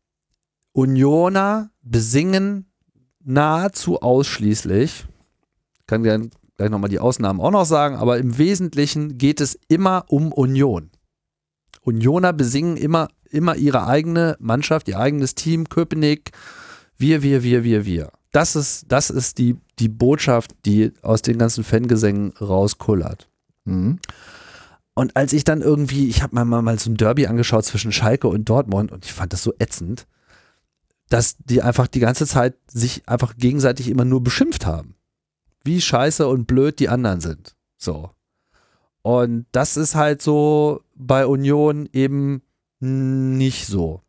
[0.73, 2.71] Unioner besingen
[3.25, 5.07] nahezu ausschließlich,
[5.87, 10.33] kann gleich nochmal die Ausnahmen auch noch sagen, aber im Wesentlichen geht es immer um
[10.33, 10.91] Union.
[11.83, 16.33] Unioner besingen immer, immer ihre eigene Mannschaft, ihr eigenes Team, Köpenick,
[16.99, 18.11] wir, wir, wir, wir, wir.
[18.33, 23.29] Das ist, das ist die, die Botschaft, die aus den ganzen Fangesängen rauskullert.
[23.65, 23.99] Mhm.
[24.95, 27.93] Und als ich dann irgendwie, ich habe mir mal, mal so ein Derby angeschaut zwischen
[27.93, 30.07] Schalke und Dortmund und ich fand das so ätzend,
[31.09, 34.97] dass die einfach die ganze Zeit sich einfach gegenseitig immer nur beschimpft haben.
[35.65, 37.57] Wie scheiße und blöd die anderen sind.
[37.77, 38.11] So.
[39.03, 42.43] Und das ist halt so, bei Union eben
[42.81, 44.03] nicht so.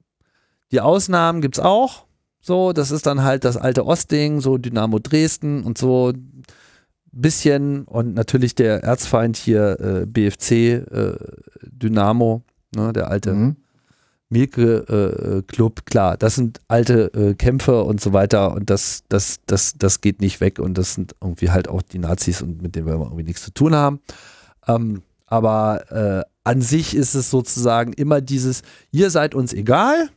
[0.71, 2.05] Die Ausnahmen gibt es auch.
[2.41, 6.13] So, das ist dann halt das alte Ostding, so Dynamo Dresden und so
[7.11, 11.17] bisschen und natürlich der Erzfeind hier äh, BFC äh,
[11.63, 12.43] Dynamo,
[12.75, 13.55] ne, der alte mhm.
[14.29, 19.39] Milke äh, Club, klar, das sind alte äh, Kämpfe und so weiter und das, das,
[19.45, 22.75] das, das geht nicht weg und das sind irgendwie halt auch die Nazis und mit
[22.75, 23.99] denen wir irgendwie nichts zu tun haben.
[24.67, 30.09] Ähm, aber äh, an sich ist es sozusagen immer dieses, ihr seid uns egal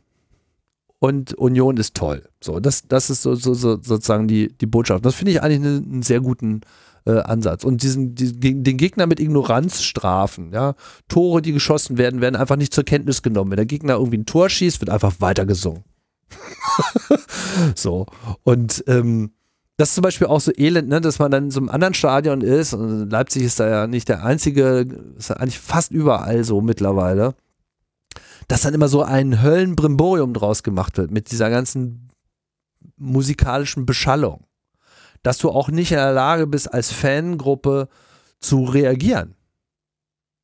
[0.99, 2.23] und Union ist toll.
[2.41, 5.05] So, das, das ist so, so, so sozusagen die, die Botschaft.
[5.05, 6.61] Das finde ich eigentlich einen, einen sehr guten
[7.05, 7.63] äh, Ansatz.
[7.63, 10.51] Und diesen, diesen, den Gegner mit Ignoranz strafen.
[10.53, 10.75] Ja?
[11.07, 13.51] Tore, die geschossen werden, werden einfach nicht zur Kenntnis genommen.
[13.51, 15.83] Wenn der Gegner irgendwie ein Tor schießt, wird einfach weitergesungen.
[17.75, 18.05] so.
[18.43, 19.31] Und ähm,
[19.77, 21.93] das ist zum Beispiel auch so elend, ne, dass man dann in so einem anderen
[21.93, 22.73] Stadion ist.
[22.73, 24.85] Und Leipzig ist da ja nicht der einzige,
[25.17, 27.33] ist ja eigentlich fast überall so mittlerweile.
[28.47, 32.09] Dass dann immer so ein Höllenbrimborium draus gemacht wird mit dieser ganzen
[32.97, 34.45] musikalischen Beschallung
[35.23, 37.87] dass du auch nicht in der Lage bist, als Fangruppe
[38.39, 39.35] zu reagieren.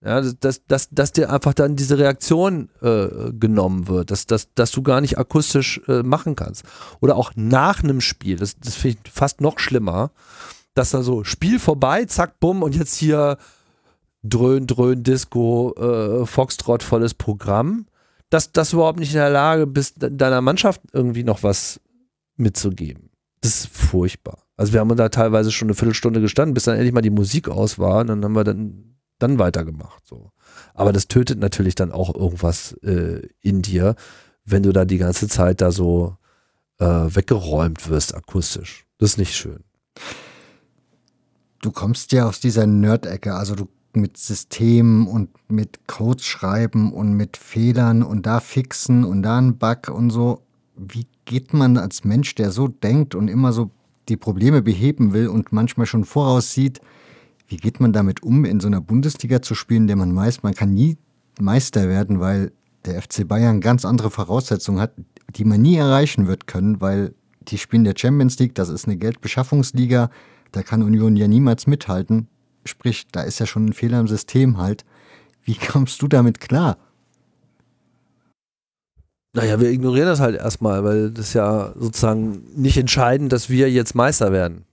[0.07, 4.71] Ja, dass, dass, dass dir einfach dann diese Reaktion äh, genommen wird, dass, dass, dass
[4.71, 6.63] du gar nicht akustisch äh, machen kannst.
[7.01, 10.11] Oder auch nach einem Spiel, das, das finde ich fast noch schlimmer,
[10.73, 13.37] dass da so Spiel vorbei, zack, bumm, und jetzt hier
[14.23, 17.85] Dröhn, Dröhn, Disco, äh, Foxtrot, volles Programm,
[18.29, 21.81] dass, dass du überhaupt nicht in der Lage bist, deiner Mannschaft irgendwie noch was
[22.37, 23.09] mitzugeben.
[23.41, 24.39] Das ist furchtbar.
[24.55, 27.49] Also wir haben da teilweise schon eine Viertelstunde gestanden, bis dann endlich mal die Musik
[27.49, 30.05] aus war und dann haben wir dann, dann weitergemacht.
[30.05, 30.31] So.
[30.73, 33.95] Aber das tötet natürlich dann auch irgendwas äh, in dir,
[34.45, 36.17] wenn du da die ganze Zeit da so
[36.79, 38.85] äh, weggeräumt wirst akustisch.
[38.97, 39.63] Das ist nicht schön.
[41.61, 47.13] Du kommst ja aus dieser Nerd-Ecke, also du mit Systemen und mit Codes schreiben und
[47.13, 50.43] mit Fehlern und da fixen und da ein Bug und so.
[50.75, 53.71] Wie geht man als Mensch, der so denkt und immer so
[54.07, 56.79] die Probleme beheben will und manchmal schon voraussieht,
[57.47, 60.53] wie geht man damit um, in so einer Bundesliga zu spielen, der man weiß, man
[60.53, 60.97] kann nie
[61.39, 62.51] Meister werden, weil
[62.85, 64.93] der FC Bayern ganz andere Voraussetzungen hat,
[65.35, 68.97] die man nie erreichen wird können, weil die spielen der Champions League, das ist eine
[68.97, 70.09] Geldbeschaffungsliga,
[70.51, 72.27] da kann Union ja niemals mithalten.
[72.65, 74.83] Sprich, da ist ja schon ein Fehler im System halt.
[75.43, 76.77] Wie kommst du damit klar?
[79.33, 83.93] Naja, wir ignorieren das halt erstmal, weil das ja sozusagen nicht entscheidend, dass wir jetzt
[83.93, 84.65] Meister werden.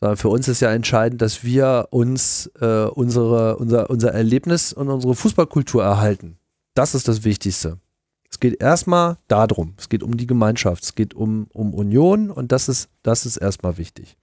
[0.00, 4.88] Sondern für uns ist ja entscheidend, dass wir uns äh, unsere, unser, unser Erlebnis und
[4.88, 6.38] unsere Fußballkultur erhalten.
[6.74, 7.78] Das ist das Wichtigste.
[8.30, 9.74] Es geht erstmal darum.
[9.76, 10.84] Es geht um die Gemeinschaft.
[10.84, 14.16] Es geht um, um Union und das ist, das ist erstmal wichtig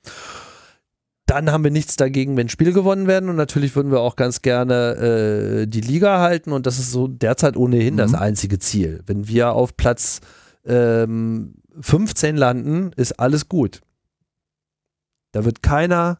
[1.28, 4.42] dann haben wir nichts dagegen, wenn Spiele gewonnen werden und natürlich würden wir auch ganz
[4.42, 7.98] gerne äh, die Liga halten und das ist so derzeit ohnehin mhm.
[7.98, 9.04] das einzige Ziel.
[9.06, 10.22] Wenn wir auf Platz
[10.66, 13.82] ähm, 15 landen, ist alles gut.
[15.38, 16.20] Da wird keiner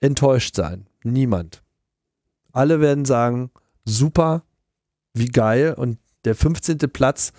[0.00, 0.88] enttäuscht sein.
[1.04, 1.62] Niemand.
[2.50, 3.52] Alle werden sagen,
[3.84, 4.42] super,
[5.14, 6.78] wie geil und der 15.
[6.92, 7.30] Platz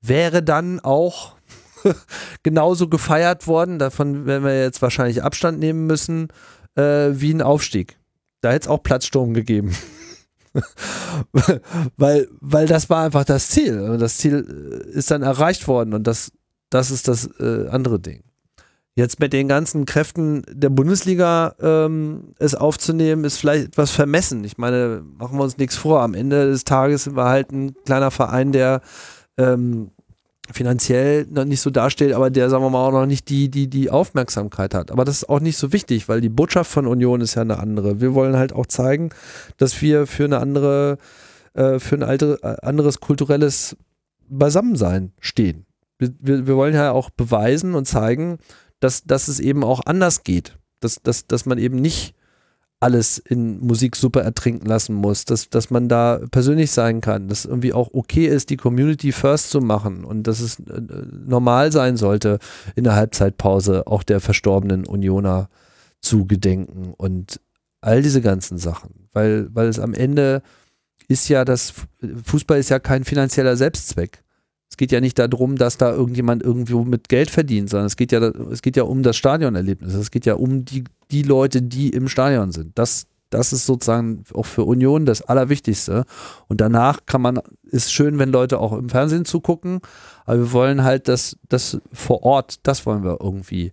[0.00, 1.36] wäre dann auch
[2.42, 3.78] genauso gefeiert worden.
[3.78, 6.28] Davon werden wir jetzt wahrscheinlich Abstand nehmen müssen,
[6.76, 7.98] äh, wie ein Aufstieg.
[8.40, 9.76] Da hätte es auch Platzsturm gegeben.
[11.98, 13.98] weil, weil das war einfach das Ziel.
[13.98, 16.32] Das Ziel äh, ist dann erreicht worden und das,
[16.70, 18.22] das ist das äh, andere Ding.
[19.00, 24.44] Jetzt mit den ganzen Kräften der Bundesliga ähm, es aufzunehmen, ist vielleicht etwas vermessen.
[24.44, 26.02] Ich meine, machen wir uns nichts vor.
[26.02, 28.82] Am Ende des Tages sind wir halt ein kleiner Verein, der
[29.38, 29.92] ähm,
[30.52, 33.68] finanziell noch nicht so dasteht, aber der, sagen wir mal, auch noch nicht die, die,
[33.68, 34.90] die Aufmerksamkeit hat.
[34.90, 37.58] Aber das ist auch nicht so wichtig, weil die Botschaft von Union ist ja eine
[37.58, 38.02] andere.
[38.02, 39.08] Wir wollen halt auch zeigen,
[39.56, 40.98] dass wir für eine andere,
[41.54, 43.78] äh, für ein alte, äh, anderes kulturelles
[44.28, 45.64] Beisammensein stehen.
[45.98, 48.36] Wir, wir, wir wollen ja auch beweisen und zeigen,
[48.80, 50.58] dass, dass es eben auch anders geht.
[50.80, 52.14] Dass, dass, dass man eben nicht
[52.80, 57.44] alles in Musik super ertrinken lassen muss, dass, dass man da persönlich sein kann, dass
[57.44, 60.80] irgendwie auch okay ist, die Community first zu machen und dass es äh,
[61.26, 62.38] normal sein sollte,
[62.74, 65.50] in der Halbzeitpause auch der verstorbenen Unioner
[66.00, 67.40] zu gedenken und
[67.82, 70.42] all diese ganzen Sachen, weil, weil es am Ende
[71.06, 71.74] ist ja das,
[72.24, 74.22] Fußball ist ja kein finanzieller Selbstzweck.
[74.70, 78.12] Es geht ja nicht darum, dass da irgendjemand irgendwo mit Geld verdient, sondern es geht
[78.12, 79.94] ja, es geht ja um das Stadionerlebnis.
[79.94, 82.78] Es geht ja um die, die Leute, die im Stadion sind.
[82.78, 86.04] Das, das ist sozusagen auch für Union das Allerwichtigste.
[86.46, 89.80] Und danach kann man, ist schön, wenn Leute auch im Fernsehen zugucken,
[90.24, 93.72] aber wir wollen halt das, das vor Ort, das wollen wir irgendwie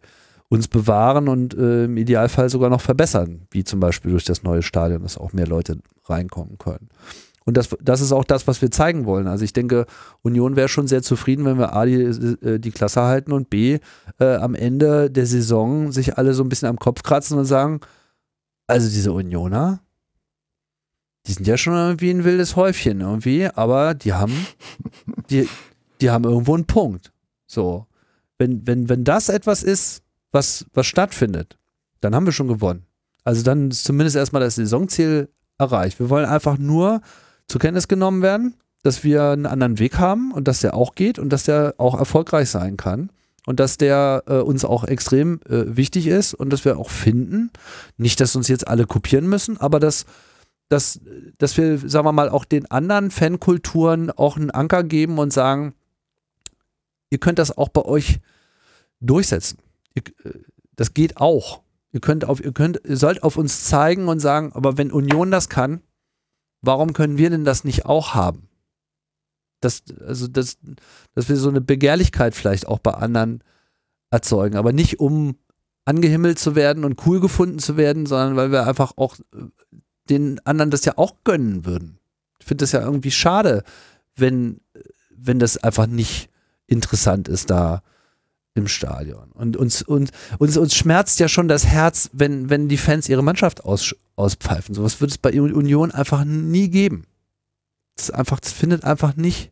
[0.49, 4.63] uns bewahren und äh, im Idealfall sogar noch verbessern, wie zum Beispiel durch das neue
[4.63, 6.89] Stadion, dass auch mehr Leute reinkommen können.
[7.47, 9.25] Und das, das ist auch das, was wir zeigen wollen.
[9.25, 9.85] Also ich denke,
[10.21, 13.79] Union wäre schon sehr zufrieden, wenn wir A, die, äh, die Klasse halten und B,
[14.19, 17.79] äh, am Ende der Saison sich alle so ein bisschen am Kopf kratzen und sagen,
[18.67, 19.79] also diese Unioner,
[21.25, 24.45] die sind ja schon irgendwie ein wildes Häufchen irgendwie, aber die haben,
[25.29, 25.47] die,
[26.01, 27.13] die haben irgendwo einen Punkt.
[27.45, 27.87] So.
[28.37, 30.03] Wenn, wenn, wenn das etwas ist,
[30.33, 31.57] was, was stattfindet,
[32.01, 32.85] dann haben wir schon gewonnen.
[33.23, 35.97] Also dann ist zumindest erstmal das Saisonziel erreicht.
[36.01, 36.99] Wir wollen einfach nur
[37.47, 41.19] zur Kenntnis genommen werden, dass wir einen anderen Weg haben und dass der auch geht
[41.19, 43.09] und dass der auch erfolgreich sein kann
[43.45, 47.49] und dass der äh, uns auch extrem äh, wichtig ist und dass wir auch finden,
[47.97, 50.05] nicht, dass uns jetzt alle kopieren müssen, aber dass,
[50.69, 50.99] dass,
[51.37, 55.73] dass wir, sagen wir mal, auch den anderen Fankulturen auch einen Anker geben und sagen,
[57.09, 58.19] ihr könnt das auch bei euch
[58.99, 59.59] durchsetzen.
[59.95, 60.39] Ihr, äh,
[60.75, 61.61] das geht auch.
[61.93, 65.31] Ihr könnt auf, ihr könnt, ihr sollt auf uns zeigen und sagen, aber wenn Union
[65.31, 65.81] das kann,
[66.61, 68.49] warum können wir denn das nicht auch haben?
[69.61, 70.57] Das, also das,
[71.15, 73.43] dass wir so eine Begehrlichkeit vielleicht auch bei anderen
[74.11, 75.37] erzeugen, aber nicht um
[75.85, 79.45] angehimmelt zu werden und cool gefunden zu werden, sondern weil wir einfach auch äh,
[80.09, 81.99] den anderen das ja auch gönnen würden.
[82.39, 83.63] Ich finde das ja irgendwie schade,
[84.15, 84.61] wenn,
[85.09, 86.29] wenn das einfach nicht
[86.67, 87.81] interessant ist da
[88.57, 89.31] im Stadion.
[89.33, 93.23] Und uns, und, uns, uns schmerzt ja schon das Herz, wenn, wenn die Fans ihre
[93.23, 94.75] Mannschaft aus, auspfeifen.
[94.75, 97.05] Sowas wird es bei Union einfach nie geben.
[97.95, 99.51] Das, einfach, das findet einfach nicht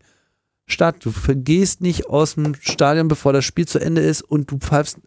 [0.68, 0.98] statt.
[1.00, 5.00] Du vergehst nicht aus dem Stadion, bevor das Spiel zu Ende ist und du pfeifst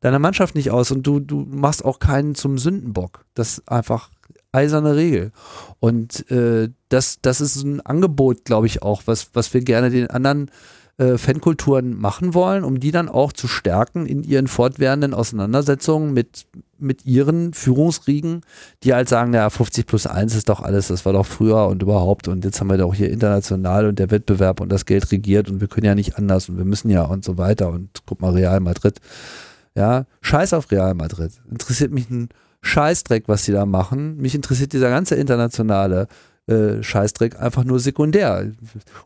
[0.00, 3.24] deiner Mannschaft nicht aus und du, du machst auch keinen zum Sündenbock.
[3.34, 4.10] Das ist einfach
[4.52, 5.32] eiserne Regel.
[5.80, 10.08] Und äh, das, das ist ein Angebot, glaube ich, auch, was, was wir gerne den
[10.08, 10.50] anderen
[10.96, 16.46] äh, Fankulturen machen wollen, um die dann auch zu stärken in ihren fortwährenden Auseinandersetzungen mit,
[16.78, 18.42] mit ihren Führungsriegen,
[18.82, 21.82] die halt sagen, naja, 50 plus 1 ist doch alles, das war doch früher und
[21.82, 25.50] überhaupt und jetzt haben wir doch hier international und der Wettbewerb und das Geld regiert
[25.50, 28.20] und wir können ja nicht anders und wir müssen ja und so weiter und guck
[28.20, 29.00] mal, Real Madrid.
[29.74, 31.32] Ja, scheiß auf Real Madrid.
[31.50, 32.28] Interessiert mich ein
[32.62, 34.16] Scheißdreck, was sie da machen.
[34.18, 36.06] Mich interessiert dieser ganze internationale
[36.46, 38.52] äh, Scheißdreck einfach nur sekundär.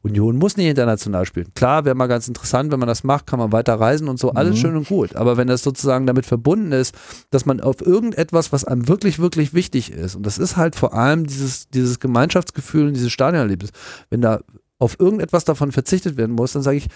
[0.02, 1.55] Union muss nicht international spielen.
[1.55, 4.32] Klar, wäre mal ganz interessant, wenn man das macht, kann man weiter reisen und so,
[4.32, 4.60] alles mhm.
[4.60, 5.15] schön und gut.
[5.15, 6.97] Aber wenn das sozusagen damit verbunden ist,
[7.31, 10.94] dass man auf irgendetwas, was einem wirklich, wirklich wichtig ist, und das ist halt vor
[10.94, 13.70] allem dieses, dieses Gemeinschaftsgefühl und dieses Stadionerlebnis,
[14.10, 14.40] wenn da
[14.81, 16.89] auf irgendetwas davon verzichtet werden muss, dann sage ich,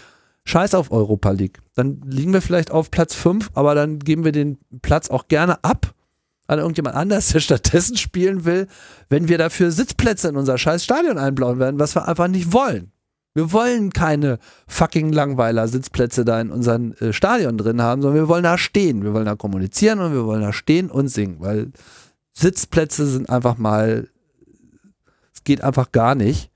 [0.44, 1.60] Scheiß auf Europa League.
[1.74, 5.62] Dann liegen wir vielleicht auf Platz 5, aber dann geben wir den Platz auch gerne
[5.62, 5.94] ab
[6.52, 8.66] an irgendjemand anders, der stattdessen spielen will,
[9.08, 12.92] wenn wir dafür Sitzplätze in unser scheiß Stadion einblauen werden, was wir einfach nicht wollen.
[13.34, 18.28] Wir wollen keine fucking Langweiler Sitzplätze da in unserem äh, Stadion drin haben, sondern wir
[18.28, 19.02] wollen da stehen.
[19.02, 21.72] Wir wollen da kommunizieren und wir wollen da stehen und singen, weil
[22.34, 24.08] Sitzplätze sind einfach mal,
[25.32, 26.50] es geht einfach gar nicht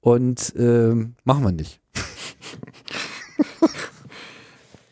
[0.00, 0.94] und äh,
[1.24, 1.80] machen wir nicht.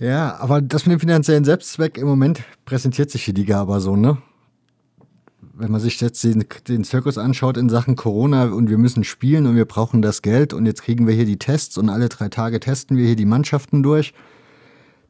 [0.00, 4.18] Ja, aber das mit dem finanziellen Selbstzweck im Moment präsentiert sich die Liga so, ne?
[5.59, 9.47] Wenn man sich jetzt den, den Zirkus anschaut in Sachen Corona und wir müssen spielen
[9.47, 12.28] und wir brauchen das Geld und jetzt kriegen wir hier die Tests und alle drei
[12.28, 14.14] Tage testen wir hier die Mannschaften durch.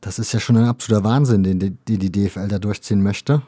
[0.01, 3.43] Das ist ja schon ein absoluter Wahnsinn, den, den die DFL da durchziehen möchte.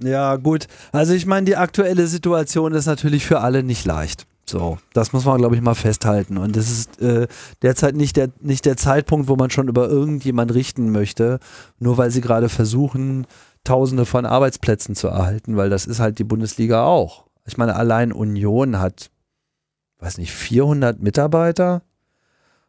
[0.00, 0.68] Ja, gut.
[0.92, 4.26] Also ich meine, die aktuelle Situation ist natürlich für alle nicht leicht.
[4.48, 6.38] So, das muss man, glaube ich, mal festhalten.
[6.38, 7.26] Und das ist äh,
[7.62, 11.40] derzeit nicht der, nicht der Zeitpunkt, wo man schon über irgendjemand richten möchte,
[11.80, 13.26] nur weil sie gerade versuchen,
[13.66, 17.26] Tausende von Arbeitsplätzen zu erhalten, weil das ist halt die Bundesliga auch.
[17.46, 19.10] Ich meine, allein Union hat,
[19.98, 21.82] weiß nicht, 400 Mitarbeiter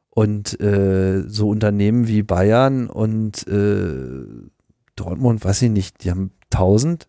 [0.09, 4.25] und äh, so Unternehmen wie Bayern und äh,
[4.95, 7.07] Dortmund, weiß ich nicht, die haben 1000.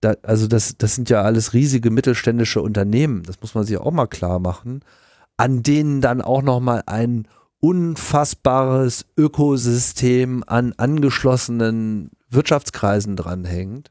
[0.00, 3.92] Da, also das, das sind ja alles riesige mittelständische Unternehmen, das muss man sich auch
[3.92, 4.80] mal klar machen,
[5.36, 7.28] an denen dann auch noch mal ein
[7.60, 13.90] unfassbares Ökosystem an angeschlossenen Wirtschaftskreisen dranhängt,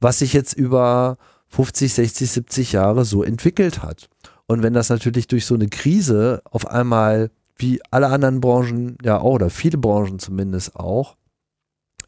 [0.00, 4.08] was sich jetzt über 50, 60, 70 Jahre so entwickelt hat.
[4.46, 9.18] Und wenn das natürlich durch so eine Krise auf einmal, wie alle anderen Branchen ja
[9.18, 11.16] auch, oder viele Branchen zumindest auch,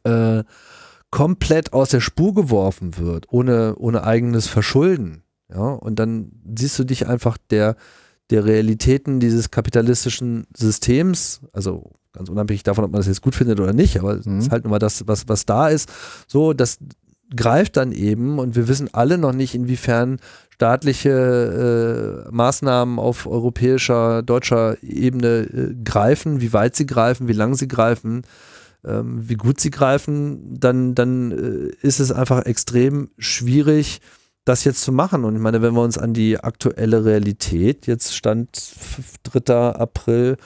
[0.05, 0.43] äh,
[1.11, 6.85] komplett aus der Spur geworfen wird, ohne, ohne eigenes Verschulden, ja, und dann siehst du
[6.85, 7.77] dich einfach der,
[8.31, 13.61] der Realitäten dieses kapitalistischen Systems, also ganz unabhängig davon, ob man das jetzt gut findet
[13.61, 14.39] oder nicht, aber es mhm.
[14.39, 15.91] ist halt nur mal das, was, was da ist,
[16.27, 16.79] so, das
[17.35, 20.19] greift dann eben und wir wissen alle noch nicht, inwiefern
[20.55, 27.55] staatliche äh, Maßnahmen auf europäischer, deutscher Ebene äh, greifen, wie weit sie greifen, wie lang
[27.55, 28.23] sie greifen,
[28.85, 34.01] ähm, wie gut sie greifen, dann, dann äh, ist es einfach extrem schwierig,
[34.45, 35.25] das jetzt zu machen.
[35.25, 38.75] Und ich meine, wenn wir uns an die aktuelle Realität, jetzt stand
[39.25, 39.75] 3.
[39.75, 40.37] April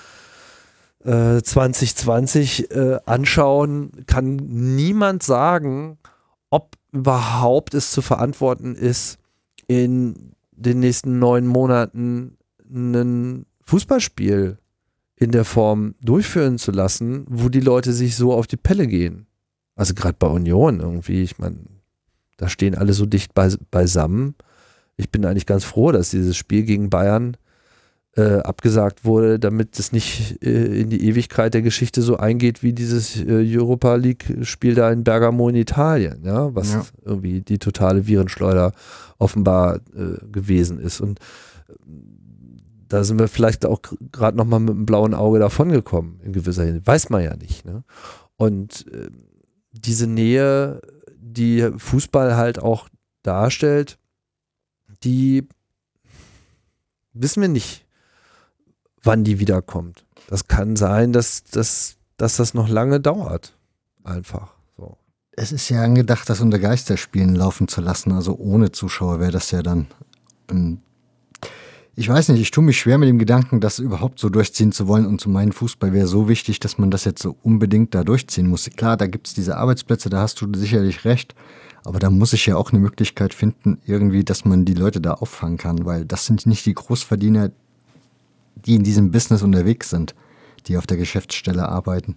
[1.06, 5.98] äh, 2020 äh, anschauen, kann niemand sagen,
[6.50, 9.18] ob überhaupt es zu verantworten ist,
[9.68, 12.36] in den nächsten neun Monaten
[12.68, 14.58] ein Fußballspiel
[15.16, 19.26] in der Form durchführen zu lassen, wo die Leute sich so auf die Pelle gehen.
[19.74, 21.58] Also gerade bei Union irgendwie, ich meine,
[22.36, 24.34] da stehen alle so dicht beisammen.
[24.96, 27.36] Ich bin eigentlich ganz froh, dass dieses Spiel gegen Bayern
[28.16, 32.72] äh, abgesagt wurde, damit es nicht äh, in die Ewigkeit der Geschichte so eingeht wie
[32.72, 36.86] dieses äh, Europa League-Spiel da in Bergamo in Italien, ja, was ja.
[37.04, 38.72] irgendwie die totale Virenschleuder
[39.18, 41.00] offenbar äh, gewesen ist.
[41.00, 41.20] Und
[41.68, 41.74] äh,
[42.88, 43.80] da sind wir vielleicht auch
[44.12, 46.86] gerade nochmal mit einem blauen Auge davongekommen, in gewisser Hinsicht.
[46.86, 47.66] Weiß man ja nicht.
[47.66, 47.84] Ne?
[48.36, 49.10] Und äh,
[49.72, 50.80] diese Nähe,
[51.18, 52.88] die Fußball halt auch
[53.22, 53.98] darstellt,
[55.02, 55.46] die
[57.12, 57.85] wissen wir nicht,
[59.06, 60.04] wann die wiederkommt.
[60.28, 63.56] Das kann sein, dass, dass, dass das noch lange dauert.
[64.04, 64.54] Einfach.
[64.76, 64.96] So.
[65.32, 68.12] Es ist ja angedacht, das unter Geisterspielen laufen zu lassen.
[68.12, 69.86] Also ohne Zuschauer wäre das ja dann
[71.98, 74.86] ich weiß nicht, ich tue mich schwer mit dem Gedanken, das überhaupt so durchziehen zu
[74.86, 75.06] wollen.
[75.06, 78.48] Und zu meinem Fußball wäre so wichtig, dass man das jetzt so unbedingt da durchziehen
[78.48, 78.68] muss.
[78.76, 81.34] Klar, da gibt es diese Arbeitsplätze, da hast du sicherlich recht.
[81.84, 85.14] Aber da muss ich ja auch eine Möglichkeit finden, irgendwie, dass man die Leute da
[85.14, 87.50] auffangen kann, weil das sind nicht die Großverdiener,
[88.56, 90.14] die in diesem Business unterwegs sind,
[90.66, 92.16] die auf der Geschäftsstelle arbeiten.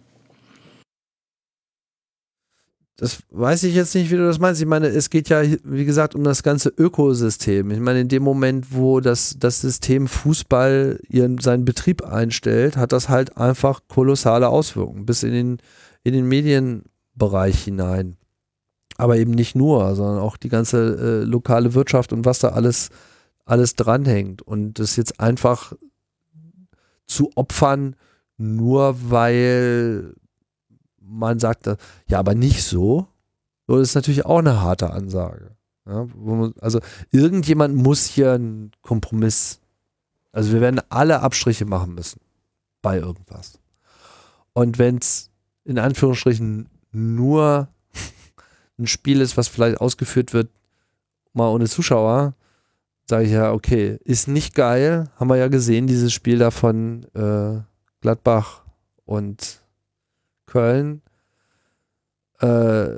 [3.00, 4.60] Das weiß ich jetzt nicht, wie du das meinst.
[4.60, 7.72] Ich meine, es geht ja, wie gesagt, um das ganze Ökosystem.
[7.72, 12.92] Ich meine, in dem Moment, wo das, das System Fußball ihren, seinen Betrieb einstellt, hat
[12.92, 15.58] das halt einfach kolossale Auswirkungen bis in den,
[16.04, 18.18] in den Medienbereich hinein.
[18.98, 22.90] Aber eben nicht nur, sondern auch die ganze äh, lokale Wirtschaft und was da alles,
[23.46, 24.42] alles dranhängt.
[24.42, 25.72] Und das jetzt einfach
[27.10, 27.96] zu opfern,
[28.38, 30.14] nur weil
[31.02, 31.68] man sagt,
[32.08, 33.08] ja, aber nicht so.
[33.68, 35.56] So, das ist natürlich auch eine harte Ansage.
[35.86, 36.08] Ja,
[36.62, 36.80] also
[37.12, 39.60] irgendjemand muss hier einen Kompromiss,
[40.32, 42.22] also wir werden alle Abstriche machen müssen
[42.82, 43.60] bei irgendwas.
[44.54, 45.32] Und wenn es
[45.66, 47.68] in Anführungsstrichen nur
[48.78, 50.50] ein Spiel ist, was vielleicht ausgeführt wird,
[51.34, 52.36] mal ohne Zuschauer,
[53.10, 57.06] sage ich ja, okay, ist nicht geil, haben wir ja gesehen, dieses Spiel da von
[57.16, 57.60] äh,
[58.02, 58.64] Gladbach
[59.06, 59.62] und
[60.46, 61.02] Köln
[62.40, 62.90] äh,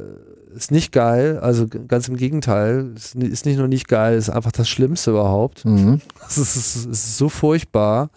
[0.53, 4.51] ist nicht geil, also ganz im Gegenteil, ist, ist nicht nur nicht geil, ist einfach
[4.51, 5.63] das Schlimmste überhaupt.
[5.65, 6.01] Mhm.
[6.27, 8.09] Es, ist, es ist so furchtbar.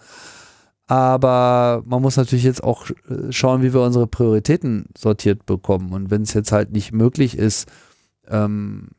[0.87, 5.93] Aber man muss natürlich jetzt auch äh, schauen, wie wir unsere Prioritäten sortiert bekommen.
[5.93, 7.67] Und wenn es jetzt halt nicht möglich ist,
[8.27, 8.89] ähm,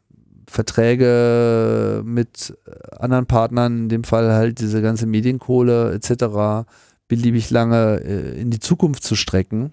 [0.46, 2.56] Verträge mit
[2.98, 6.66] anderen Partnern, in dem Fall halt diese ganze Medienkohle etc.,
[7.08, 9.72] beliebig lange äh, in die Zukunft zu strecken,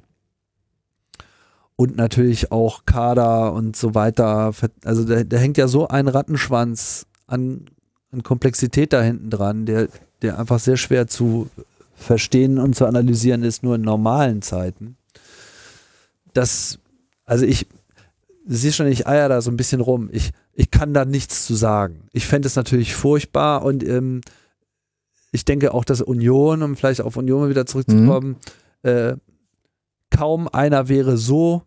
[1.76, 4.54] und natürlich auch Kader und so weiter.
[4.84, 7.66] Also da, da hängt ja so ein Rattenschwanz an,
[8.12, 9.88] an Komplexität da hinten dran, der,
[10.22, 11.50] der einfach sehr schwer zu
[11.96, 14.98] verstehen und zu analysieren ist, nur in normalen Zeiten.
[16.34, 16.80] Das,
[17.26, 17.68] also ich,
[18.46, 20.10] siehst schon, ich eier da so ein bisschen rum.
[20.12, 22.08] Ich, ich kann da nichts zu sagen.
[22.12, 24.22] Ich fände es natürlich furchtbar und ähm,
[25.32, 28.38] ich denke auch, dass Union, um vielleicht auf Union wieder zurückzukommen,
[28.84, 28.90] mhm.
[28.90, 29.16] äh,
[30.12, 31.64] kaum einer wäre so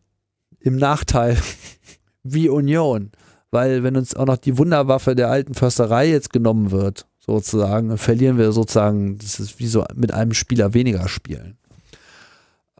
[0.60, 1.36] im Nachteil
[2.22, 3.10] wie Union.
[3.50, 8.38] Weil wenn uns auch noch die Wunderwaffe der alten Försterei jetzt genommen wird, sozusagen, verlieren
[8.38, 11.56] wir sozusagen, das ist wie so mit einem Spieler weniger spielen.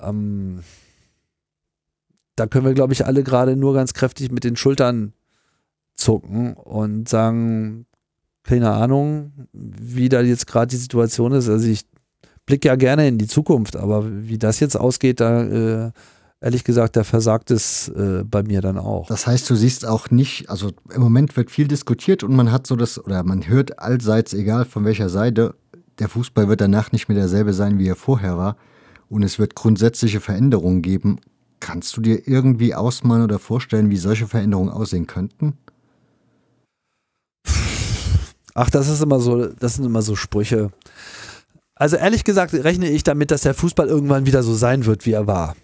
[0.00, 0.60] Ähm,
[2.36, 5.12] da können wir, glaube ich, alle gerade nur ganz kräftig mit den Schultern
[5.94, 7.86] zucken und sagen,
[8.42, 11.48] keine Ahnung, wie da jetzt gerade die Situation ist.
[11.48, 11.86] Also ich
[12.44, 15.42] blicke ja gerne in die Zukunft, aber wie das jetzt ausgeht, da
[15.86, 15.90] äh,
[16.40, 19.08] ehrlich gesagt, da versagt es äh, bei mir dann auch.
[19.08, 22.66] Das heißt, du siehst auch nicht, also im Moment wird viel diskutiert und man hat
[22.66, 25.54] so das, oder man hört allseits, egal von welcher Seite,
[25.98, 28.56] der Fußball wird danach nicht mehr derselbe sein, wie er vorher war.
[29.08, 31.20] Und es wird grundsätzliche Veränderungen geben.
[31.66, 35.54] Kannst du dir irgendwie ausmalen oder vorstellen, wie solche Veränderungen aussehen könnten?
[38.54, 40.70] Ach, das ist immer so, das sind immer so Sprüche.
[41.74, 45.10] Also ehrlich gesagt rechne ich damit, dass der Fußball irgendwann wieder so sein wird, wie
[45.10, 45.56] er war.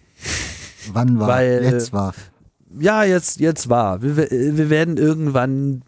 [0.93, 1.29] Wann war?
[1.29, 2.15] Weil, jetzt war.
[2.81, 4.03] Ja, jetzt, jetzt war.
[4.03, 5.85] Wir, wir werden irgendwann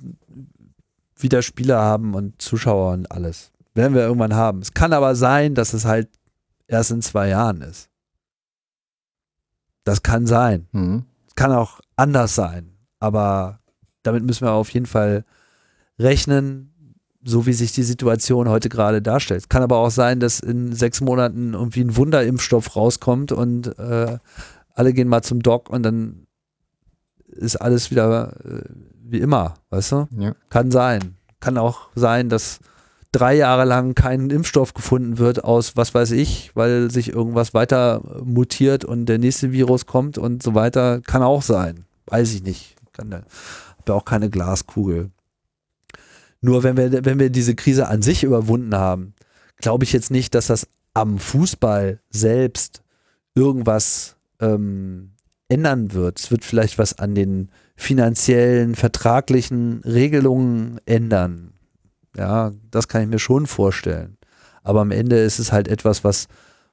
[1.18, 3.50] wieder Spieler haben und Zuschauer und alles.
[3.74, 4.60] Werden wir irgendwann haben.
[4.60, 6.08] Es kann aber sein, dass es halt
[6.68, 7.88] erst in zwei Jahren ist.
[9.84, 10.66] Das kann sein.
[10.72, 11.04] Mhm.
[11.34, 12.70] Kann auch anders sein.
[13.00, 13.60] Aber
[14.02, 15.24] damit müssen wir auf jeden Fall
[15.98, 16.74] rechnen,
[17.22, 19.48] so wie sich die Situation heute gerade darstellt.
[19.48, 24.18] Kann aber auch sein, dass in sechs Monaten irgendwie ein Wunderimpfstoff rauskommt und äh,
[24.74, 26.26] alle gehen mal zum Doc und dann
[27.26, 28.62] ist alles wieder äh,
[29.04, 30.08] wie immer, weißt du?
[30.18, 30.34] Ja.
[30.50, 31.16] Kann sein.
[31.40, 32.60] Kann auch sein, dass
[33.14, 38.02] drei Jahre lang kein Impfstoff gefunden wird aus was weiß ich, weil sich irgendwas weiter
[38.24, 41.00] mutiert und der nächste Virus kommt und so weiter.
[41.00, 41.84] Kann auch sein.
[42.06, 42.74] Weiß ich nicht.
[42.92, 43.22] Kann da,
[43.78, 45.10] hab ja auch keine Glaskugel.
[46.40, 49.14] Nur wenn wir, wenn wir diese Krise an sich überwunden haben,
[49.58, 52.82] glaube ich jetzt nicht, dass das am Fußball selbst
[53.34, 55.12] irgendwas ähm,
[55.48, 56.18] ändern wird.
[56.18, 61.53] Es wird vielleicht was an den finanziellen, vertraglichen Regelungen ändern.
[62.16, 64.16] Ja, das kann ich mir schon vorstellen.
[64.62, 66.26] Aber am Ende ist es halt etwas, was,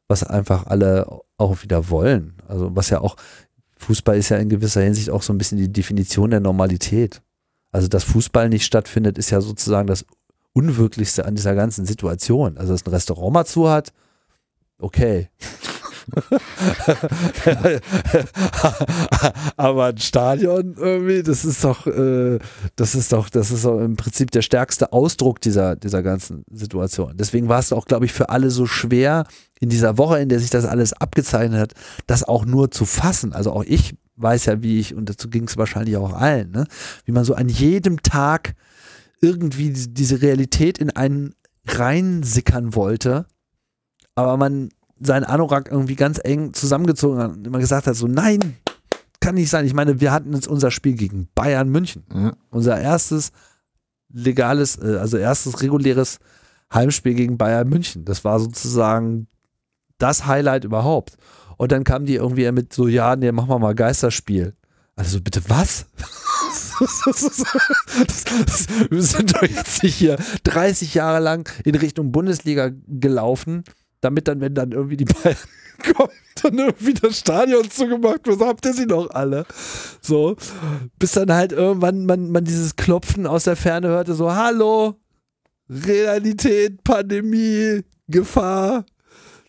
[0.08, 1.08] was einfach alle
[1.38, 2.36] auch wieder wollen.
[2.48, 3.16] Also was ja auch,
[3.78, 7.22] Fußball ist ja in gewisser Hinsicht auch so ein bisschen die Definition der Normalität.
[7.72, 10.06] Also dass Fußball nicht stattfindet, ist ja sozusagen das
[10.54, 12.58] Unwirklichste an dieser ganzen Situation.
[12.58, 13.92] Also dass ein Restaurant mal zu hat,
[14.78, 15.30] okay.
[19.58, 22.40] Aber ein Stadion irgendwie, das ist doch, äh,
[22.76, 27.14] das ist doch, das ist doch im Prinzip der stärkste Ausdruck dieser, dieser ganzen Situation.
[27.16, 29.26] Deswegen war es auch, glaube ich, für alle so schwer
[29.60, 31.74] in dieser Woche, in der sich das alles abgezeichnet hat,
[32.08, 33.34] das auch nur zu fassen.
[33.34, 36.66] Also auch ich weiß ja, wie ich, und dazu ging es wahrscheinlich auch allen, ne?
[37.06, 38.54] wie man so an jedem Tag
[39.22, 41.34] irgendwie diese Realität in einen
[41.68, 43.26] reinsickern wollte,
[44.16, 44.70] aber man
[45.02, 48.58] seinen Anorak irgendwie ganz eng zusammengezogen hat und immer gesagt hat, so nein,
[49.20, 49.66] kann nicht sein.
[49.66, 52.04] Ich meine, wir hatten jetzt unser Spiel gegen Bayern München.
[52.14, 52.34] Ja.
[52.50, 53.32] Unser erstes
[54.12, 56.20] legales, äh, also erstes reguläres
[56.74, 58.06] Heimspiel gegen Bayern München.
[58.06, 59.28] Das war sozusagen
[59.98, 61.18] das Highlight überhaupt.
[61.58, 64.56] Und dann kamen die irgendwie mit so, ja, nee, machen wir mal Geisterspiel.
[64.96, 65.86] Also bitte was?
[68.90, 73.64] Wir sind doch jetzt hier 30 Jahre lang in Richtung Bundesliga gelaufen,
[74.02, 75.38] damit dann, wenn dann irgendwie die Bayern
[75.96, 76.12] kommen,
[76.42, 78.42] dann irgendwie das Stadion zugemacht wird.
[78.42, 79.46] Habt ihr sie noch alle.
[80.02, 80.36] So,
[81.00, 84.96] bis dann halt irgendwann man, man dieses Klopfen aus der Ferne hörte, so, hallo,
[85.70, 88.86] Realität, Pandemie, Gefahr,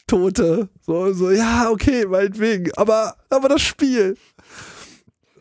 [0.06, 0.68] Tote.
[0.82, 4.16] So, so, ja, okay, meinetwegen, aber, aber das Spiel.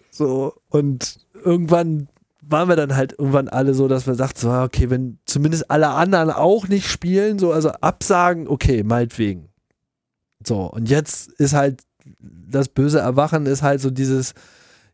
[0.10, 2.08] So, und irgendwann
[2.52, 5.90] waren wir dann halt irgendwann alle so, dass man sagt, so, okay, wenn zumindest alle
[5.90, 9.50] anderen auch nicht spielen, so, also absagen, okay, meinetwegen.
[10.46, 11.84] So, und jetzt ist halt
[12.20, 14.34] das böse Erwachen ist halt so dieses,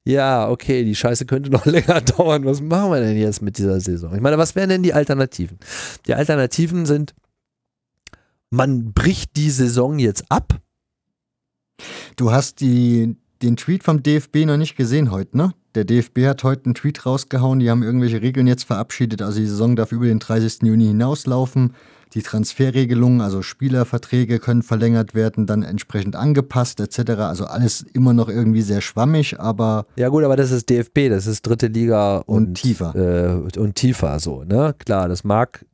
[0.03, 2.45] ja, okay, die Scheiße könnte noch länger dauern.
[2.45, 4.13] Was machen wir denn jetzt mit dieser Saison?
[4.15, 5.57] Ich meine, was wären denn die Alternativen?
[6.05, 7.13] Die Alternativen sind,
[8.49, 10.59] man bricht die Saison jetzt ab.
[12.15, 15.53] Du hast die, den Tweet vom DFB noch nicht gesehen heute, ne?
[15.75, 19.21] Der DFB hat heute einen Tweet rausgehauen, die haben irgendwelche Regeln jetzt verabschiedet.
[19.21, 20.63] Also die Saison darf über den 30.
[20.63, 21.73] Juni hinauslaufen.
[22.13, 27.11] Die Transferregelungen, also Spielerverträge können verlängert werden, dann entsprechend angepasst etc.
[27.19, 31.27] Also alles immer noch irgendwie sehr schwammig, aber Ja gut, aber das ist DFB, das
[31.27, 32.95] ist dritte Liga und, Und tiefer.
[32.95, 34.73] Äh, und tiefer so, ne?
[34.79, 35.65] Klar, das mag,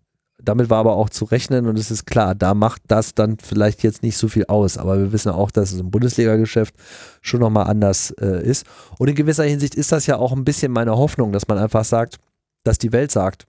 [0.44, 3.82] damit war aber auch zu rechnen und es ist klar, da macht das dann vielleicht
[3.84, 6.76] jetzt nicht so viel aus, aber wir wissen auch, dass es im Bundesliga-Geschäft
[7.22, 8.66] schon nochmal anders äh, ist.
[9.00, 11.86] Und in gewisser Hinsicht ist das ja auch ein bisschen meine Hoffnung, dass man einfach
[11.86, 12.18] sagt,
[12.64, 13.48] dass die Welt sagt,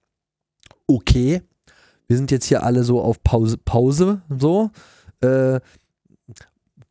[0.86, 1.42] okay,
[2.06, 4.70] wir sind jetzt hier alle so auf Pause, Pause so.
[5.20, 5.60] Äh,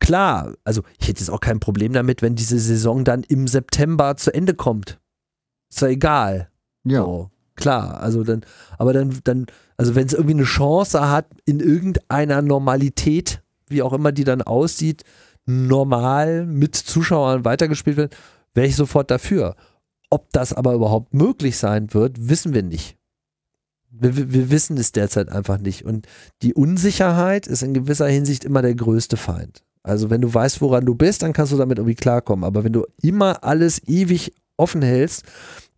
[0.00, 4.16] klar, also ich hätte jetzt auch kein Problem damit, wenn diese Saison dann im September
[4.16, 4.98] zu Ende kommt.
[5.70, 6.50] Ist ja egal.
[6.84, 7.00] ja.
[7.00, 8.44] So, klar, also dann,
[8.78, 13.92] aber dann, dann, also wenn es irgendwie eine Chance hat, in irgendeiner Normalität, wie auch
[13.92, 15.02] immer die dann aussieht,
[15.46, 18.16] normal mit Zuschauern weitergespielt wird,
[18.54, 19.56] wäre ich sofort dafür.
[20.10, 22.96] Ob das aber überhaupt möglich sein wird, wissen wir nicht.
[23.90, 25.84] Wir, wir- wissen es derzeit einfach nicht.
[25.84, 26.06] Und
[26.42, 29.62] die Unsicherheit ist in gewisser Hinsicht immer der größte Feind.
[29.82, 32.44] Also wenn du weißt, woran du bist, dann kannst du damit irgendwie klarkommen.
[32.44, 35.24] Aber wenn du immer alles ewig offen hältst,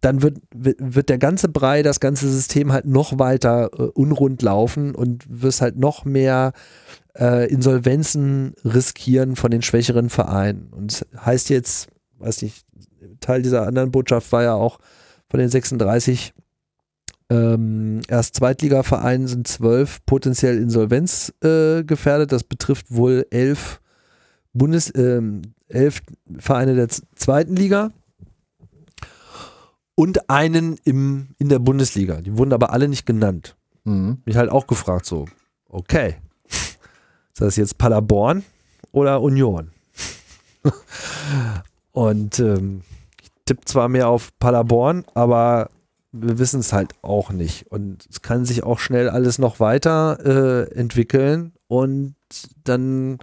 [0.00, 4.94] dann wird, wird der ganze Brei, das ganze System halt noch weiter äh, unrund laufen
[4.94, 6.52] und wirst halt noch mehr
[7.18, 10.68] äh, Insolvenzen riskieren von den schwächeren Vereinen.
[10.72, 12.64] Und heißt jetzt, weiß nicht,
[13.20, 14.78] Teil dieser anderen Botschaft war ja auch
[15.28, 16.34] von den 36
[17.28, 22.28] ähm, erst Zweitligavereinen sind zwölf potenziell insolvenzgefährdet.
[22.28, 23.80] Äh, das betrifft wohl elf
[24.52, 26.02] Bundes, ähm, elf
[26.38, 27.90] Vereine der zweiten Liga
[29.96, 32.20] und einen im, in der Bundesliga.
[32.20, 33.56] Die wurden aber alle nicht genannt.
[33.84, 34.18] Mhm.
[34.24, 35.26] Mich halt auch gefragt, so,
[35.68, 36.16] okay,
[36.48, 38.44] ist das jetzt Paderborn
[38.92, 39.72] oder Union?
[41.92, 42.82] und ähm,
[43.20, 45.70] ich tippe zwar mehr auf Paderborn, aber
[46.12, 47.70] wir wissen es halt auch nicht.
[47.70, 52.14] Und es kann sich auch schnell alles noch weiter äh, entwickeln und
[52.64, 53.18] dann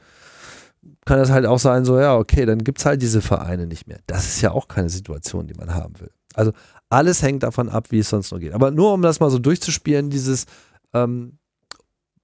[1.06, 3.88] kann es halt auch sein, so, ja, okay, dann gibt es halt diese Vereine nicht
[3.88, 4.00] mehr.
[4.08, 6.12] Das ist ja auch keine Situation, die man haben will.
[6.36, 6.52] Also
[6.90, 8.54] alles hängt davon ab, wie es sonst noch geht.
[8.54, 10.46] Aber nur um das mal so durchzuspielen, dieses,
[10.94, 11.38] ähm,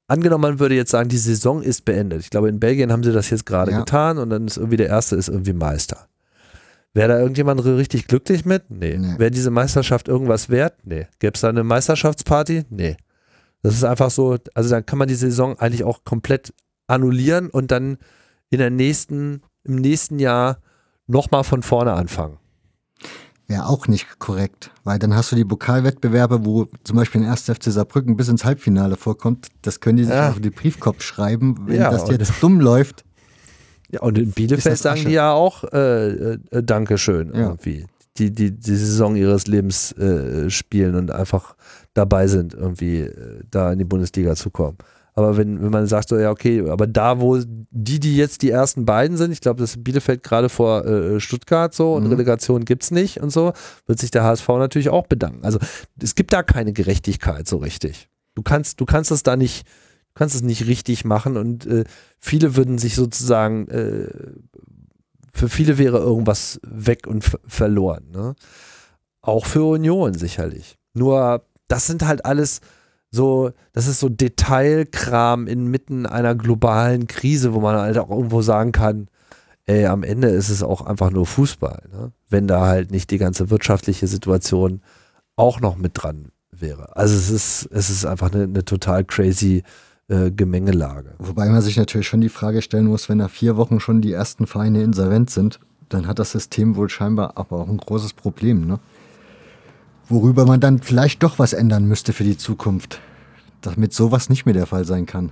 [0.08, 2.22] angenommen, man würde jetzt sagen, die Saison ist beendet.
[2.22, 3.80] Ich glaube, in Belgien haben sie das jetzt gerade ja.
[3.80, 6.08] getan und dann ist irgendwie der Erste ist irgendwie Meister.
[6.94, 8.70] Wäre da irgendjemand richtig glücklich mit?
[8.70, 8.98] Nee.
[8.98, 9.20] nee.
[9.20, 10.76] Wäre diese Meisterschaft irgendwas wert?
[10.84, 11.08] Nee.
[11.20, 12.66] Gäbe es da eine Meisterschaftsparty?
[12.70, 12.98] Nee.
[13.62, 16.54] Das ist einfach so, also dann kann man die Saison eigentlich auch komplett
[16.88, 17.98] annullieren und dann
[18.50, 20.60] in der nächsten, im nächsten Jahr
[21.06, 22.38] nochmal von vorne anfangen.
[23.50, 27.46] Wäre auch nicht korrekt, weil dann hast du die Pokalwettbewerbe, wo zum Beispiel ein 1.
[27.46, 29.48] FC Saarbrücken bis ins Halbfinale vorkommt.
[29.64, 30.30] Das können die sich ja.
[30.30, 33.04] auf den Briefkopf schreiben, wenn ja, das jetzt dumm läuft.
[33.90, 37.40] Ja, und in Bielefeld sagen die ja auch äh, äh, Dankeschön ja.
[37.40, 37.88] irgendwie.
[38.20, 41.56] Die, die die Saison ihres Lebens äh, spielen und einfach
[41.96, 44.78] dabei sind, irgendwie äh, da in die Bundesliga zu kommen.
[45.20, 47.38] Aber wenn, wenn man sagt, so, ja, okay, aber da, wo
[47.72, 51.20] die, die jetzt die ersten beiden sind, ich glaube, das ist Bielefeld gerade vor äh,
[51.20, 52.12] Stuttgart so und mhm.
[52.12, 53.52] Relegation gibt es nicht und so,
[53.86, 55.44] wird sich der HSV natürlich auch bedanken.
[55.44, 55.60] Also
[56.02, 58.08] es gibt da keine Gerechtigkeit so richtig.
[58.34, 59.68] Du kannst, du kannst es da nicht,
[60.14, 61.84] kannst es nicht richtig machen und äh,
[62.18, 64.08] viele würden sich sozusagen, äh,
[65.34, 68.06] für viele wäre irgendwas weg und verloren.
[68.14, 68.36] Ne?
[69.22, 70.78] Auch für Union sicherlich.
[70.94, 72.62] Nur das sind halt alles
[73.12, 78.72] so, das ist so Detailkram inmitten einer globalen Krise, wo man halt auch irgendwo sagen
[78.72, 79.08] kann,
[79.66, 82.12] ey, am Ende ist es auch einfach nur Fußball, ne?
[82.30, 84.82] wenn da halt nicht die ganze wirtschaftliche Situation
[85.36, 86.96] auch noch mit dran wäre.
[86.96, 89.64] Also es ist, es ist einfach eine, eine total crazy
[90.08, 91.14] äh, Gemengelage.
[91.20, 94.12] Wobei man sich natürlich schon die Frage stellen muss, wenn nach vier Wochen schon die
[94.12, 98.66] ersten Vereine insolvent sind, dann hat das System wohl scheinbar aber auch ein großes Problem,
[98.68, 98.80] ne?
[100.10, 103.00] Worüber man dann vielleicht doch was ändern müsste für die Zukunft,
[103.62, 105.32] damit sowas nicht mehr der Fall sein kann.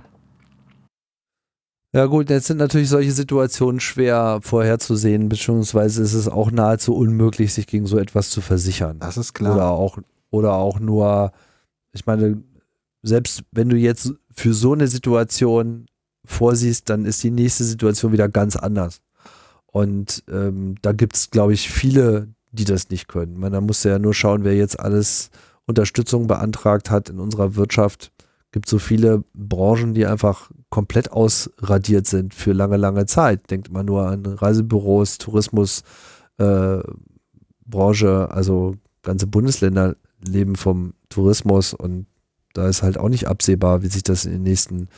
[1.92, 7.54] Ja gut, jetzt sind natürlich solche Situationen schwer vorherzusehen, beziehungsweise ist es auch nahezu unmöglich,
[7.54, 8.98] sich gegen so etwas zu versichern.
[8.98, 9.54] Das ist klar.
[9.54, 9.98] Oder auch,
[10.30, 11.32] oder auch nur,
[11.92, 12.42] ich meine,
[13.02, 15.86] selbst wenn du jetzt für so eine Situation
[16.26, 19.00] vorsiehst, dann ist die nächste Situation wieder ganz anders.
[19.66, 22.28] Und ähm, da gibt es, glaube ich, viele
[22.58, 23.38] die das nicht können.
[23.38, 25.30] Man, da muss ja nur schauen, wer jetzt alles
[25.66, 28.12] Unterstützung beantragt hat in unserer Wirtschaft.
[28.52, 33.50] Gibt so viele Branchen, die einfach komplett ausradiert sind für lange, lange Zeit.
[33.50, 35.82] Denkt man nur an Reisebüros, Tourismus,
[36.38, 36.78] äh,
[37.66, 42.06] Branche, also ganze Bundesländer leben vom Tourismus und
[42.54, 44.88] da ist halt auch nicht absehbar, wie sich das in den nächsten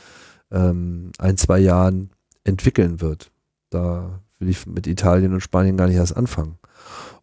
[0.51, 2.09] ähm, ein, zwei Jahren
[2.43, 3.31] entwickeln wird.
[3.69, 6.57] Da will ich mit Italien und Spanien gar nicht erst anfangen.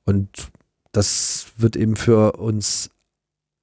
[0.08, 0.48] Und
[0.92, 2.88] das wird eben für uns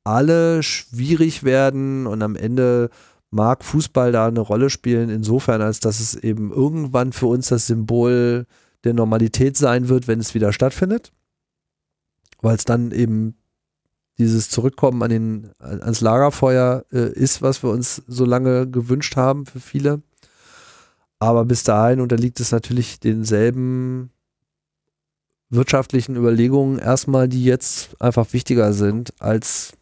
[0.03, 2.91] alle schwierig werden und am Ende
[3.31, 7.65] mag Fußball da eine Rolle spielen, insofern, als dass es eben irgendwann für uns das
[7.65, 8.45] Symbol
[8.83, 11.11] der Normalität sein wird, wenn es wieder stattfindet.
[12.43, 13.37] Weil es dann eben
[14.19, 19.47] dieses Zurückkommen an den, ans Lagerfeuer äh, ist, was wir uns so lange gewünscht haben
[19.47, 20.03] für viele.
[21.17, 24.11] Aber bis dahin unterliegt es natürlich denselben
[25.49, 29.73] wirtschaftlichen Überlegungen erstmal, die jetzt einfach wichtiger sind als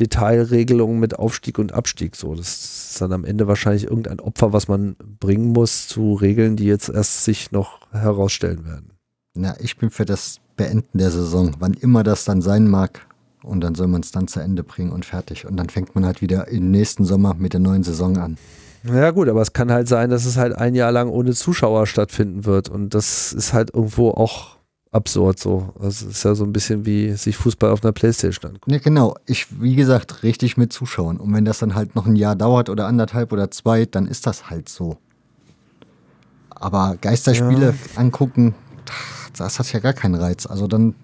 [0.00, 2.16] Detailregelungen mit Aufstieg und Abstieg.
[2.16, 6.56] So, das ist dann am Ende wahrscheinlich irgendein Opfer, was man bringen muss zu Regeln,
[6.56, 8.92] die jetzt erst sich noch herausstellen werden.
[9.34, 13.06] Na, ich bin für das Beenden der Saison, wann immer das dann sein mag.
[13.42, 15.46] Und dann soll man es dann zu Ende bringen und fertig.
[15.46, 18.36] Und dann fängt man halt wieder im nächsten Sommer mit der neuen Saison an.
[18.84, 21.86] Ja gut, aber es kann halt sein, dass es halt ein Jahr lang ohne Zuschauer
[21.86, 22.68] stattfinden wird.
[22.68, 24.59] Und das ist halt irgendwo auch
[24.92, 25.72] absurd so.
[25.80, 28.72] Das ist ja so ein bisschen wie sich Fußball auf einer Playstation angucken.
[28.72, 29.16] Ja, genau.
[29.26, 31.18] Ich, wie gesagt, richtig mit Zuschauern.
[31.18, 34.26] Und wenn das dann halt noch ein Jahr dauert oder anderthalb oder zwei, dann ist
[34.26, 34.98] das halt so.
[36.50, 38.00] Aber Geisterspiele ja.
[38.00, 38.54] angucken,
[39.36, 40.46] das hat ja gar keinen Reiz.
[40.46, 40.94] Also dann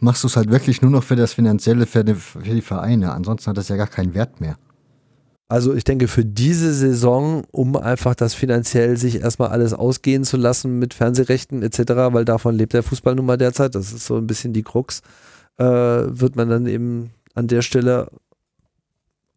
[0.00, 3.12] machst du es halt wirklich nur noch für das Finanzielle, für die, für die Vereine.
[3.12, 4.56] Ansonsten hat das ja gar keinen Wert mehr.
[5.54, 10.36] Also ich denke für diese Saison, um einfach das finanziell sich erstmal alles ausgehen zu
[10.36, 11.78] lassen mit Fernsehrechten etc.,
[12.10, 15.02] weil davon lebt der Fußball nun mal derzeit, das ist so ein bisschen die Krux,
[15.58, 18.10] äh, wird man dann eben an der Stelle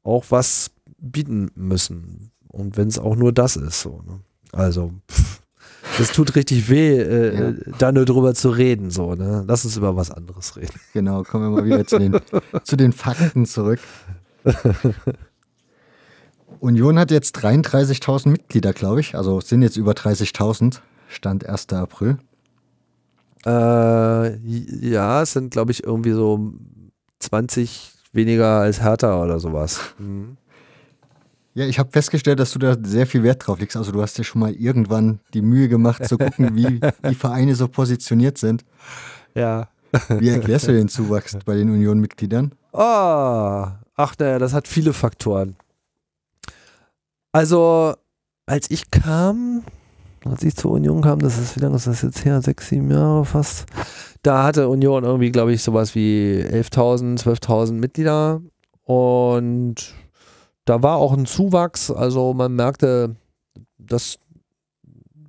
[0.02, 2.32] auch was bieten müssen.
[2.48, 4.02] Und wenn es auch nur das ist, so.
[4.04, 4.20] Ne?
[4.54, 5.42] Also, pff,
[6.00, 7.54] das tut richtig weh, äh, ja.
[7.78, 9.44] da nur drüber zu reden, so, ne?
[9.48, 10.80] Lass uns über was anderes reden.
[10.94, 12.20] Genau, kommen wir mal wieder zu den,
[12.64, 13.80] zu den Fakten zurück.
[16.60, 19.16] Union hat jetzt 33.000 Mitglieder, glaube ich.
[19.16, 20.80] Also sind jetzt über 30.000.
[21.10, 21.70] Stand 1.
[21.74, 22.18] April.
[23.46, 24.38] Äh,
[24.90, 26.54] ja, es sind, glaube ich, irgendwie so
[27.20, 29.80] 20 weniger als Hertha oder sowas.
[30.00, 30.38] Mhm.
[31.54, 33.78] Ja, ich habe festgestellt, dass du da sehr viel Wert drauf legst.
[33.78, 36.80] Also du hast dir schon mal irgendwann die Mühe gemacht zu gucken, wie
[37.10, 38.64] die Vereine so positioniert sind.
[39.34, 39.70] Ja.
[40.10, 42.52] Wie erklärst du den Zuwachs bei den Union-Mitgliedern?
[42.74, 42.80] Oh,
[43.96, 45.56] ach naja, das hat viele Faktoren.
[47.38, 47.94] Also,
[48.48, 49.62] als ich kam,
[50.26, 52.42] als ich zur Union kam, das ist, wie lange ist das jetzt her?
[52.42, 53.68] Sechs, sieben Jahre fast.
[54.24, 58.42] Da hatte Union irgendwie, glaube ich, sowas wie 11.000, 12.000 Mitglieder.
[58.86, 59.94] Und
[60.66, 61.92] da war auch ein Zuwachs.
[61.92, 63.16] Also man merkte,
[63.78, 64.18] dass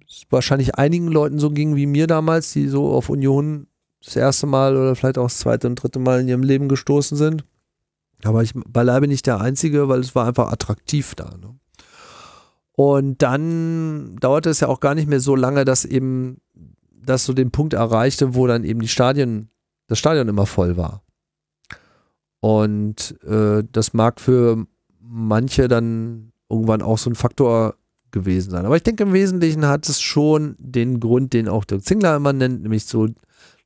[0.09, 3.67] es wahrscheinlich einigen Leuten so ging wie mir damals, die so auf Union
[4.03, 7.19] das erste Mal oder vielleicht auch das zweite und dritte Mal in ihrem Leben gestoßen
[7.19, 7.45] sind.
[8.25, 11.37] Aber ich beileibe nicht der Einzige, weil es war einfach attraktiv da.
[11.37, 11.59] Ne?
[12.79, 16.41] Und dann dauerte es ja auch gar nicht mehr so lange, dass eben
[17.05, 19.51] das so den Punkt erreichte, wo dann eben die Stadien,
[19.89, 21.03] das Stadion immer voll war.
[22.39, 24.65] Und äh, das mag für
[25.01, 27.75] manche dann irgendwann auch so ein Faktor
[28.13, 28.65] gewesen sein.
[28.65, 32.33] Aber ich denke, im Wesentlichen hat es schon den Grund, den auch der Zingler immer
[32.33, 33.09] nennt, nämlich so,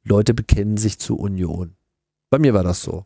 [0.04, 1.76] Leute bekennen sich zur Union.
[2.30, 3.04] Bei mir war das so.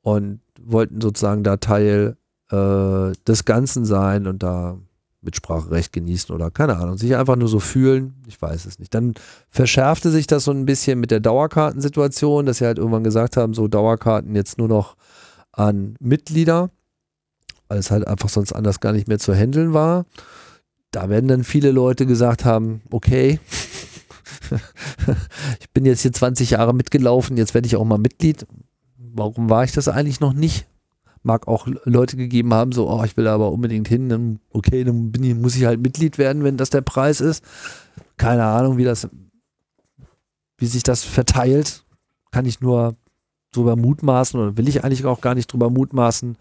[0.00, 2.18] Und wollten sozusagen da Teil
[2.52, 4.78] äh, des Ganzen sein und da
[5.24, 8.14] Mitspracherecht genießen oder keine Ahnung, sich einfach nur so fühlen.
[8.26, 8.94] Ich weiß es nicht.
[8.94, 9.14] Dann
[9.50, 13.54] verschärfte sich das so ein bisschen mit der Dauerkartensituation, dass sie halt irgendwann gesagt haben,
[13.54, 14.96] so Dauerkarten jetzt nur noch
[15.52, 16.70] an Mitglieder,
[17.68, 20.06] weil es halt einfach sonst anders gar nicht mehr zu handeln war.
[20.90, 23.40] Da werden dann viele Leute gesagt haben, okay,
[25.60, 28.46] ich bin jetzt hier 20 Jahre mitgelaufen, jetzt werde ich auch mal Mitglied.
[28.96, 30.66] Warum war ich das eigentlich noch nicht?
[31.24, 35.12] Mag auch Leute gegeben haben, so, oh, ich will aber unbedingt hin, dann, okay, dann
[35.18, 37.42] ich, muss ich halt Mitglied werden, wenn das der Preis ist.
[38.16, 39.08] Keine Ahnung, wie das,
[40.58, 41.84] wie sich das verteilt,
[42.30, 42.96] kann ich nur
[43.52, 46.36] drüber mutmaßen oder will ich eigentlich auch gar nicht drüber mutmaßen.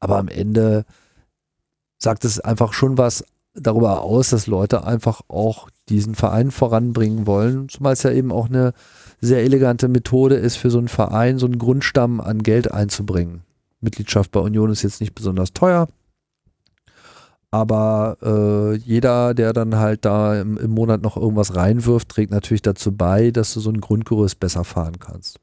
[0.00, 0.84] Aber am Ende
[1.98, 3.24] sagt es einfach schon was
[3.54, 8.48] darüber aus, dass Leute einfach auch diesen Verein voranbringen wollen, zumal es ja eben auch
[8.48, 8.72] eine
[9.20, 13.45] sehr elegante Methode ist, für so einen Verein so einen Grundstamm an Geld einzubringen.
[13.86, 15.88] Mitgliedschaft bei Union ist jetzt nicht besonders teuer.
[17.50, 22.60] Aber äh, jeder, der dann halt da im, im, Monat noch irgendwas reinwirft, trägt natürlich
[22.60, 25.40] dazu bei, dass du so ein Grundgerüst besser fahren kannst.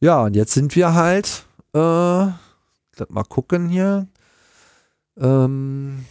[0.00, 2.36] Ja, und jetzt sind wir halt, äh, mal
[3.28, 4.08] gucken hier,
[5.18, 6.04] ähm,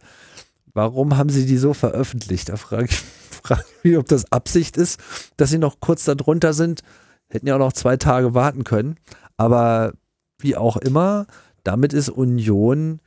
[0.74, 2.50] warum haben sie die so veröffentlicht?
[2.50, 2.96] Da frage ich,
[3.44, 5.00] frage ich mich, ob das Absicht ist,
[5.38, 6.82] dass sie noch kurz darunter sind.
[7.30, 8.96] Hätten ja auch noch zwei Tage warten können.
[9.38, 9.94] Aber
[10.40, 11.28] wie auch immer,
[11.64, 13.00] damit ist Union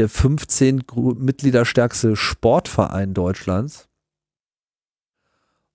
[0.00, 0.82] der 15
[1.18, 3.88] Mitglieder stärkste Sportverein Deutschlands.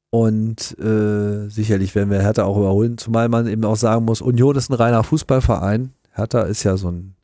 [0.09, 4.55] Und äh, sicherlich werden wir Hertha auch überholen, zumal man eben auch sagen muss, Union
[4.55, 5.93] ist ein reiner Fußballverein.
[6.11, 7.15] Hertha ist ja so ein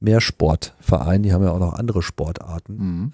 [0.00, 2.76] Mehrsportverein, die haben ja auch noch andere Sportarten.
[2.76, 3.12] Mhm.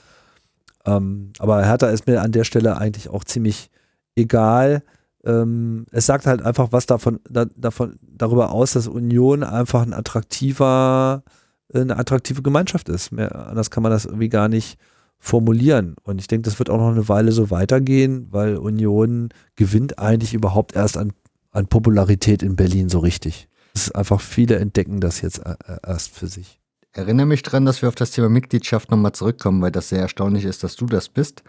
[0.87, 3.71] Ähm, aber Hertha ist mir an der Stelle eigentlich auch ziemlich
[4.17, 4.83] egal.
[5.25, 9.93] Ähm, es sagt halt einfach was davon, da, davon, darüber aus, dass Union einfach ein
[9.93, 11.23] attraktiver
[11.73, 13.13] eine attraktive Gemeinschaft ist.
[13.13, 14.79] Mehr, anders kann man das irgendwie gar nicht
[15.19, 15.97] formulieren.
[16.03, 20.35] Und ich denke, das wird auch noch eine Weile so weitergehen, weil Union gewinnt eigentlich
[20.35, 21.13] überhaupt erst an,
[21.53, 23.49] an Popularität in Berlin so richtig.
[23.75, 26.59] Es ist einfach, viele entdecken das jetzt äh, äh, erst für sich.
[26.93, 30.45] Erinnere mich dran, dass wir auf das Thema Mitgliedschaft nochmal zurückkommen, weil das sehr erstaunlich
[30.45, 31.45] ist, dass du das bist.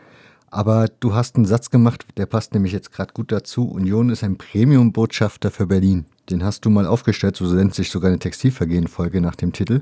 [0.51, 3.69] Aber du hast einen Satz gemacht, der passt nämlich jetzt gerade gut dazu.
[3.69, 6.05] Union ist ein Premium-Botschafter für Berlin.
[6.29, 9.81] Den hast du mal aufgestellt, so nennt sich sogar eine Textilvergehen-Folge nach dem Titel.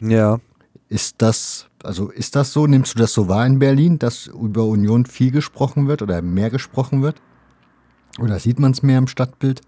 [0.00, 0.40] Ja.
[0.88, 2.66] Ist das, also ist das so?
[2.66, 6.50] Nimmst du das so wahr in Berlin, dass über Union viel gesprochen wird oder mehr
[6.50, 7.20] gesprochen wird?
[8.20, 9.60] Oder sieht man es mehr im Stadtbild?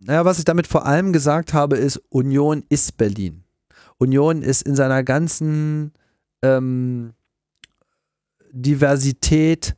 [0.00, 3.44] Naja, was ich damit vor allem gesagt habe, ist, Union ist Berlin.
[3.98, 5.92] Union ist in seiner ganzen
[6.42, 7.12] ähm,
[8.50, 9.76] Diversität,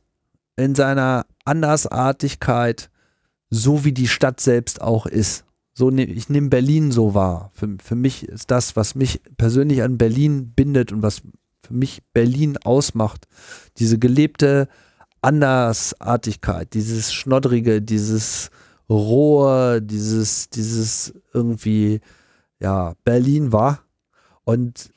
[0.55, 2.89] in seiner Andersartigkeit,
[3.49, 5.43] so wie die Stadt selbst auch ist
[5.73, 7.51] so ne, ich nehme Berlin so wahr.
[7.53, 11.21] Für, für mich ist das, was mich persönlich an Berlin bindet und was
[11.63, 13.27] für mich Berlin ausmacht,
[13.77, 14.67] diese gelebte
[15.21, 18.51] Andersartigkeit, dieses Schnoddrige, dieses
[18.89, 22.01] Rohe, dieses, dieses irgendwie,
[22.59, 23.79] ja, Berlin war.
[24.43, 24.91] Und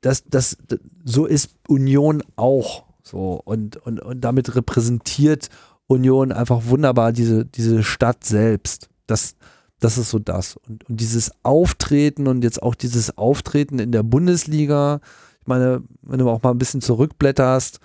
[0.00, 0.58] das, das,
[1.04, 5.48] so ist Union auch so und, und, und damit repräsentiert
[5.86, 8.90] Union einfach wunderbar diese, diese Stadt selbst.
[9.06, 9.36] Das,
[9.80, 10.56] das ist so das.
[10.56, 15.00] Und, und dieses Auftreten und jetzt auch dieses Auftreten in der Bundesliga,
[15.40, 17.80] ich meine, wenn du auch mal ein bisschen zurückblätterst,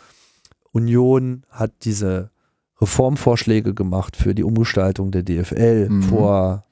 [0.71, 2.31] Union hat diese
[2.81, 5.89] Reformvorschläge gemacht für die Umgestaltung der DFL.
[5.89, 6.03] Mhm.
[6.03, 6.63] Vor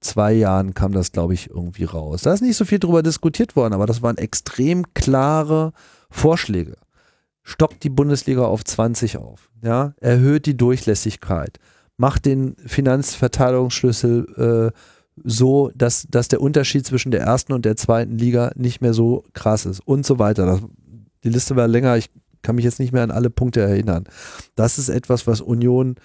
[0.00, 2.22] zwei Jahren kam das, glaube ich, irgendwie raus.
[2.22, 5.72] Da ist nicht so viel drüber diskutiert worden, aber das waren extrem klare
[6.10, 6.76] Vorschläge.
[7.42, 11.58] Stockt die Bundesliga auf 20 auf, ja, erhöht die Durchlässigkeit,
[11.96, 14.78] macht den Finanzverteilungsschlüssel äh,
[15.24, 19.24] so, dass, dass der Unterschied zwischen der ersten und der zweiten Liga nicht mehr so
[19.32, 20.46] krass ist und so weiter.
[20.46, 20.60] Das,
[21.24, 22.10] die Liste war länger, ich
[22.42, 24.04] kann mich jetzt nicht mehr an alle Punkte erinnern.
[24.54, 25.96] Das ist etwas, was Union,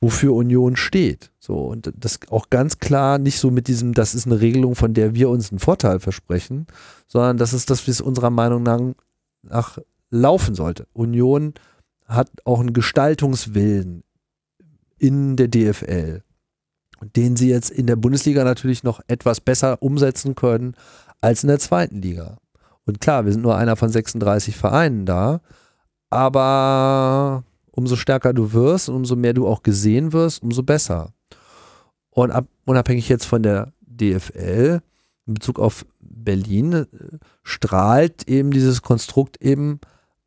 [0.00, 1.32] wofür Union steht.
[1.40, 4.94] So, und das auch ganz klar nicht so mit diesem, das ist eine Regelung, von
[4.94, 6.66] der wir uns einen Vorteil versprechen,
[7.06, 8.80] sondern das ist das, wie es unserer Meinung nach,
[9.42, 9.78] nach
[10.10, 10.86] laufen sollte.
[10.92, 11.54] Union
[12.06, 14.02] hat auch einen Gestaltungswillen
[14.98, 16.22] in der DFL,
[17.16, 20.74] den sie jetzt in der Bundesliga natürlich noch etwas besser umsetzen können
[21.20, 22.38] als in der zweiten Liga.
[22.84, 25.40] Und klar, wir sind nur einer von 36 Vereinen da,
[26.10, 31.12] aber umso stärker du wirst und umso mehr du auch gesehen wirst, umso besser.
[32.10, 34.80] Und ab, unabhängig jetzt von der DFL,
[35.26, 36.86] in Bezug auf Berlin, äh,
[37.42, 39.80] strahlt eben dieses Konstrukt eben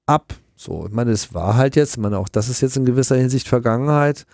[0.05, 0.35] ab.
[0.55, 3.17] So, ich meine, es war halt jetzt, ich meine, auch das ist jetzt in gewisser
[3.17, 4.25] Hinsicht Vergangenheit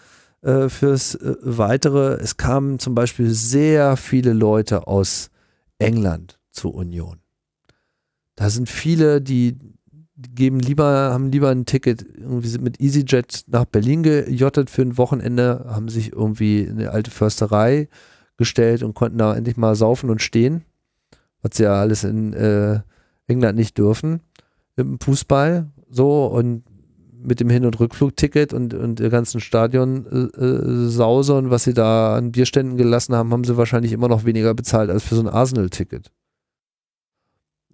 [0.42, 2.14] äh, fürs äh, Weitere.
[2.16, 5.30] Es kamen zum Beispiel sehr viele Leute aus
[5.80, 7.20] England zur Union.
[8.36, 9.58] Da sind viele, die
[10.18, 14.98] geben lieber, haben lieber ein Ticket irgendwie sind mit EasyJet nach Berlin gejottet für ein
[14.98, 17.88] Wochenende, haben sich irgendwie in eine alte Försterei
[18.36, 20.64] gestellt und konnten da endlich mal saufen und stehen,
[21.42, 22.82] was sie ja alles in äh,
[23.28, 24.22] England nicht dürfen,
[24.76, 26.64] im Fußball, so und
[27.24, 31.74] mit dem Hin- und Rückflugticket und, und der ganzen Stadion äh, äh, und was sie
[31.74, 35.22] da an Bierständen gelassen haben, haben sie wahrscheinlich immer noch weniger bezahlt als für so
[35.22, 36.12] ein Arsenal-Ticket.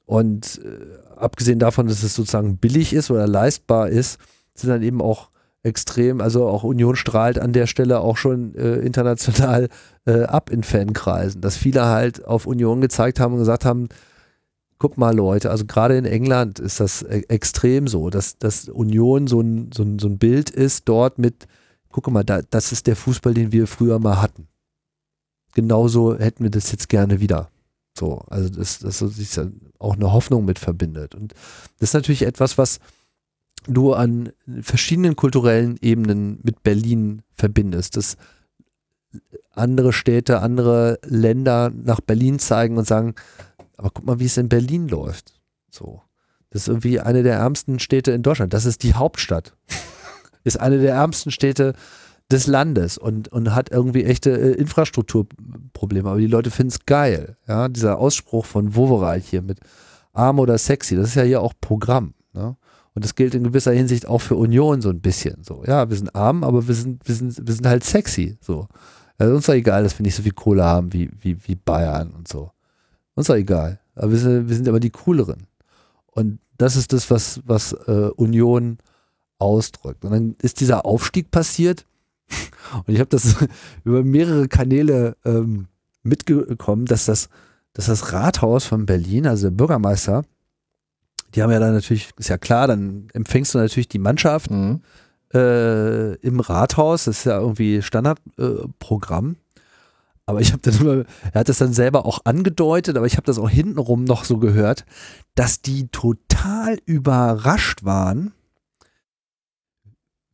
[0.05, 4.19] Und äh, abgesehen davon, dass es sozusagen billig ist oder leistbar ist,
[4.53, 5.29] sind dann eben auch
[5.63, 9.69] extrem, also auch Union strahlt an der Stelle auch schon äh, international
[10.05, 13.87] äh, ab in Fankreisen, dass viele halt auf Union gezeigt haben und gesagt haben,
[14.83, 19.27] guck mal Leute, also gerade in England ist das e extrem so, dass, dass Union
[19.27, 21.47] so ein, so, ein, so ein Bild ist dort mit,
[21.89, 24.49] guck mal, da, das ist der Fußball, den wir früher mal hatten.
[25.53, 27.49] Genauso hätten wir das jetzt gerne wieder.
[27.97, 29.39] So, also das, das ist
[29.79, 31.15] auch eine Hoffnung mit verbindet.
[31.15, 31.31] Und
[31.79, 32.81] das ist natürlich etwas, was
[33.65, 37.95] du an verschiedenen kulturellen Ebenen mit Berlin verbindest.
[37.95, 38.17] Dass
[39.51, 43.15] andere Städte, andere Länder nach Berlin zeigen und sagen,
[43.77, 45.33] aber guck mal, wie es in Berlin läuft.
[45.69, 46.01] So.
[46.49, 48.53] Das ist irgendwie eine der ärmsten Städte in Deutschland.
[48.53, 49.55] Das ist die Hauptstadt.
[50.43, 51.73] ist eine der ärmsten Städte
[52.31, 56.09] des Landes und, und hat irgendwie echte äh, Infrastrukturprobleme.
[56.09, 57.37] Aber die Leute finden es geil.
[57.47, 59.59] Ja, dieser Ausspruch von Wovereit hier mit
[60.13, 62.13] arm oder sexy, das ist ja hier auch Programm.
[62.33, 62.55] Ne?
[62.93, 65.43] Und das gilt in gewisser Hinsicht auch für Union so ein bisschen.
[65.43, 68.37] So, ja, wir sind arm, aber wir sind, wir sind, wir sind halt sexy.
[68.39, 68.67] So.
[69.17, 71.55] Also uns ist doch egal, dass wir nicht so viel Kohle haben wie, wie, wie
[71.55, 72.51] Bayern und so.
[73.15, 73.79] Uns doch egal.
[73.95, 75.47] Aber wir sind, wir sind aber die cooleren.
[76.07, 78.77] Und das ist das, was, was äh, Union
[79.39, 80.05] ausdrückt.
[80.05, 81.85] Und dann ist dieser Aufstieg passiert
[82.85, 83.35] und ich habe das
[83.83, 85.67] über mehrere Kanäle ähm,
[86.03, 87.29] mitgekommen, dass das,
[87.73, 90.23] dass das Rathaus von Berlin, also der Bürgermeister,
[91.33, 94.81] die haben ja dann natürlich, ist ja klar, dann empfängst du natürlich die Mannschaft mhm.
[95.33, 99.31] äh, im Rathaus, das ist ja irgendwie Standardprogramm.
[99.31, 99.42] Äh,
[100.25, 103.25] aber ich habe dann immer, er hat das dann selber auch angedeutet, aber ich habe
[103.25, 104.85] das auch hintenrum noch so gehört,
[105.35, 108.33] dass die total überrascht waren,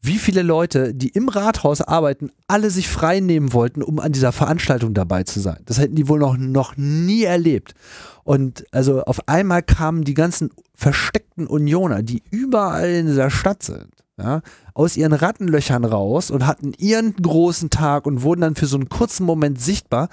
[0.01, 4.31] wie viele Leute, die im Rathaus arbeiten, alle sich frei nehmen wollten, um an dieser
[4.31, 5.61] Veranstaltung dabei zu sein.
[5.65, 7.73] Das hätten die wohl noch, noch nie erlebt.
[8.23, 13.89] Und also auf einmal kamen die ganzen versteckten Unioner, die überall in dieser Stadt sind,
[14.19, 14.41] ja,
[14.73, 18.89] aus ihren Rattenlöchern raus und hatten ihren großen Tag und wurden dann für so einen
[18.89, 20.09] kurzen Moment sichtbar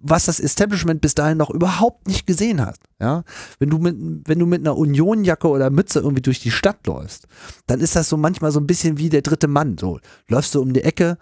[0.00, 2.78] was das Establishment bis dahin noch überhaupt nicht gesehen hat.
[3.00, 3.24] Ja,
[3.58, 3.96] wenn du mit,
[4.26, 7.26] wenn du mit einer Unionjacke oder Mütze irgendwie durch die Stadt läufst,
[7.66, 9.76] dann ist das so manchmal so ein bisschen wie der dritte Mann.
[9.78, 11.18] So läufst du um die Ecke,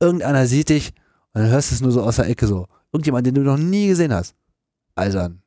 [0.00, 0.94] irgendeiner sieht dich
[1.32, 2.66] und dann hörst du es nur so aus der Ecke so.
[2.92, 4.34] Irgendjemand, den du noch nie gesehen hast.
[4.94, 5.42] Eisern.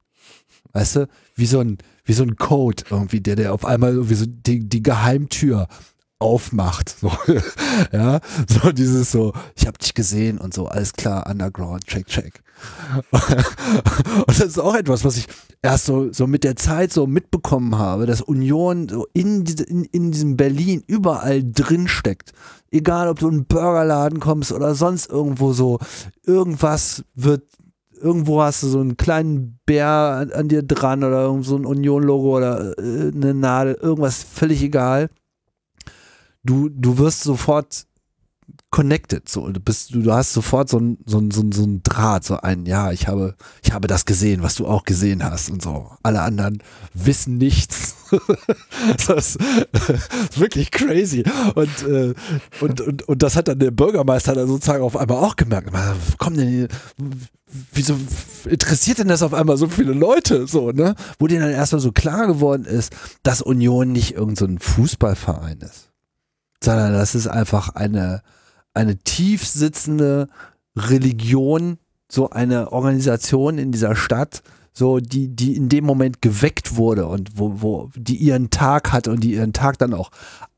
[0.74, 1.78] Weißt du, wie so ein,
[2.08, 5.68] wie so ein Code irgendwie, der, der auf einmal irgendwie so die, die Geheimtür
[6.20, 6.96] aufmacht.
[7.00, 7.12] So,
[7.92, 12.42] ja, so dieses so, ich habe dich gesehen und so, alles klar, Underground, check, check.
[13.12, 15.28] und das ist auch etwas, was ich
[15.62, 20.12] erst so, so mit der Zeit so mitbekommen habe, dass Union so in, in, in
[20.12, 22.32] diesem Berlin überall drin steckt.
[22.72, 25.78] Egal, ob du in einen Burgerladen kommst oder sonst irgendwo so,
[26.26, 27.44] irgendwas wird
[28.02, 32.38] irgendwo hast du so einen kleinen Bär an, an dir dran oder so ein Union-Logo
[32.38, 35.10] oder äh, eine Nadel, irgendwas völlig egal.
[36.44, 37.87] Du, du wirst sofort
[38.78, 41.82] connected, so, du bist, du, hast sofort so ein, so ein, so ein, so ein
[41.82, 43.34] Draht, so ein, ja, ich habe,
[43.64, 45.90] ich habe das gesehen, was du auch gesehen hast und so.
[46.04, 46.62] Alle anderen
[46.94, 47.96] wissen nichts.
[49.08, 51.24] das, ist, wirklich crazy.
[51.56, 52.14] Und, äh,
[52.62, 55.72] und, und, und das hat dann der Bürgermeister dann sozusagen auf einmal auch gemerkt.
[56.20, 56.68] Komm denn hier,
[57.74, 57.98] wieso
[58.48, 60.94] interessiert denn das auf einmal so viele Leute, so, ne?
[61.18, 65.88] Wo denen dann erstmal so klar geworden ist, dass Union nicht irgendein so Fußballverein ist
[66.64, 68.22] sondern das ist einfach eine,
[68.78, 70.30] eine tief sitzende
[70.76, 71.78] Religion,
[72.10, 77.32] so eine Organisation in dieser Stadt, so die, die in dem Moment geweckt wurde und
[77.36, 80.12] wo, wo die ihren Tag hat und die ihren Tag dann auch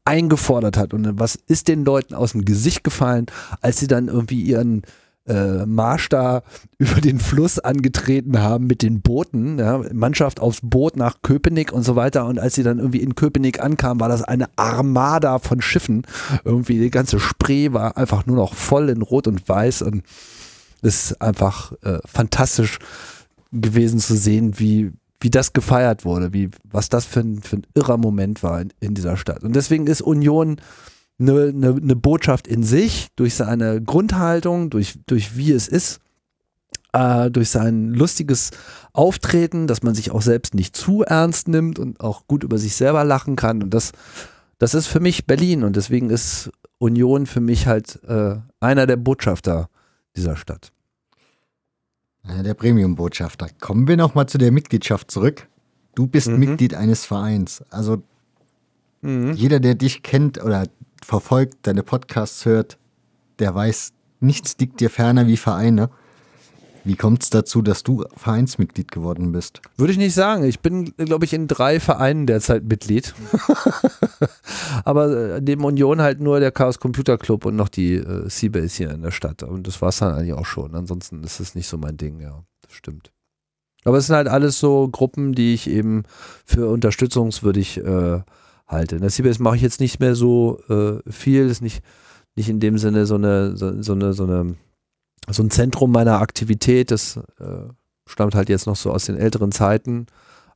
[0.03, 0.93] eingefordert hat.
[0.93, 3.27] Und was ist den Leuten aus dem Gesicht gefallen,
[3.61, 4.81] als sie dann irgendwie ihren
[5.29, 6.41] äh, Marsch da
[6.77, 11.83] über den Fluss angetreten haben mit den Booten, ja, Mannschaft aufs Boot nach Köpenick und
[11.83, 12.25] so weiter.
[12.25, 16.03] Und als sie dann irgendwie in Köpenick ankamen, war das eine Armada von Schiffen.
[16.43, 20.03] Irgendwie die ganze Spree war einfach nur noch voll in Rot und Weiß und
[20.81, 22.79] ist einfach äh, fantastisch
[23.51, 27.67] gewesen zu sehen, wie, wie das gefeiert wurde, wie, was das für ein, für ein
[27.73, 29.43] irrer Moment war in, in dieser Stadt.
[29.43, 30.57] Und deswegen ist Union
[31.19, 35.99] eine, eine, eine Botschaft in sich, durch seine Grundhaltung, durch, durch wie es ist,
[36.93, 38.51] äh, durch sein lustiges
[38.93, 42.75] Auftreten, dass man sich auch selbst nicht zu ernst nimmt und auch gut über sich
[42.75, 43.61] selber lachen kann.
[43.61, 43.91] Und das,
[44.57, 48.97] das ist für mich Berlin und deswegen ist Union für mich halt äh, einer der
[48.97, 49.69] Botschafter
[50.15, 50.71] dieser Stadt.
[52.23, 53.47] Einer der Premium-Botschafter.
[53.59, 55.47] Kommen wir nochmal zu der Mitgliedschaft zurück.
[55.95, 56.39] Du bist mhm.
[56.39, 57.63] Mitglied eines Vereins.
[57.69, 58.03] Also
[59.01, 59.33] mhm.
[59.33, 60.65] jeder, der dich kennt oder
[61.05, 62.77] verfolgt, deine Podcasts hört,
[63.39, 65.89] der weiß, nichts liegt dir ferner wie Vereine.
[66.85, 69.61] Wie kommt es dazu, dass du Vereinsmitglied geworden bist?
[69.77, 70.43] Würde ich nicht sagen.
[70.45, 73.13] Ich bin, glaube ich, in drei Vereinen derzeit Mitglied.
[74.85, 78.77] Aber äh, neben Union halt nur der Chaos Computer Club und noch die äh, Seabase
[78.77, 79.43] hier in der Stadt.
[79.43, 80.73] Und das war es dann eigentlich auch schon.
[80.73, 82.43] Ansonsten ist es nicht so mein Ding, ja.
[82.61, 83.11] Das stimmt.
[83.83, 86.03] Aber es sind halt alles so Gruppen, die ich eben
[86.45, 88.21] für unterstützungswürdig äh,
[88.69, 88.95] halte.
[88.95, 91.83] In der CBS mache ich jetzt nicht mehr so äh, viel, ist nicht,
[92.35, 94.55] nicht in dem Sinne so eine, so, so, eine, so eine,
[95.29, 97.67] so ein Zentrum meiner Aktivität, das äh,
[98.07, 100.05] stammt halt jetzt noch so aus den älteren Zeiten,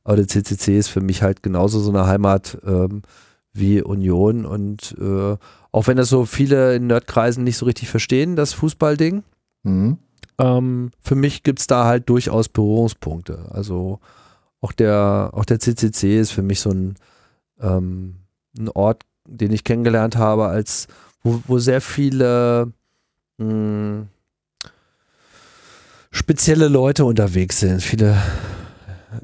[0.04, 3.02] aber der CCC ist für mich halt genauso so eine Heimat ähm,
[3.52, 5.36] wie Union und äh,
[5.72, 9.22] auch wenn das so viele in Nerdkreisen nicht so richtig verstehen, das Fußballding,
[9.62, 9.98] mhm.
[10.38, 13.46] ähm, für mich gibt es da halt durchaus Berührungspunkte.
[13.50, 14.00] Also
[14.60, 16.94] auch der, auch der CCC ist für mich so ein
[17.64, 18.16] ähm,
[18.58, 20.86] ein Ort, den ich kennengelernt habe, als
[21.22, 22.72] wo, wo sehr viele
[23.38, 24.08] mh, hm,
[26.10, 28.16] spezielle Leute unterwegs sind, viele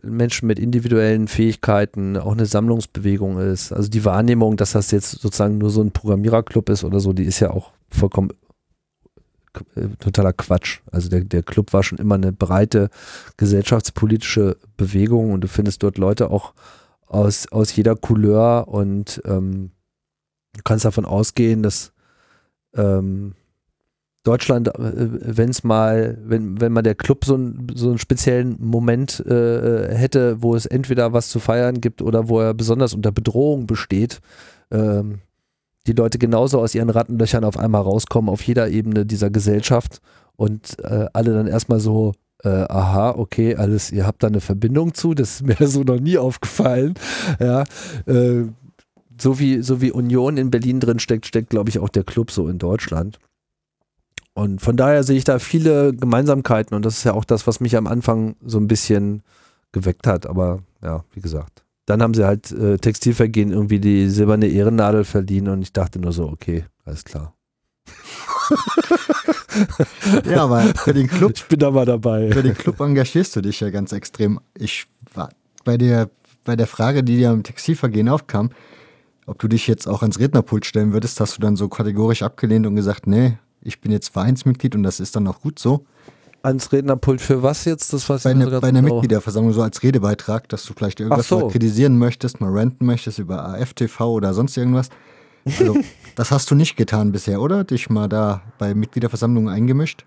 [0.02, 3.72] Menschen mit individuellen Fähigkeiten, auch eine Sammlungsbewegung ist.
[3.72, 7.24] Also die Wahrnehmung, dass das jetzt sozusagen nur so ein Programmiererclub ist oder so, die
[7.24, 8.30] ist ja auch vollkommen
[9.74, 10.80] äh, totaler Quatsch.
[10.90, 12.88] Also der, der Club war schon immer eine breite
[13.36, 16.54] gesellschaftspolitische Bewegung und du findest dort Leute auch
[17.10, 19.72] aus, aus jeder Couleur und ähm,
[20.54, 21.92] du kannst davon ausgehen, dass
[22.74, 23.34] ähm,
[24.22, 28.56] Deutschland, äh, wenn es mal, wenn, wenn mal der Club so, ein, so einen speziellen
[28.60, 33.12] Moment äh, hätte, wo es entweder was zu feiern gibt oder wo er besonders unter
[33.12, 34.20] Bedrohung besteht,
[34.70, 35.20] ähm,
[35.86, 40.00] die Leute genauso aus ihren Rattenlöchern auf einmal rauskommen auf jeder Ebene dieser Gesellschaft
[40.36, 42.12] und äh, alle dann erstmal so
[42.44, 46.00] äh, aha, okay, alles, ihr habt da eine Verbindung zu, das ist mir so noch
[46.00, 46.94] nie aufgefallen.
[47.38, 47.64] Ja,
[48.06, 48.44] äh,
[49.20, 52.30] so wie, so wie Union in Berlin drin steckt, steckt, glaube ich, auch der Club
[52.30, 53.18] so in Deutschland.
[54.32, 57.60] Und von daher sehe ich da viele Gemeinsamkeiten und das ist ja auch das, was
[57.60, 59.22] mich am Anfang so ein bisschen
[59.72, 60.26] geweckt hat.
[60.26, 65.48] Aber ja, wie gesagt, dann haben sie halt äh, Textilvergehen irgendwie die silberne Ehrennadel verliehen
[65.48, 67.34] und ich dachte nur so, okay, alles klar.
[70.24, 71.32] ja, aber für den Club.
[71.34, 72.30] Ich bin da mal dabei.
[72.30, 74.40] Für den Club engagierst du dich ja ganz extrem.
[74.54, 75.30] Ich war
[75.64, 76.10] bei der,
[76.44, 78.50] bei der Frage, die dir im Textilvergehen aufkam,
[79.26, 82.66] ob du dich jetzt auch ans Rednerpult stellen würdest, hast du dann so kategorisch abgelehnt
[82.66, 85.84] und gesagt, nee, ich bin jetzt Vereinsmitglied und das ist dann auch gut so.
[86.42, 87.92] Ans Rednerpult für was jetzt?
[87.92, 91.48] Das was bei, eine, bei einer Mitgliederversammlung, so als Redebeitrag, dass du vielleicht irgendwas so.
[91.48, 94.88] kritisieren möchtest, mal ranten möchtest über AFTV oder sonst irgendwas.
[95.44, 95.76] Also,
[96.16, 97.64] das hast du nicht getan bisher, oder?
[97.64, 100.04] Dich mal da bei Mitgliederversammlungen eingemischt?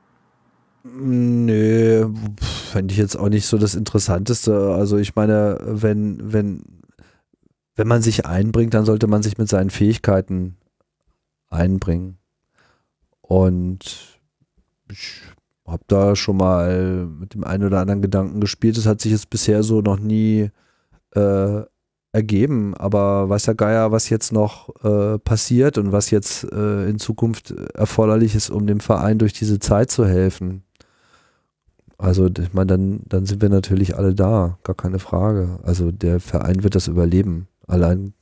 [0.84, 2.06] Nee,
[2.42, 4.74] fände ich jetzt auch nicht so das Interessanteste.
[4.74, 6.64] Also ich meine, wenn, wenn,
[7.76, 10.58] wenn man sich einbringt, dann sollte man sich mit seinen Fähigkeiten
[11.50, 12.18] einbringen.
[13.22, 14.20] Und
[14.92, 15.22] ich
[15.66, 18.78] habe da schon mal mit dem einen oder anderen Gedanken gespielt.
[18.78, 20.52] Das hat sich jetzt bisher so noch nie
[21.16, 21.62] äh,
[22.14, 22.74] ergeben.
[22.76, 27.52] Aber weiß der Geier, was jetzt noch äh, passiert und was jetzt äh, in Zukunft
[27.52, 30.64] erforderlich ist, um dem Verein durch diese Zeit zu helfen.
[31.98, 35.60] Also, ich meine, dann, dann sind wir natürlich alle da, gar keine Frage.
[35.64, 37.48] Also der Verein wird das überleben.
[37.68, 38.14] Allein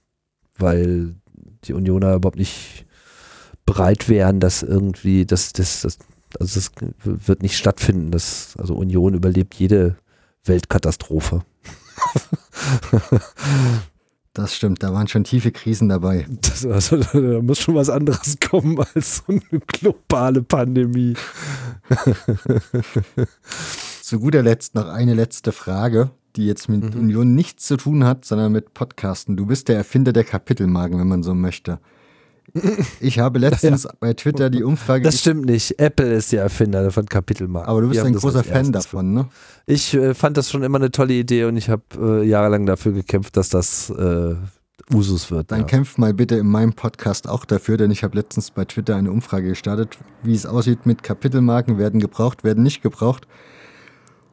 [0.62, 1.16] weil
[1.64, 2.86] die Unioner überhaupt nicht
[3.66, 5.98] bereit wären, dass irgendwie, das, das, das,
[6.40, 6.72] also das
[7.04, 8.12] wird nicht stattfinden.
[8.12, 9.98] Das, also Union überlebt jede
[10.46, 11.44] Weltkatastrophe.
[14.34, 16.26] Das stimmt, da waren schon tiefe Krisen dabei.
[16.30, 21.16] Das, also, da muss schon was anderes kommen als so eine globale Pandemie.
[24.02, 27.02] Zu guter Letzt noch eine letzte Frage, die jetzt mit mhm.
[27.02, 29.36] Union nichts zu tun hat, sondern mit Podcasten.
[29.36, 31.80] Du bist der Erfinder der Kapitelmarken, wenn man so möchte.
[33.00, 33.92] Ich habe letztens ja.
[34.00, 35.04] bei Twitter die Umfrage.
[35.04, 35.80] Das stimmt nicht.
[35.80, 37.70] Apple ist der Erfinder von Kapitelmarken.
[37.70, 39.30] Aber du bist ein großer Fan davon, ne?
[39.66, 42.92] Ich äh, fand das schon immer eine tolle Idee und ich habe äh, jahrelang dafür
[42.92, 44.36] gekämpft, dass das äh,
[44.94, 45.52] Usus wird.
[45.52, 45.66] Dann ja.
[45.66, 49.12] kämpft mal bitte in meinem Podcast auch dafür, denn ich habe letztens bei Twitter eine
[49.12, 53.28] Umfrage gestartet, wie es aussieht mit Kapitelmarken, werden gebraucht, werden nicht gebraucht.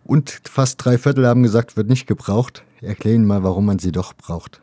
[0.05, 2.65] Und fast drei Viertel haben gesagt, wird nicht gebraucht.
[2.81, 4.61] Erklären mal, warum man sie doch braucht.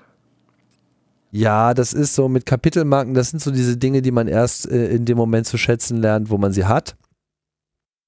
[1.35, 4.87] Ja, das ist so mit Kapitelmarken, das sind so diese Dinge, die man erst äh,
[4.87, 6.95] in dem Moment zu schätzen lernt, wo man sie hat.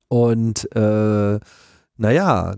[0.07, 1.37] Und äh,
[1.97, 2.55] naja,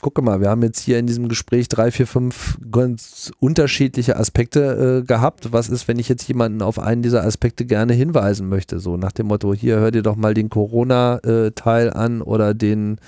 [0.00, 5.02] gucke mal, wir haben jetzt hier in diesem Gespräch drei, vier, fünf ganz unterschiedliche Aspekte
[5.02, 5.52] äh, gehabt.
[5.52, 8.80] Was ist, wenn ich jetzt jemanden auf einen dieser Aspekte gerne hinweisen möchte?
[8.80, 12.98] So nach dem Motto, hier hör dir doch mal den Corona-Teil an oder den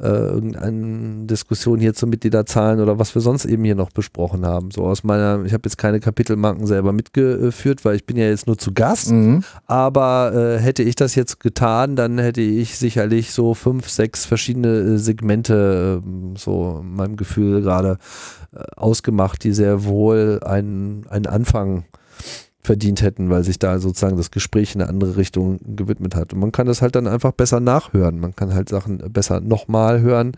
[0.00, 4.70] äh, irgendeine Diskussion hier zu Mitgliederzahlen oder was wir sonst eben hier noch besprochen haben.
[4.70, 8.46] So aus meiner, ich habe jetzt keine Kapitelmarken selber mitgeführt, weil ich bin ja jetzt
[8.46, 9.44] nur zu Gast, mhm.
[9.66, 14.68] aber äh, hätte ich das jetzt getan, dann hätte ich sicherlich so fünf, sechs verschiedene
[14.68, 17.98] äh, Segmente, äh, so in meinem Gefühl gerade
[18.54, 21.84] äh, ausgemacht, die sehr wohl einen, einen Anfang
[22.62, 26.32] verdient hätten, weil sich da sozusagen das Gespräch in eine andere Richtung gewidmet hat.
[26.32, 28.20] Und man kann das halt dann einfach besser nachhören.
[28.20, 30.32] Man kann halt Sachen besser nochmal hören.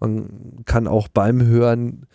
[0.00, 2.06] Man kann auch beim Hören,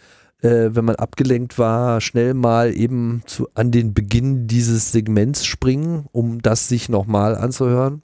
[0.41, 6.07] äh, wenn man abgelenkt war, schnell mal eben zu, an den Beginn dieses Segments springen,
[6.11, 8.01] um das sich nochmal anzuhören.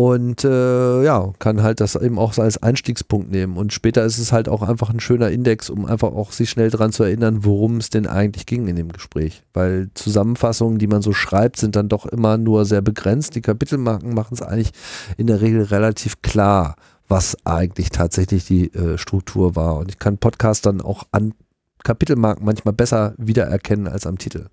[0.00, 3.58] Und äh, ja, kann halt das eben auch als Einstiegspunkt nehmen.
[3.58, 6.70] Und später ist es halt auch einfach ein schöner Index, um einfach auch sich schnell
[6.70, 9.42] daran zu erinnern, worum es denn eigentlich ging in dem Gespräch.
[9.52, 13.34] Weil Zusammenfassungen, die man so schreibt, sind dann doch immer nur sehr begrenzt.
[13.34, 14.70] Die Kapitelmarken machen es eigentlich
[15.18, 19.76] in der Regel relativ klar, was eigentlich tatsächlich die äh, Struktur war.
[19.76, 21.34] Und ich kann Podcast dann auch an
[21.84, 24.46] Kapitelmarken manchmal besser wiedererkennen als am Titel.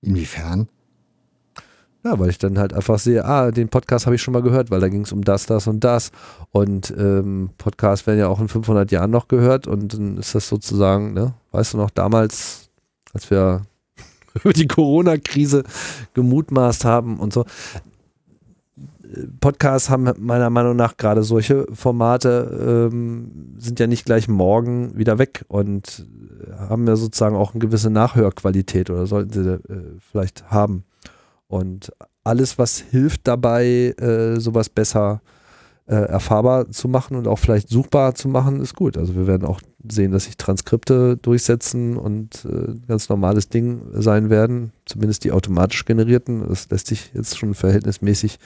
[0.00, 0.68] Inwiefern?
[2.02, 4.70] Ja, weil ich dann halt einfach sehe, ah, den Podcast habe ich schon mal gehört,
[4.70, 6.12] weil da ging es um das, das und das.
[6.50, 10.48] Und ähm, Podcasts werden ja auch in 500 Jahren noch gehört und dann ist das
[10.48, 12.70] sozusagen, ne, weißt du noch, damals,
[13.12, 13.62] als wir
[14.34, 15.64] über die Corona-Krise
[16.14, 17.44] gemutmaßt haben und so.
[19.40, 25.18] Podcasts haben meiner Meinung nach gerade solche Formate, ähm, sind ja nicht gleich morgen wieder
[25.18, 26.06] weg und
[26.56, 30.84] haben ja sozusagen auch eine gewisse Nachhörqualität oder sollten sie äh, vielleicht haben.
[31.50, 35.20] Und alles, was hilft dabei, äh, sowas besser
[35.86, 38.96] äh, erfahrbar zu machen und auch vielleicht suchbar zu machen, ist gut.
[38.96, 39.60] Also wir werden auch
[39.90, 45.84] sehen, dass sich Transkripte durchsetzen und äh, ganz normales Ding sein werden, zumindest die automatisch
[45.86, 46.46] generierten.
[46.48, 48.38] Das lässt sich jetzt schon verhältnismäßig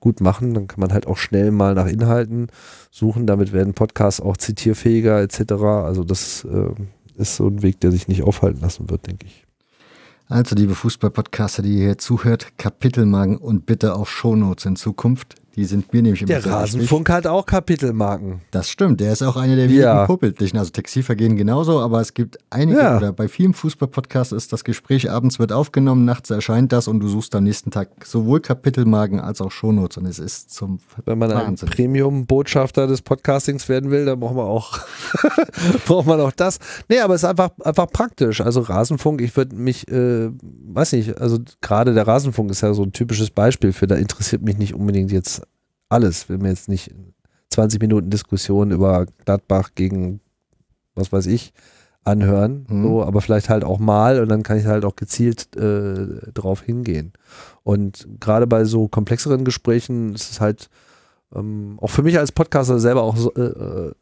[0.00, 0.52] gut machen.
[0.52, 2.48] Dann kann man halt auch schnell mal nach Inhalten
[2.90, 3.28] suchen.
[3.28, 5.52] Damit werden Podcasts auch zitierfähiger etc.
[5.62, 6.74] Also das äh,
[7.20, 9.47] ist so ein Weg, der sich nicht aufhalten lassen wird, denke ich.
[10.30, 15.36] Also, liebe Fußballpodcaster, die ihr hier zuhört, Kapitelmarken und bitte auch Shownotes in Zukunft.
[15.58, 18.42] Die sind mir nämlich immer Der Rasenfunk hat auch Kapitelmarken.
[18.52, 20.06] Das stimmt, der ist auch einer der wenigen ja.
[20.06, 20.56] puppeltlichen.
[20.56, 22.96] Also Textilvergehen genauso, aber es gibt einige, ja.
[22.96, 27.08] oder bei vielen Fußballpodcasts ist das Gespräch abends wird aufgenommen, nachts erscheint das und du
[27.08, 31.30] suchst am nächsten Tag sowohl Kapitelmarken als auch Shownotes und es ist zum Wenn man
[31.30, 31.68] Wahnsinn.
[31.68, 34.78] ein Premium-Botschafter des Podcastings werden will, dann braucht man auch,
[35.86, 36.60] braucht man auch das.
[36.88, 38.40] Nee, aber es ist einfach, einfach praktisch.
[38.40, 42.84] Also Rasenfunk, ich würde mich, äh, weiß nicht, also gerade der Rasenfunk ist ja so
[42.84, 45.47] ein typisches Beispiel für, da interessiert mich nicht unbedingt jetzt
[45.88, 46.28] alles.
[46.28, 46.94] Wenn wir jetzt nicht
[47.50, 50.20] 20 Minuten Diskussion über Gladbach gegen
[50.94, 51.52] was weiß ich
[52.04, 52.82] anhören, mhm.
[52.82, 56.62] so, aber vielleicht halt auch mal und dann kann ich halt auch gezielt äh, drauf
[56.62, 57.12] hingehen.
[57.62, 60.70] Und gerade bei so komplexeren Gesprächen ist es halt
[61.34, 63.92] ähm, auch für mich als Podcaster selber auch so, äh, äh,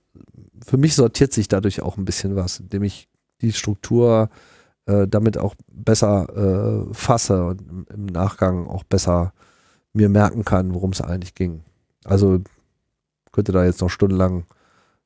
[0.64, 3.08] für mich sortiert sich dadurch auch ein bisschen was, indem ich
[3.40, 4.30] die Struktur
[4.86, 9.32] äh, damit auch besser äh, fasse und im, im, Nachgang auch besser
[9.92, 11.62] mir merken kann, worum es eigentlich ging.
[12.06, 12.40] Also
[13.32, 14.44] könnte da jetzt noch stundenlang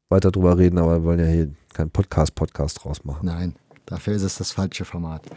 [0.09, 3.27] weiter drüber reden, aber wir wollen ja hier keinen Podcast-Podcast draus machen.
[3.27, 3.55] Nein,
[3.87, 5.23] dafür ist es das falsche Format.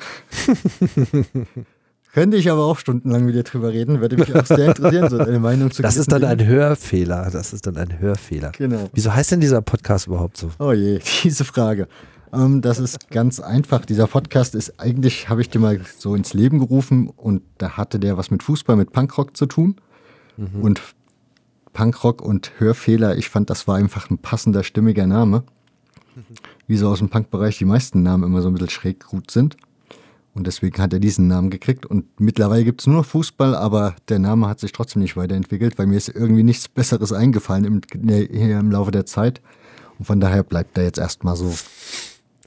[2.14, 5.18] Könnte ich aber auch stundenlang mit dir drüber reden, würde mich auch sehr interessieren, so
[5.18, 7.32] deine Meinung zu Das ist dann ein Hörfehler.
[7.32, 8.52] Das ist dann ein Hörfehler.
[8.52, 8.88] Genau.
[8.94, 10.52] Wieso heißt denn dieser Podcast überhaupt so?
[10.60, 11.88] Oh je, diese Frage.
[12.32, 13.86] Ähm, das ist ganz einfach.
[13.86, 18.00] Dieser Podcast ist eigentlich, habe ich dir mal so ins Leben gerufen und da hatte
[18.00, 19.78] der was mit Fußball, mit Punkrock zu tun.
[20.38, 20.62] Mhm.
[20.62, 20.82] Und
[21.74, 25.44] Punkrock und Hörfehler, ich fand, das war einfach ein passender, stimmiger Name.
[26.68, 29.58] Wie so aus dem Punkbereich die meisten Namen immer so ein bisschen schräg gut sind.
[30.36, 31.86] Und deswegen hat er diesen Namen gekriegt.
[31.86, 35.78] Und mittlerweile gibt es nur noch Fußball, aber der Name hat sich trotzdem nicht weiterentwickelt,
[35.78, 39.42] weil mir ist irgendwie nichts Besseres eingefallen im, hier im Laufe der Zeit.
[40.00, 41.54] Und von daher bleibt er jetzt erstmal so.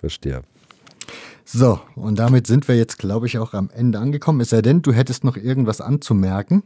[0.00, 0.42] Verstehe.
[1.44, 4.40] So, und damit sind wir jetzt, glaube ich, auch am Ende angekommen.
[4.40, 6.64] Es sei denn, du hättest noch irgendwas anzumerken.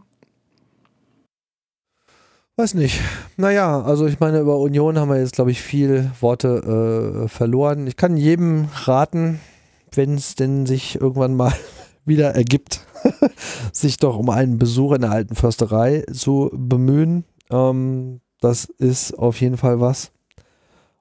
[2.61, 3.01] Weiß nicht.
[3.39, 7.87] Naja, also ich meine, über Union haben wir jetzt, glaube ich, viel Worte äh, verloren.
[7.87, 9.41] Ich kann jedem raten,
[9.93, 11.55] wenn es denn sich irgendwann mal
[12.05, 12.85] wieder ergibt,
[13.73, 17.25] sich doch um einen Besuch in der alten Försterei zu bemühen.
[17.49, 20.11] Ähm, das ist auf jeden Fall was.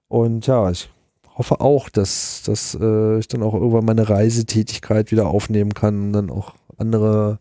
[0.08, 0.90] Und ja, ich
[1.36, 6.14] hoffe auch, dass, dass äh, ich dann auch irgendwann meine Reisetätigkeit wieder aufnehmen kann und
[6.14, 7.38] dann auch andere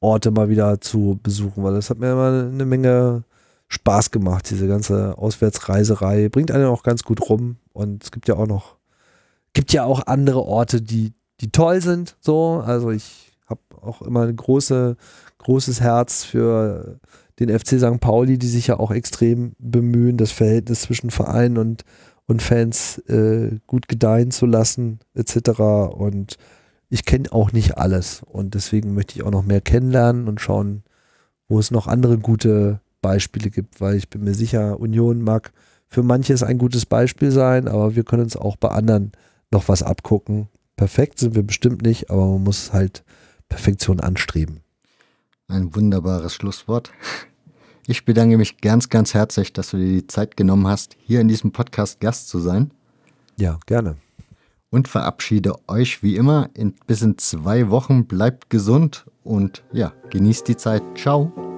[0.00, 3.24] Orte mal wieder zu besuchen, weil das hat mir immer eine Menge
[3.72, 6.28] Spaß gemacht, diese ganze Auswärtsreiserei.
[6.28, 7.56] Bringt einen auch ganz gut rum.
[7.72, 8.76] Und es gibt ja auch noch,
[9.54, 12.16] gibt ja auch andere Orte, die, die toll sind.
[12.20, 14.96] So, also ich habe auch immer ein große,
[15.38, 17.00] großes Herz für
[17.40, 17.98] den FC St.
[17.98, 21.84] Pauli, die sich ja auch extrem bemühen, das Verhältnis zwischen Verein und,
[22.26, 25.60] und Fans äh, gut gedeihen zu lassen, etc.
[25.94, 26.36] Und
[26.90, 28.22] ich kenne auch nicht alles.
[28.22, 30.82] Und deswegen möchte ich auch noch mehr kennenlernen und schauen,
[31.48, 35.52] wo es noch andere gute Beispiele gibt, weil ich bin mir sicher, Union mag
[35.88, 39.12] für manches ein gutes Beispiel sein, aber wir können uns auch bei anderen
[39.50, 40.48] noch was abgucken.
[40.76, 43.04] Perfekt sind wir bestimmt nicht, aber man muss halt
[43.50, 44.60] Perfektion anstreben.
[45.48, 46.90] Ein wunderbares Schlusswort.
[47.86, 51.28] Ich bedanke mich ganz, ganz herzlich, dass du dir die Zeit genommen hast, hier in
[51.28, 52.70] diesem Podcast Gast zu sein.
[53.36, 53.96] Ja, gerne.
[54.70, 58.06] Und verabschiede euch wie immer in, bis in zwei Wochen.
[58.06, 60.82] Bleibt gesund und ja, genießt die Zeit.
[60.96, 61.51] Ciao.